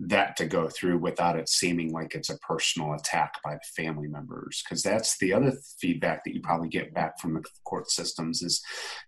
that 0.00 0.36
to 0.36 0.46
go 0.46 0.68
through 0.68 0.98
without 0.98 1.38
it 1.38 1.48
seeming 1.48 1.92
like 1.92 2.14
it's 2.14 2.30
a 2.30 2.38
personal 2.38 2.94
attack 2.94 3.34
by 3.44 3.54
the 3.54 3.82
family 3.82 4.08
members. 4.08 4.62
Because 4.64 4.82
that's 4.82 5.16
the 5.18 5.32
other 5.32 5.52
feedback 5.80 6.24
that 6.24 6.34
you 6.34 6.40
probably 6.40 6.68
get 6.68 6.92
back 6.92 7.20
from 7.20 7.34
the 7.34 7.44
court 7.64 7.90
systems 7.90 8.42
is 8.42 8.60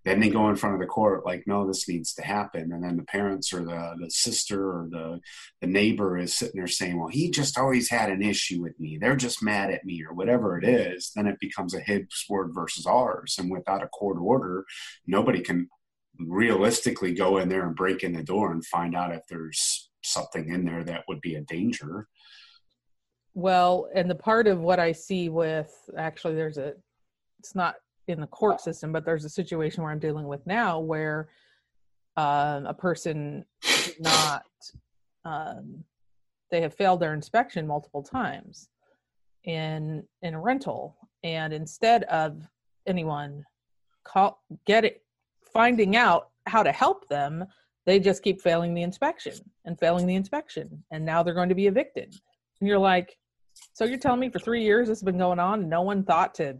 then 0.05 0.21
they 0.21 0.31
go 0.31 0.49
in 0.49 0.55
front 0.55 0.75
of 0.75 0.81
the 0.81 0.87
court 0.87 1.27
like 1.27 1.43
no 1.47 1.67
this 1.67 1.89
needs 1.89 2.15
to 2.15 2.23
happen. 2.23 2.73
And 2.73 2.85
then 2.85 2.97
the 2.97 3.03
parents 3.03 3.53
or 3.53 3.65
the, 3.65 3.97
the 4.01 4.11
sister 4.11 4.63
or 4.63 4.89
the, 4.89 5.21
the 5.61 5.67
neighbor 5.67 6.17
is 6.17 6.35
sitting 6.35 6.57
there 6.57 6.69
saying 6.69 6.99
well 6.99 7.09
he 7.09 7.31
just 7.31 7.59
always 7.59 7.91
had 7.91 8.11
an 8.11 8.23
issue 8.23 8.63
with 8.63 8.79
me. 8.79 8.97
They're 8.97 9.17
just 9.17 9.43
mad 9.43 9.71
at 9.71 9.85
me 9.85 10.05
or 10.09 10.15
whatever 10.15 10.57
it 10.59 10.65
is 10.65 11.11
then 11.17 11.27
it 11.27 11.41
becomes 11.41 11.75
a 11.75 11.81
his 11.81 12.07
word 12.29 12.53
versus 12.55 12.87
ours. 12.87 13.37
And 13.39 13.51
without 13.51 13.83
a 13.83 13.89
court 13.89 14.19
order 14.21 14.65
nobody 15.07 15.41
can 15.41 15.69
realistically 16.19 17.13
go 17.13 17.39
in 17.39 17.49
there 17.49 17.67
and 17.67 17.77
break 17.77 18.03
in 18.03 18.13
the 18.13 18.23
door 18.23 18.53
and 18.53 18.65
find 18.65 18.95
out 18.95 19.15
if 19.15 19.23
there's 19.29 19.86
something 20.07 20.49
in 20.49 20.65
there 20.65 20.85
that 20.85 21.05
would 21.09 21.21
be 21.21 21.35
a 21.37 21.43
danger. 21.43 22.09
Well, 23.35 23.89
and 23.95 24.11
the 24.11 24.15
part 24.15 24.47
of 24.47 24.61
what 24.61 24.81
I 24.81 24.93
see 24.93 25.29
with 25.29 25.73
actually, 25.97 26.35
there's 26.35 26.59
a, 26.59 26.73
it's 27.39 27.55
not 27.55 27.75
in 28.09 28.21
the 28.21 28.27
court 28.27 28.61
system, 28.61 28.93
but 28.93 29.05
there's 29.05 29.25
a 29.25 29.29
situation 29.29 29.83
where 29.83 29.93
I'm 29.93 29.99
dealing 29.99 30.27
with 30.27 30.47
now 30.47 30.79
where 30.79 31.29
um, 32.17 32.67
a 32.67 32.75
person 32.75 33.45
not, 34.01 34.45
um, 35.25 35.85
they 36.51 36.63
have 36.63 36.75
failed 36.75 37.01
their 37.01 37.13
inspection 37.13 37.67
multiple 37.67 38.03
times 38.03 38.69
in 39.45 40.03
in 40.23 40.35
a 40.35 40.41
rental, 40.41 40.97
and 41.23 41.53
instead 41.53 42.05
of 42.05 42.43
anyone 42.87 43.45
call 44.05 44.43
get 44.67 44.85
it 44.85 45.03
finding 45.53 45.97
out 45.97 46.29
how 46.47 46.63
to 46.63 46.73
help 46.73 47.09
them, 47.09 47.45
they 47.87 48.01
just 48.01 48.23
keep 48.23 48.43
failing 48.43 48.75
the 48.75 48.83
inspection 48.83 49.35
and 49.65 49.79
failing 49.79 50.07
the 50.07 50.15
inspection. 50.17 50.83
And 50.91 51.05
now 51.05 51.23
they're 51.23 51.35
going 51.35 51.49
to 51.49 51.55
be 51.55 51.69
evicted. 51.69 52.15
And 52.61 52.69
you're 52.69 52.79
like, 52.79 53.17
so 53.73 53.85
you're 53.85 53.99
telling 53.99 54.21
me 54.21 54.29
for 54.29 54.41
three 54.41 54.63
years 54.63 54.89
this 54.89 54.99
has 54.99 55.05
been 55.05 55.19
going 55.19 55.39
on 55.39 55.61
and 55.61 55.71
no 55.71 55.83
one 55.83 56.03
thought 56.03 56.35
to 56.35 56.59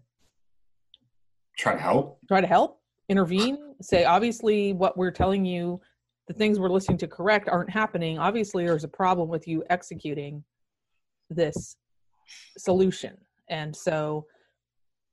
try 1.59 1.73
to 1.73 1.81
help? 1.81 2.21
Try 2.29 2.41
to 2.41 2.47
help, 2.47 2.81
intervene, 3.09 3.75
say, 3.83 4.05
obviously, 4.05 4.73
what 4.73 4.97
we're 4.97 5.11
telling 5.11 5.45
you, 5.45 5.81
the 6.29 6.35
things 6.35 6.59
we're 6.59 6.71
listening 6.71 6.99
to 6.99 7.09
correct 7.09 7.49
aren't 7.49 7.71
happening. 7.71 8.19
Obviously, 8.19 8.65
there's 8.65 8.85
a 8.85 8.89
problem 8.89 9.29
with 9.29 9.47
you 9.49 9.65
executing 9.69 10.45
this 11.29 11.77
solution. 12.59 13.17
And 13.49 13.75
so 13.75 14.27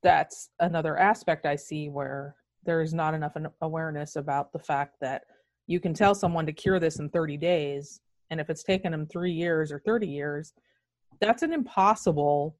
that's 0.02 0.50
another 0.60 0.98
aspect 0.98 1.46
I 1.46 1.56
see 1.56 1.90
where 1.90 2.36
there 2.66 2.82
is 2.82 2.94
not 2.94 3.14
enough 3.14 3.34
awareness 3.62 4.16
about 4.16 4.52
the 4.54 4.60
fact 4.60 4.96
that 5.02 5.24
you 5.74 5.80
can 5.80 5.94
tell 5.94 6.16
someone 6.16 6.46
to 6.46 6.54
cure 6.54 6.80
this 6.80 7.00
in 7.00 7.10
30 7.10 7.36
days 7.38 8.00
and 8.30 8.40
if 8.40 8.50
it's 8.50 8.64
taken 8.64 8.92
them 8.92 9.06
3 9.08 9.32
years 9.32 9.72
or 9.72 9.80
30 9.80 10.08
years 10.08 10.54
that's 11.20 11.44
an 11.44 11.52
impossible 11.52 12.56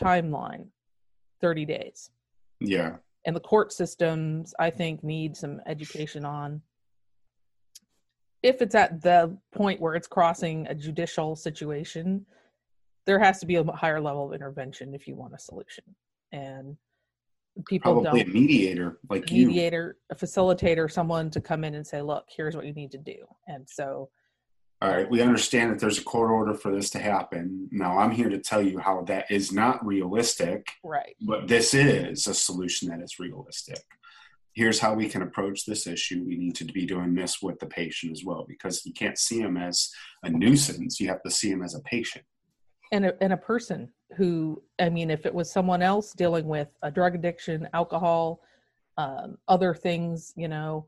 timeline 0.00 0.66
30 1.40 1.64
days. 1.64 2.10
Yeah. 2.60 2.96
And 3.26 3.36
the 3.36 3.40
court 3.40 3.72
systems 3.72 4.54
i 4.58 4.70
think 4.70 5.04
need 5.04 5.36
some 5.36 5.60
education 5.66 6.24
on 6.24 6.62
if 8.42 8.62
it's 8.62 8.74
at 8.74 9.02
the 9.02 9.36
point 9.52 9.80
where 9.80 9.94
it's 9.94 10.08
crossing 10.08 10.66
a 10.68 10.74
judicial 10.74 11.36
situation 11.36 12.26
there 13.06 13.18
has 13.18 13.40
to 13.40 13.46
be 13.46 13.56
a 13.56 13.64
higher 13.64 14.00
level 14.00 14.26
of 14.26 14.34
intervention 14.34 14.94
if 14.94 15.08
you 15.08 15.14
want 15.16 15.34
a 15.34 15.38
solution. 15.38 15.84
And 16.30 16.76
people 17.66 18.00
probably 18.00 18.22
a 18.22 18.26
mediator 18.26 18.98
like 19.10 19.30
a 19.30 19.34
mediator 19.34 19.98
a 20.10 20.14
facilitator 20.14 20.90
someone 20.90 21.30
to 21.30 21.40
come 21.40 21.64
in 21.64 21.74
and 21.74 21.86
say 21.86 22.00
look 22.00 22.24
here's 22.34 22.56
what 22.56 22.66
you 22.66 22.72
need 22.72 22.90
to 22.90 22.98
do. 22.98 23.16
And 23.46 23.68
so 23.68 24.08
all 24.80 24.90
right 24.90 25.08
we 25.08 25.20
understand 25.20 25.70
that 25.70 25.78
there's 25.78 25.98
a 25.98 26.04
court 26.04 26.30
order 26.30 26.54
for 26.54 26.74
this 26.74 26.90
to 26.90 26.98
happen. 26.98 27.68
Now 27.70 27.98
i'm 27.98 28.10
here 28.10 28.28
to 28.28 28.38
tell 28.38 28.62
you 28.62 28.78
how 28.78 29.02
that 29.02 29.30
is 29.30 29.52
not 29.52 29.84
realistic 29.84 30.66
right. 30.82 31.14
but 31.20 31.46
this 31.46 31.74
is 31.74 32.26
a 32.26 32.34
solution 32.34 32.88
that 32.88 33.02
is 33.02 33.18
realistic. 33.18 33.82
Here's 34.54 34.78
how 34.78 34.92
we 34.92 35.08
can 35.08 35.22
approach 35.22 35.64
this 35.64 35.86
issue. 35.86 36.24
We 36.26 36.36
need 36.36 36.54
to 36.56 36.64
be 36.64 36.84
doing 36.84 37.14
this 37.14 37.40
with 37.40 37.58
the 37.58 37.66
patient 37.66 38.12
as 38.12 38.22
well 38.22 38.44
because 38.46 38.84
you 38.84 38.92
can't 38.92 39.16
see 39.16 39.40
them 39.40 39.56
as 39.56 39.90
a 40.24 40.30
nuisance. 40.30 41.00
You 41.00 41.08
have 41.08 41.22
to 41.22 41.30
see 41.30 41.50
them 41.50 41.62
as 41.62 41.74
a 41.74 41.80
patient. 41.80 42.26
And 42.92 43.06
a, 43.06 43.22
and 43.22 43.32
a 43.32 43.38
person 43.38 43.90
who 44.16 44.62
i 44.80 44.88
mean 44.88 45.10
if 45.10 45.26
it 45.26 45.34
was 45.34 45.50
someone 45.50 45.82
else 45.82 46.12
dealing 46.12 46.46
with 46.46 46.68
a 46.82 46.90
drug 46.90 47.14
addiction 47.14 47.68
alcohol 47.72 48.40
um, 48.98 49.38
other 49.48 49.74
things 49.74 50.32
you 50.36 50.48
know 50.48 50.86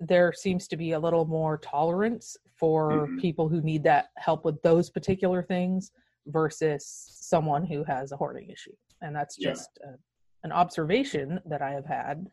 there 0.00 0.32
seems 0.32 0.66
to 0.68 0.76
be 0.76 0.92
a 0.92 0.98
little 0.98 1.24
more 1.24 1.58
tolerance 1.58 2.36
for 2.56 2.92
mm-hmm. 2.92 3.18
people 3.18 3.48
who 3.48 3.60
need 3.60 3.82
that 3.84 4.10
help 4.16 4.44
with 4.44 4.60
those 4.62 4.90
particular 4.90 5.42
things 5.42 5.92
versus 6.26 6.84
someone 6.86 7.64
who 7.64 7.84
has 7.84 8.12
a 8.12 8.16
hoarding 8.16 8.48
issue 8.50 8.74
and 9.02 9.14
that's 9.14 9.36
just 9.36 9.78
yeah. 9.82 9.90
a, 9.90 9.94
an 10.44 10.52
observation 10.52 11.40
that 11.44 11.62
i 11.62 11.70
have 11.70 11.86
had 11.86 12.30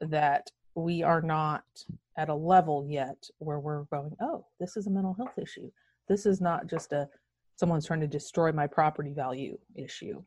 that 0.00 0.50
we 0.74 1.02
are 1.02 1.20
not 1.20 1.64
at 2.16 2.28
a 2.28 2.34
level 2.34 2.86
yet 2.88 3.28
where 3.38 3.58
we're 3.58 3.84
going 3.84 4.14
oh 4.20 4.44
this 4.60 4.76
is 4.76 4.86
a 4.86 4.90
mental 4.90 5.14
health 5.14 5.38
issue 5.38 5.70
this 6.08 6.26
is 6.26 6.40
not 6.40 6.66
just 6.66 6.92
a 6.92 7.08
someone's 7.62 7.86
trying 7.86 8.00
to 8.00 8.08
destroy 8.08 8.50
my 8.50 8.66
property 8.66 9.12
value 9.12 9.56
issue. 9.76 10.20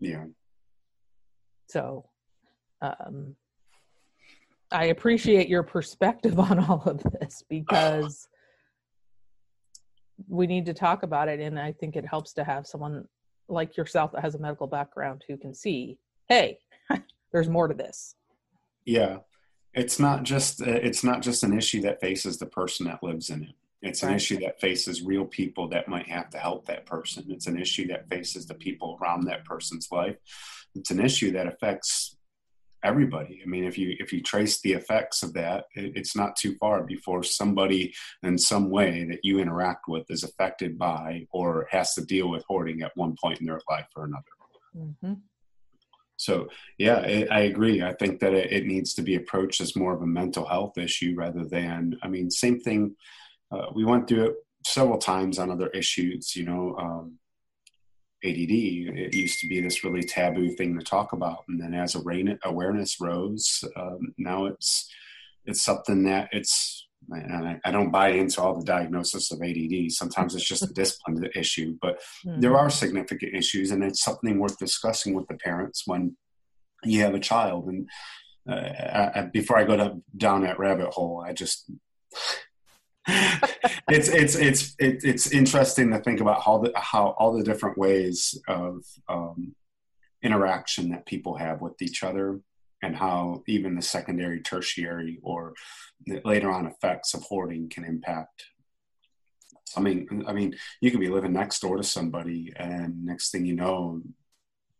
Yeah. 0.00 0.24
So, 1.68 2.06
um, 2.82 3.36
I 4.72 4.86
appreciate 4.86 5.48
your 5.48 5.62
perspective 5.62 6.40
on 6.50 6.58
all 6.58 6.82
of 6.84 7.00
this 7.04 7.44
because 7.48 8.26
we 10.26 10.48
need 10.48 10.66
to 10.66 10.74
talk 10.74 11.04
about 11.04 11.28
it. 11.28 11.38
And 11.38 11.56
I 11.56 11.70
think 11.70 11.94
it 11.94 12.04
helps 12.04 12.32
to 12.32 12.42
have 12.42 12.66
someone 12.66 13.06
like 13.48 13.76
yourself 13.76 14.10
that 14.10 14.22
has 14.22 14.34
a 14.34 14.40
medical 14.40 14.66
background 14.66 15.22
who 15.28 15.36
can 15.36 15.54
see, 15.54 15.98
hey, 16.28 16.58
there's 17.32 17.48
more 17.48 17.68
to 17.68 17.74
this. 17.74 18.16
Yeah. 18.84 19.18
It's 19.72 20.00
not 20.00 20.24
just 20.24 20.62
it's 20.62 21.04
not 21.04 21.22
just 21.22 21.44
an 21.44 21.56
issue 21.56 21.82
that 21.82 22.00
faces 22.00 22.38
the 22.38 22.46
person 22.46 22.86
that 22.86 23.04
lives 23.04 23.30
in 23.30 23.44
it. 23.44 23.54
It's 23.82 24.02
an 24.02 24.08
right. 24.08 24.16
issue 24.16 24.38
that 24.40 24.60
faces 24.60 25.02
real 25.02 25.24
people 25.24 25.68
that 25.68 25.88
might 25.88 26.08
have 26.08 26.30
to 26.30 26.38
help 26.38 26.66
that 26.66 26.86
person. 26.86 27.26
It's 27.28 27.46
an 27.46 27.58
issue 27.58 27.86
that 27.88 28.08
faces 28.08 28.46
the 28.46 28.54
people 28.54 28.98
around 29.00 29.24
that 29.26 29.44
person's 29.44 29.88
life. 29.92 30.16
It's 30.74 30.90
an 30.90 31.00
issue 31.00 31.32
that 31.32 31.46
affects 31.46 32.16
everybody. 32.82 33.40
I 33.42 33.48
mean, 33.48 33.64
if 33.64 33.76
you 33.76 33.96
if 33.98 34.12
you 34.12 34.22
trace 34.22 34.60
the 34.60 34.72
effects 34.72 35.22
of 35.22 35.34
that, 35.34 35.64
it, 35.74 35.92
it's 35.96 36.16
not 36.16 36.36
too 36.36 36.54
far 36.56 36.84
before 36.84 37.22
somebody 37.22 37.94
in 38.22 38.38
some 38.38 38.70
way 38.70 39.04
that 39.04 39.20
you 39.22 39.40
interact 39.40 39.88
with 39.88 40.10
is 40.10 40.24
affected 40.24 40.78
by 40.78 41.26
or 41.30 41.68
has 41.70 41.94
to 41.94 42.04
deal 42.04 42.28
with 42.28 42.44
hoarding 42.48 42.82
at 42.82 42.96
one 42.96 43.16
point 43.22 43.40
in 43.40 43.46
their 43.46 43.60
life 43.68 43.88
or 43.96 44.04
another. 44.04 44.22
Mm-hmm. 44.76 45.14
So 46.16 46.48
yeah, 46.78 47.00
it, 47.00 47.30
I 47.30 47.40
agree. 47.40 47.82
I 47.82 47.92
think 47.92 48.20
that 48.20 48.32
it, 48.32 48.52
it, 48.52 48.66
needs 48.66 48.94
to 48.94 49.02
be 49.02 49.16
approached 49.16 49.60
as 49.60 49.76
more 49.76 49.92
of 49.92 50.02
a 50.02 50.06
mental 50.06 50.46
health 50.46 50.78
issue 50.78 51.14
rather 51.16 51.44
than. 51.44 51.98
I 52.02 52.08
mean, 52.08 52.30
same 52.30 52.60
thing. 52.60 52.96
Uh, 53.50 53.66
we 53.74 53.84
went 53.84 54.08
through 54.08 54.26
it 54.26 54.34
several 54.64 54.98
times 54.98 55.38
on 55.38 55.50
other 55.50 55.68
issues. 55.68 56.34
You 56.34 56.46
know, 56.46 56.76
um, 56.78 57.18
ADD. 58.24 58.50
It 58.50 59.14
used 59.14 59.40
to 59.40 59.48
be 59.48 59.60
this 59.60 59.84
really 59.84 60.02
taboo 60.02 60.50
thing 60.50 60.78
to 60.78 60.84
talk 60.84 61.12
about, 61.12 61.44
and 61.48 61.60
then 61.60 61.74
as 61.74 61.94
awareness 61.94 63.00
rose, 63.00 63.64
um, 63.76 64.14
now 64.18 64.46
it's 64.46 64.90
it's 65.44 65.62
something 65.62 66.04
that 66.04 66.28
it's. 66.32 66.84
I, 67.12 67.60
I 67.64 67.70
don't 67.70 67.92
buy 67.92 68.08
into 68.08 68.42
all 68.42 68.58
the 68.58 68.64
diagnosis 68.64 69.30
of 69.30 69.40
ADD. 69.40 69.92
Sometimes 69.92 70.34
it's 70.34 70.48
just 70.48 70.64
a 70.64 70.72
discipline 70.72 71.28
issue, 71.36 71.76
but 71.80 72.00
mm-hmm. 72.26 72.40
there 72.40 72.56
are 72.56 72.70
significant 72.70 73.34
issues, 73.34 73.70
and 73.70 73.84
it's 73.84 74.02
something 74.02 74.38
worth 74.38 74.58
discussing 74.58 75.14
with 75.14 75.28
the 75.28 75.34
parents 75.34 75.82
when 75.86 76.16
you 76.82 77.02
have 77.02 77.14
a 77.14 77.20
child. 77.20 77.68
And 77.68 77.88
uh, 78.50 79.12
I, 79.14 79.28
before 79.32 79.56
I 79.58 79.64
go 79.64 79.76
to, 79.76 80.02
down 80.16 80.42
that 80.42 80.58
rabbit 80.58 80.88
hole, 80.88 81.22
I 81.24 81.32
just 81.32 81.70
it's 83.08 84.08
it's 84.08 84.34
it's 84.34 84.74
it, 84.78 85.04
it's 85.04 85.30
interesting 85.32 85.90
to 85.90 85.98
think 86.00 86.20
about 86.20 86.42
how 86.42 86.58
the 86.58 86.72
how 86.74 87.14
all 87.18 87.36
the 87.36 87.44
different 87.44 87.78
ways 87.78 88.38
of 88.48 88.84
um, 89.08 89.54
interaction 90.22 90.90
that 90.90 91.06
people 91.06 91.36
have 91.36 91.60
with 91.60 91.80
each 91.80 92.02
other 92.02 92.40
and 92.82 92.96
how 92.96 93.42
even 93.46 93.74
the 93.74 93.82
secondary 93.82 94.40
tertiary 94.40 95.18
or 95.22 95.54
later 96.24 96.50
on 96.50 96.66
effects 96.66 97.14
of 97.14 97.22
hoarding 97.22 97.68
can 97.68 97.84
impact. 97.84 98.44
I 99.76 99.80
mean 99.80 100.24
i 100.26 100.32
mean 100.32 100.54
you 100.80 100.90
could 100.90 101.00
be 101.00 101.08
living 101.08 101.32
next 101.32 101.60
door 101.60 101.76
to 101.76 101.82
somebody 101.82 102.52
and 102.56 103.04
next 103.04 103.30
thing 103.30 103.44
you 103.44 103.56
know 103.56 104.00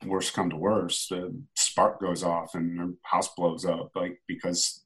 worst 0.04 0.32
come 0.32 0.48
to 0.50 0.56
worst 0.56 1.08
the 1.10 1.36
spark 1.56 2.00
goes 2.00 2.22
off 2.22 2.54
and 2.54 2.78
their 2.78 2.90
house 3.02 3.28
blows 3.34 3.64
up 3.64 3.90
like 3.96 4.20
because 4.28 4.85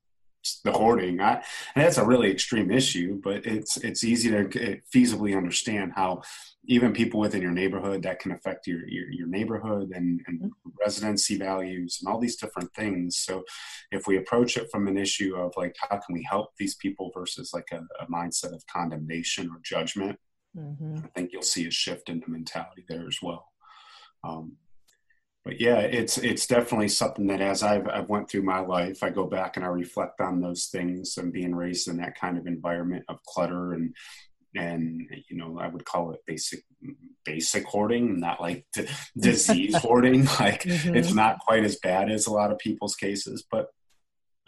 the 0.64 0.72
hoarding. 0.72 1.20
I, 1.20 1.34
and 1.74 1.84
that's 1.84 1.98
a 1.98 2.06
really 2.06 2.30
extreme 2.30 2.70
issue, 2.70 3.20
but 3.22 3.46
it's 3.46 3.76
it's 3.78 4.04
easy 4.04 4.30
to 4.30 4.80
feasibly 4.94 5.36
understand 5.36 5.92
how 5.94 6.22
even 6.64 6.92
people 6.92 7.20
within 7.20 7.42
your 7.42 7.52
neighborhood 7.52 8.02
that 8.02 8.20
can 8.20 8.32
affect 8.32 8.66
your 8.66 8.86
your, 8.88 9.10
your 9.10 9.26
neighborhood 9.26 9.90
and, 9.94 10.20
and 10.26 10.40
mm-hmm. 10.40 10.70
residency 10.78 11.36
values 11.36 11.98
and 12.00 12.12
all 12.12 12.20
these 12.20 12.36
different 12.36 12.72
things. 12.74 13.16
So 13.18 13.44
if 13.90 14.06
we 14.06 14.16
approach 14.16 14.56
it 14.56 14.68
from 14.70 14.88
an 14.88 14.96
issue 14.96 15.36
of 15.36 15.52
like 15.56 15.76
how 15.80 15.98
can 15.98 16.14
we 16.14 16.26
help 16.28 16.50
these 16.58 16.76
people 16.76 17.10
versus 17.14 17.52
like 17.52 17.68
a, 17.72 17.80
a 18.02 18.06
mindset 18.06 18.54
of 18.54 18.66
condemnation 18.66 19.50
or 19.50 19.60
judgment, 19.62 20.18
mm-hmm. 20.56 20.98
I 21.04 21.08
think 21.14 21.32
you'll 21.32 21.42
see 21.42 21.66
a 21.66 21.70
shift 21.70 22.08
in 22.08 22.20
the 22.20 22.28
mentality 22.28 22.84
there 22.88 23.06
as 23.06 23.18
well. 23.22 23.46
Um, 24.22 24.56
but 25.44 25.60
yeah, 25.60 25.78
it's 25.78 26.18
it's 26.18 26.46
definitely 26.46 26.88
something 26.88 27.26
that 27.28 27.40
as 27.40 27.62
I've 27.62 27.88
I've 27.88 28.08
went 28.08 28.30
through 28.30 28.42
my 28.42 28.60
life, 28.60 29.02
I 29.02 29.10
go 29.10 29.26
back 29.26 29.56
and 29.56 29.64
I 29.64 29.68
reflect 29.68 30.20
on 30.20 30.40
those 30.40 30.66
things 30.66 31.16
and 31.16 31.32
being 31.32 31.54
raised 31.54 31.88
in 31.88 31.96
that 31.98 32.18
kind 32.18 32.36
of 32.36 32.46
environment 32.46 33.04
of 33.08 33.22
clutter 33.24 33.72
and 33.72 33.94
and 34.54 35.02
you 35.28 35.36
know 35.36 35.58
I 35.58 35.68
would 35.68 35.84
call 35.84 36.12
it 36.12 36.20
basic 36.26 36.64
basic 37.24 37.64
hoarding, 37.64 38.20
not 38.20 38.40
like 38.40 38.66
d- 38.74 38.86
disease 39.18 39.76
hoarding. 39.76 40.24
Like 40.24 40.64
mm-hmm. 40.64 40.94
it's 40.94 41.14
not 41.14 41.38
quite 41.38 41.64
as 41.64 41.76
bad 41.76 42.10
as 42.10 42.26
a 42.26 42.32
lot 42.32 42.52
of 42.52 42.58
people's 42.58 42.96
cases, 42.96 43.44
but 43.50 43.68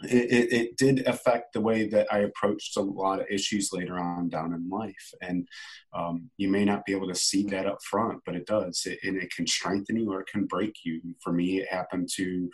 it, 0.05 0.31
it, 0.31 0.53
it, 0.53 0.77
did 0.77 1.07
affect 1.07 1.53
the 1.53 1.61
way 1.61 1.87
that 1.87 2.07
I 2.11 2.19
approached 2.19 2.77
a 2.77 2.81
lot 2.81 3.19
of 3.19 3.27
issues 3.29 3.71
later 3.71 3.99
on 3.99 4.29
down 4.29 4.53
in 4.53 4.69
life. 4.69 5.11
And 5.21 5.47
um, 5.93 6.29
you 6.37 6.49
may 6.49 6.65
not 6.65 6.85
be 6.85 6.93
able 6.93 7.07
to 7.07 7.15
see 7.15 7.43
that 7.47 7.65
up 7.65 7.81
front, 7.83 8.19
but 8.25 8.35
it 8.35 8.45
does. 8.45 8.85
It, 8.85 8.99
and 9.03 9.21
it 9.21 9.33
can 9.33 9.47
strengthen 9.47 9.97
you 9.97 10.11
or 10.11 10.21
it 10.21 10.27
can 10.27 10.45
break 10.45 10.75
you. 10.83 11.01
For 11.21 11.31
me, 11.31 11.59
it 11.59 11.67
happened 11.69 12.09
to 12.15 12.49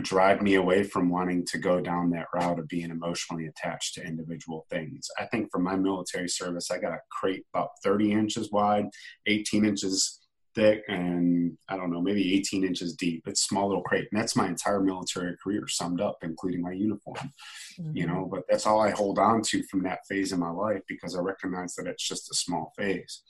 drive 0.00 0.40
me 0.40 0.54
away 0.54 0.82
from 0.82 1.10
wanting 1.10 1.44
to 1.44 1.58
go 1.58 1.80
down 1.80 2.10
that 2.10 2.28
route 2.34 2.58
of 2.58 2.68
being 2.68 2.90
emotionally 2.90 3.46
attached 3.46 3.94
to 3.94 4.02
individual 4.02 4.66
things. 4.70 5.08
I 5.18 5.26
think 5.26 5.50
for 5.50 5.58
my 5.58 5.76
military 5.76 6.28
service, 6.28 6.70
I 6.70 6.78
got 6.78 6.94
a 6.94 7.00
crate 7.10 7.44
about 7.52 7.70
30 7.84 8.12
inches 8.12 8.50
wide, 8.50 8.86
18 9.26 9.66
inches 9.66 10.21
thick 10.54 10.82
and 10.88 11.56
I 11.68 11.76
don't 11.76 11.90
know, 11.90 12.00
maybe 12.00 12.34
18 12.34 12.64
inches 12.64 12.94
deep. 12.94 13.24
It's 13.26 13.44
small 13.44 13.68
little 13.68 13.82
crate. 13.82 14.08
And 14.10 14.20
that's 14.20 14.36
my 14.36 14.46
entire 14.46 14.80
military 14.80 15.36
career 15.42 15.66
summed 15.68 16.00
up, 16.00 16.18
including 16.22 16.62
my 16.62 16.72
uniform. 16.72 17.32
Mm-hmm. 17.80 17.96
You 17.96 18.06
know, 18.06 18.28
but 18.30 18.44
that's 18.48 18.66
all 18.66 18.80
I 18.80 18.90
hold 18.90 19.18
on 19.18 19.42
to 19.42 19.62
from 19.64 19.82
that 19.84 20.06
phase 20.08 20.32
in 20.32 20.40
my 20.40 20.50
life 20.50 20.82
because 20.88 21.16
I 21.16 21.20
recognize 21.20 21.74
that 21.74 21.86
it's 21.86 22.06
just 22.06 22.30
a 22.30 22.34
small 22.34 22.72
phase. 22.76 23.22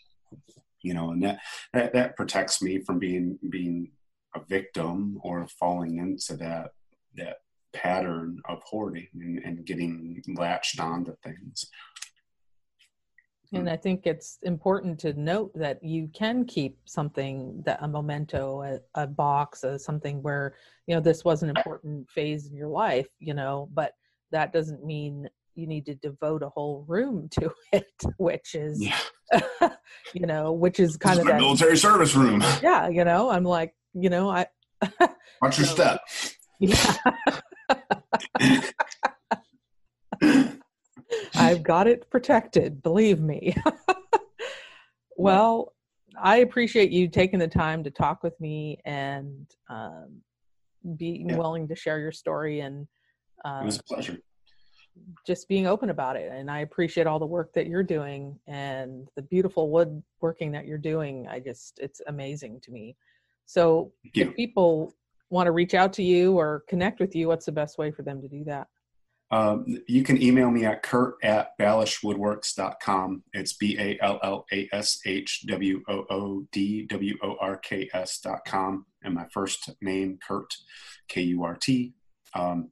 You 0.82 0.94
know, 0.94 1.10
and 1.10 1.22
that 1.22 1.38
that, 1.72 1.92
that 1.92 2.16
protects 2.16 2.60
me 2.60 2.80
from 2.80 2.98
being 2.98 3.38
being 3.50 3.92
a 4.34 4.40
victim 4.48 5.18
or 5.22 5.46
falling 5.58 5.98
into 5.98 6.36
that 6.38 6.70
that 7.16 7.36
pattern 7.72 8.40
of 8.48 8.62
hoarding 8.64 9.08
and, 9.14 9.38
and 9.38 9.64
getting 9.64 10.22
latched 10.36 10.80
onto 10.80 11.14
things. 11.22 11.66
And 13.52 13.66
mm. 13.66 13.72
I 13.72 13.76
think 13.76 14.06
it's 14.06 14.38
important 14.42 14.98
to 15.00 15.12
note 15.12 15.52
that 15.54 15.82
you 15.82 16.08
can 16.14 16.44
keep 16.44 16.78
something 16.86 17.62
that 17.66 17.78
a 17.82 17.88
memento, 17.88 18.62
a, 18.62 19.02
a 19.02 19.06
box, 19.06 19.62
a, 19.62 19.78
something 19.78 20.22
where, 20.22 20.54
you 20.86 20.94
know, 20.94 21.00
this 21.00 21.24
was 21.24 21.42
an 21.42 21.50
important 21.50 22.10
phase 22.10 22.46
in 22.46 22.56
your 22.56 22.68
life, 22.68 23.08
you 23.18 23.34
know, 23.34 23.68
but 23.74 23.92
that 24.30 24.52
doesn't 24.52 24.84
mean 24.84 25.28
you 25.54 25.66
need 25.66 25.84
to 25.84 25.94
devote 25.96 26.42
a 26.42 26.48
whole 26.48 26.84
room 26.88 27.28
to 27.40 27.52
it, 27.72 27.92
which 28.16 28.54
is, 28.54 28.82
yeah. 28.82 28.98
you 30.14 30.26
know, 30.26 30.52
which 30.52 30.80
is 30.80 30.96
kind 30.96 31.18
this 31.18 31.24
of 31.24 31.28
is 31.28 31.32
that 31.32 31.40
military 31.40 31.76
service 31.76 32.14
room. 32.14 32.42
Yeah. 32.62 32.88
You 32.88 33.04
know, 33.04 33.30
I'm 33.30 33.44
like, 33.44 33.74
you 33.92 34.08
know, 34.08 34.30
I, 34.30 34.46
watch 35.42 35.58
your 35.58 35.66
step. 35.66 36.00
Yeah. 36.58 36.96
I've 41.52 41.62
got 41.62 41.86
it 41.86 42.08
protected, 42.10 42.82
believe 42.82 43.20
me. 43.20 43.54
well, 45.16 45.72
I 46.20 46.38
appreciate 46.38 46.90
you 46.90 47.08
taking 47.08 47.38
the 47.38 47.48
time 47.48 47.84
to 47.84 47.90
talk 47.90 48.22
with 48.22 48.38
me 48.40 48.78
and 48.84 49.46
um, 49.70 50.22
being 50.96 51.28
yeah. 51.28 51.36
willing 51.36 51.68
to 51.68 51.76
share 51.76 51.98
your 51.98 52.12
story 52.12 52.60
and 52.60 52.86
uh, 53.44 53.60
it 53.62 53.66
was 53.66 53.78
a 53.78 53.82
pleasure. 53.82 54.18
just 55.26 55.48
being 55.48 55.66
open 55.66 55.90
about 55.90 56.16
it 56.16 56.30
and 56.32 56.50
i 56.50 56.60
appreciate 56.60 57.06
all 57.06 57.18
the 57.18 57.26
work 57.26 57.52
that 57.54 57.66
you're 57.66 57.82
doing 57.82 58.38
and 58.46 59.08
the 59.16 59.22
beautiful 59.22 59.70
woodworking 59.70 60.52
that 60.52 60.66
you're 60.66 60.78
doing. 60.78 61.26
I 61.28 61.40
just 61.40 61.78
it's 61.80 62.00
amazing 62.06 62.60
to 62.64 62.70
me. 62.70 62.96
So 63.46 63.92
if 64.14 64.34
people 64.36 64.94
want 65.30 65.46
to 65.46 65.52
reach 65.52 65.74
out 65.74 65.92
to 65.94 66.02
you 66.02 66.38
or 66.38 66.62
connect 66.68 67.00
with 67.00 67.16
you 67.16 67.26
what's 67.26 67.46
the 67.46 67.52
best 67.52 67.78
way 67.78 67.90
for 67.90 68.02
them 68.02 68.20
to 68.20 68.28
do 68.28 68.44
that 68.44 68.68
um, 69.32 69.64
you 69.88 70.04
can 70.04 70.22
email 70.22 70.50
me 70.50 70.66
at 70.66 70.82
kurt 70.82 71.14
at 71.22 71.58
ballashwoodworks.com. 71.58 73.22
It's 73.32 73.54
B 73.54 73.76
A 73.78 73.98
L 74.02 74.20
L 74.22 74.44
A 74.52 74.68
S 74.72 75.00
H 75.06 75.44
W 75.46 75.82
O 75.88 76.04
O 76.10 76.46
D 76.52 76.84
W 76.86 77.16
O 77.22 77.36
R 77.40 77.56
K 77.56 77.88
S.com. 77.94 78.84
And 79.02 79.14
my 79.14 79.26
first 79.32 79.70
name, 79.80 80.18
Kurt, 80.26 80.54
K 81.08 81.22
U 81.22 81.44
R 81.44 81.56
T. 81.56 81.94
Um, 82.34 82.68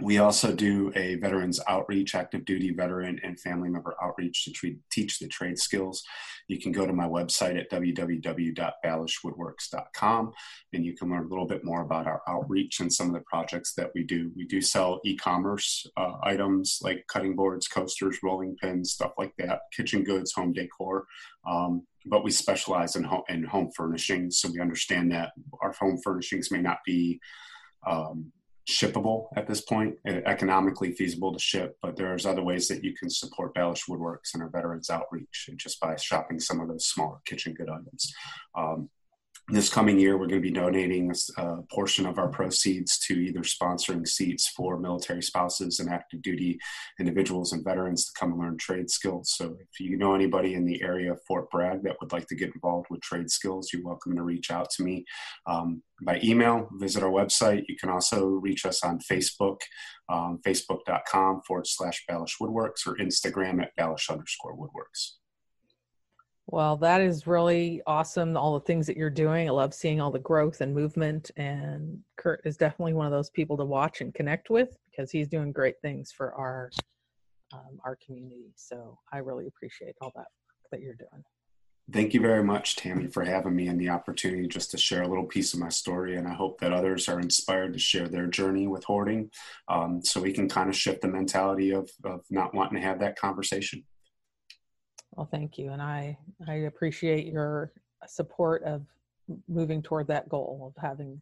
we 0.00 0.18
also 0.18 0.52
do 0.52 0.92
a 0.94 1.14
veterans 1.16 1.58
outreach, 1.68 2.14
active 2.14 2.44
duty 2.44 2.70
veteran 2.72 3.18
and 3.22 3.40
family 3.40 3.68
member 3.68 3.96
outreach 4.02 4.44
to 4.44 4.52
treat, 4.52 4.78
teach 4.90 5.18
the 5.18 5.28
trade 5.28 5.58
skills. 5.58 6.02
You 6.48 6.58
can 6.58 6.72
go 6.72 6.86
to 6.86 6.92
my 6.92 7.06
website 7.06 7.58
at 7.58 7.70
www.ballashwoodworks.com 7.70 10.32
and 10.72 10.84
you 10.84 10.96
can 10.96 11.10
learn 11.10 11.24
a 11.24 11.28
little 11.28 11.46
bit 11.46 11.64
more 11.64 11.82
about 11.82 12.06
our 12.06 12.22
outreach 12.26 12.80
and 12.80 12.92
some 12.92 13.06
of 13.08 13.14
the 13.14 13.20
projects 13.20 13.74
that 13.74 13.90
we 13.94 14.02
do. 14.02 14.32
We 14.36 14.46
do 14.46 14.60
sell 14.60 15.00
e 15.04 15.16
commerce 15.16 15.86
uh, 15.96 16.16
items 16.22 16.80
like 16.82 17.06
cutting 17.08 17.36
boards, 17.36 17.68
coasters, 17.68 18.18
rolling 18.22 18.56
pins, 18.56 18.92
stuff 18.92 19.12
like 19.18 19.32
that, 19.38 19.60
kitchen 19.72 20.04
goods, 20.04 20.32
home 20.32 20.52
decor. 20.52 21.06
Um, 21.48 21.86
but 22.06 22.24
we 22.24 22.30
specialize 22.30 22.96
in 22.96 23.04
home, 23.04 23.24
in 23.28 23.44
home 23.44 23.70
furnishings, 23.76 24.38
so 24.38 24.50
we 24.50 24.58
understand 24.60 25.12
that 25.12 25.32
our 25.62 25.72
home 25.72 25.98
furnishings 26.02 26.50
may 26.50 26.62
not 26.62 26.78
be 26.86 27.20
um, 27.86 28.32
shippable 28.68 29.28
at 29.36 29.46
this 29.46 29.60
point, 29.60 29.96
economically 30.06 30.92
feasible 30.92 31.32
to 31.32 31.38
ship, 31.38 31.76
but 31.82 31.96
there's 31.96 32.26
other 32.26 32.42
ways 32.42 32.68
that 32.68 32.84
you 32.84 32.94
can 32.94 33.10
support 33.10 33.54
Ballash 33.54 33.88
Woodworks 33.88 34.34
and 34.34 34.42
our 34.42 34.48
veterans 34.48 34.90
outreach 34.90 35.50
just 35.56 35.80
by 35.80 35.96
shopping 35.96 36.38
some 36.38 36.60
of 36.60 36.68
those 36.68 36.86
smaller 36.86 37.18
kitchen 37.24 37.54
good 37.54 37.68
items. 37.68 38.12
Um, 38.54 38.90
this 39.50 39.68
coming 39.68 39.98
year, 39.98 40.16
we're 40.16 40.26
going 40.26 40.42
to 40.42 40.48
be 40.48 40.52
donating 40.52 41.12
a 41.36 41.56
portion 41.72 42.06
of 42.06 42.18
our 42.18 42.28
proceeds 42.28 42.98
to 43.06 43.14
either 43.14 43.40
sponsoring 43.40 44.06
seats 44.06 44.48
for 44.48 44.78
military 44.78 45.22
spouses 45.22 45.80
and 45.80 45.90
active 45.90 46.22
duty 46.22 46.58
individuals 46.98 47.52
and 47.52 47.64
veterans 47.64 48.06
to 48.06 48.12
come 48.18 48.32
and 48.32 48.40
learn 48.40 48.56
trade 48.58 48.90
skills. 48.90 49.34
So, 49.36 49.56
if 49.58 49.80
you 49.80 49.96
know 49.96 50.14
anybody 50.14 50.54
in 50.54 50.64
the 50.64 50.82
area 50.82 51.12
of 51.12 51.20
Fort 51.26 51.50
Bragg 51.50 51.82
that 51.82 51.96
would 52.00 52.12
like 52.12 52.26
to 52.28 52.36
get 52.36 52.54
involved 52.54 52.86
with 52.90 53.00
trade 53.00 53.30
skills, 53.30 53.70
you're 53.72 53.84
welcome 53.84 54.14
to 54.16 54.22
reach 54.22 54.50
out 54.50 54.70
to 54.70 54.82
me 54.82 55.04
um, 55.46 55.82
by 56.02 56.20
email. 56.22 56.68
Visit 56.78 57.02
our 57.02 57.10
website. 57.10 57.64
You 57.68 57.76
can 57.76 57.90
also 57.90 58.26
reach 58.26 58.64
us 58.64 58.82
on 58.84 58.98
Facebook, 59.00 59.60
um, 60.08 60.40
facebook.com 60.46 61.42
forward 61.46 61.66
slash 61.66 62.04
Ballash 62.08 62.34
Woodworks, 62.40 62.86
or 62.86 62.96
Instagram 62.96 63.62
at 63.62 63.76
Ballash 63.78 64.10
underscore 64.10 64.56
Woodworks. 64.56 65.19
Well, 66.52 66.76
that 66.78 67.00
is 67.00 67.28
really 67.28 67.80
awesome. 67.86 68.36
All 68.36 68.54
the 68.54 68.64
things 68.64 68.84
that 68.88 68.96
you're 68.96 69.08
doing. 69.08 69.48
I 69.48 69.52
love 69.52 69.72
seeing 69.72 70.00
all 70.00 70.10
the 70.10 70.18
growth 70.18 70.60
and 70.60 70.74
movement. 70.74 71.30
And 71.36 72.00
Kurt 72.16 72.40
is 72.44 72.56
definitely 72.56 72.94
one 72.94 73.06
of 73.06 73.12
those 73.12 73.30
people 73.30 73.56
to 73.56 73.64
watch 73.64 74.00
and 74.00 74.12
connect 74.12 74.50
with 74.50 74.76
because 74.90 75.12
he's 75.12 75.28
doing 75.28 75.52
great 75.52 75.76
things 75.80 76.10
for 76.10 76.34
our 76.34 76.70
um, 77.52 77.78
our 77.84 77.96
community. 78.04 78.52
So 78.56 78.98
I 79.12 79.18
really 79.18 79.46
appreciate 79.46 79.94
all 80.00 80.12
that 80.16 80.26
that 80.72 80.80
you're 80.80 80.94
doing. 80.94 81.22
Thank 81.92 82.14
you 82.14 82.20
very 82.20 82.42
much, 82.42 82.74
Tammy, 82.74 83.06
for 83.06 83.24
having 83.24 83.54
me 83.54 83.68
and 83.68 83.80
the 83.80 83.88
opportunity 83.88 84.48
just 84.48 84.72
to 84.72 84.78
share 84.78 85.02
a 85.02 85.08
little 85.08 85.24
piece 85.24 85.54
of 85.54 85.60
my 85.60 85.68
story. 85.68 86.16
And 86.16 86.26
I 86.26 86.34
hope 86.34 86.60
that 86.60 86.72
others 86.72 87.08
are 87.08 87.20
inspired 87.20 87.72
to 87.74 87.78
share 87.78 88.08
their 88.08 88.26
journey 88.26 88.66
with 88.66 88.84
hoarding 88.84 89.30
um, 89.68 90.00
so 90.02 90.20
we 90.20 90.32
can 90.32 90.48
kind 90.48 90.68
of 90.68 90.76
shift 90.76 91.02
the 91.02 91.08
mentality 91.08 91.70
of, 91.70 91.90
of 92.04 92.22
not 92.30 92.54
wanting 92.54 92.80
to 92.80 92.86
have 92.86 93.00
that 93.00 93.16
conversation. 93.16 93.84
Well, 95.12 95.28
thank 95.30 95.58
you. 95.58 95.72
And 95.72 95.82
I, 95.82 96.16
I 96.46 96.54
appreciate 96.54 97.26
your 97.26 97.72
support 98.06 98.62
of 98.64 98.82
moving 99.48 99.82
toward 99.82 100.06
that 100.08 100.28
goal 100.28 100.72
of 100.76 100.82
having 100.82 101.20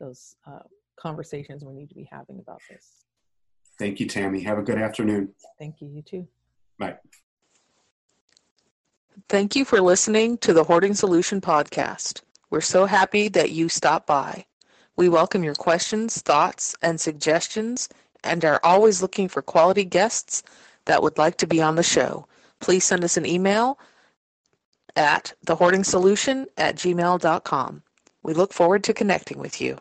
those 0.00 0.36
uh, 0.46 0.60
conversations 0.96 1.64
we 1.64 1.72
need 1.72 1.88
to 1.88 1.94
be 1.94 2.08
having 2.10 2.38
about 2.38 2.60
this. 2.70 3.04
Thank 3.78 4.00
you, 4.00 4.06
Tammy. 4.06 4.40
Have 4.42 4.58
a 4.58 4.62
good 4.62 4.78
afternoon. 4.78 5.34
Thank 5.58 5.80
you. 5.80 5.88
You 5.88 6.02
too. 6.02 6.28
Bye. 6.78 6.96
Thank 9.28 9.56
you 9.56 9.64
for 9.64 9.80
listening 9.80 10.38
to 10.38 10.52
the 10.52 10.64
Hoarding 10.64 10.94
Solution 10.94 11.40
podcast. 11.40 12.22
We're 12.50 12.60
so 12.60 12.86
happy 12.86 13.28
that 13.28 13.50
you 13.50 13.68
stopped 13.68 14.06
by. 14.06 14.44
We 14.96 15.08
welcome 15.08 15.42
your 15.42 15.54
questions, 15.54 16.20
thoughts, 16.22 16.76
and 16.82 17.00
suggestions 17.00 17.88
and 18.24 18.44
are 18.44 18.60
always 18.64 19.02
looking 19.02 19.28
for 19.28 19.42
quality 19.42 19.84
guests 19.84 20.42
that 20.86 21.02
would 21.02 21.18
like 21.18 21.36
to 21.36 21.46
be 21.46 21.62
on 21.62 21.76
the 21.76 21.82
show. 21.82 22.26
Please 22.64 22.84
send 22.84 23.04
us 23.04 23.18
an 23.18 23.26
email 23.26 23.78
at 24.96 25.34
thehoardingsolution 25.46 26.46
at 26.56 26.76
gmail.com. 26.76 27.82
We 28.22 28.32
look 28.32 28.54
forward 28.54 28.84
to 28.84 28.94
connecting 28.94 29.38
with 29.38 29.60
you. 29.60 29.76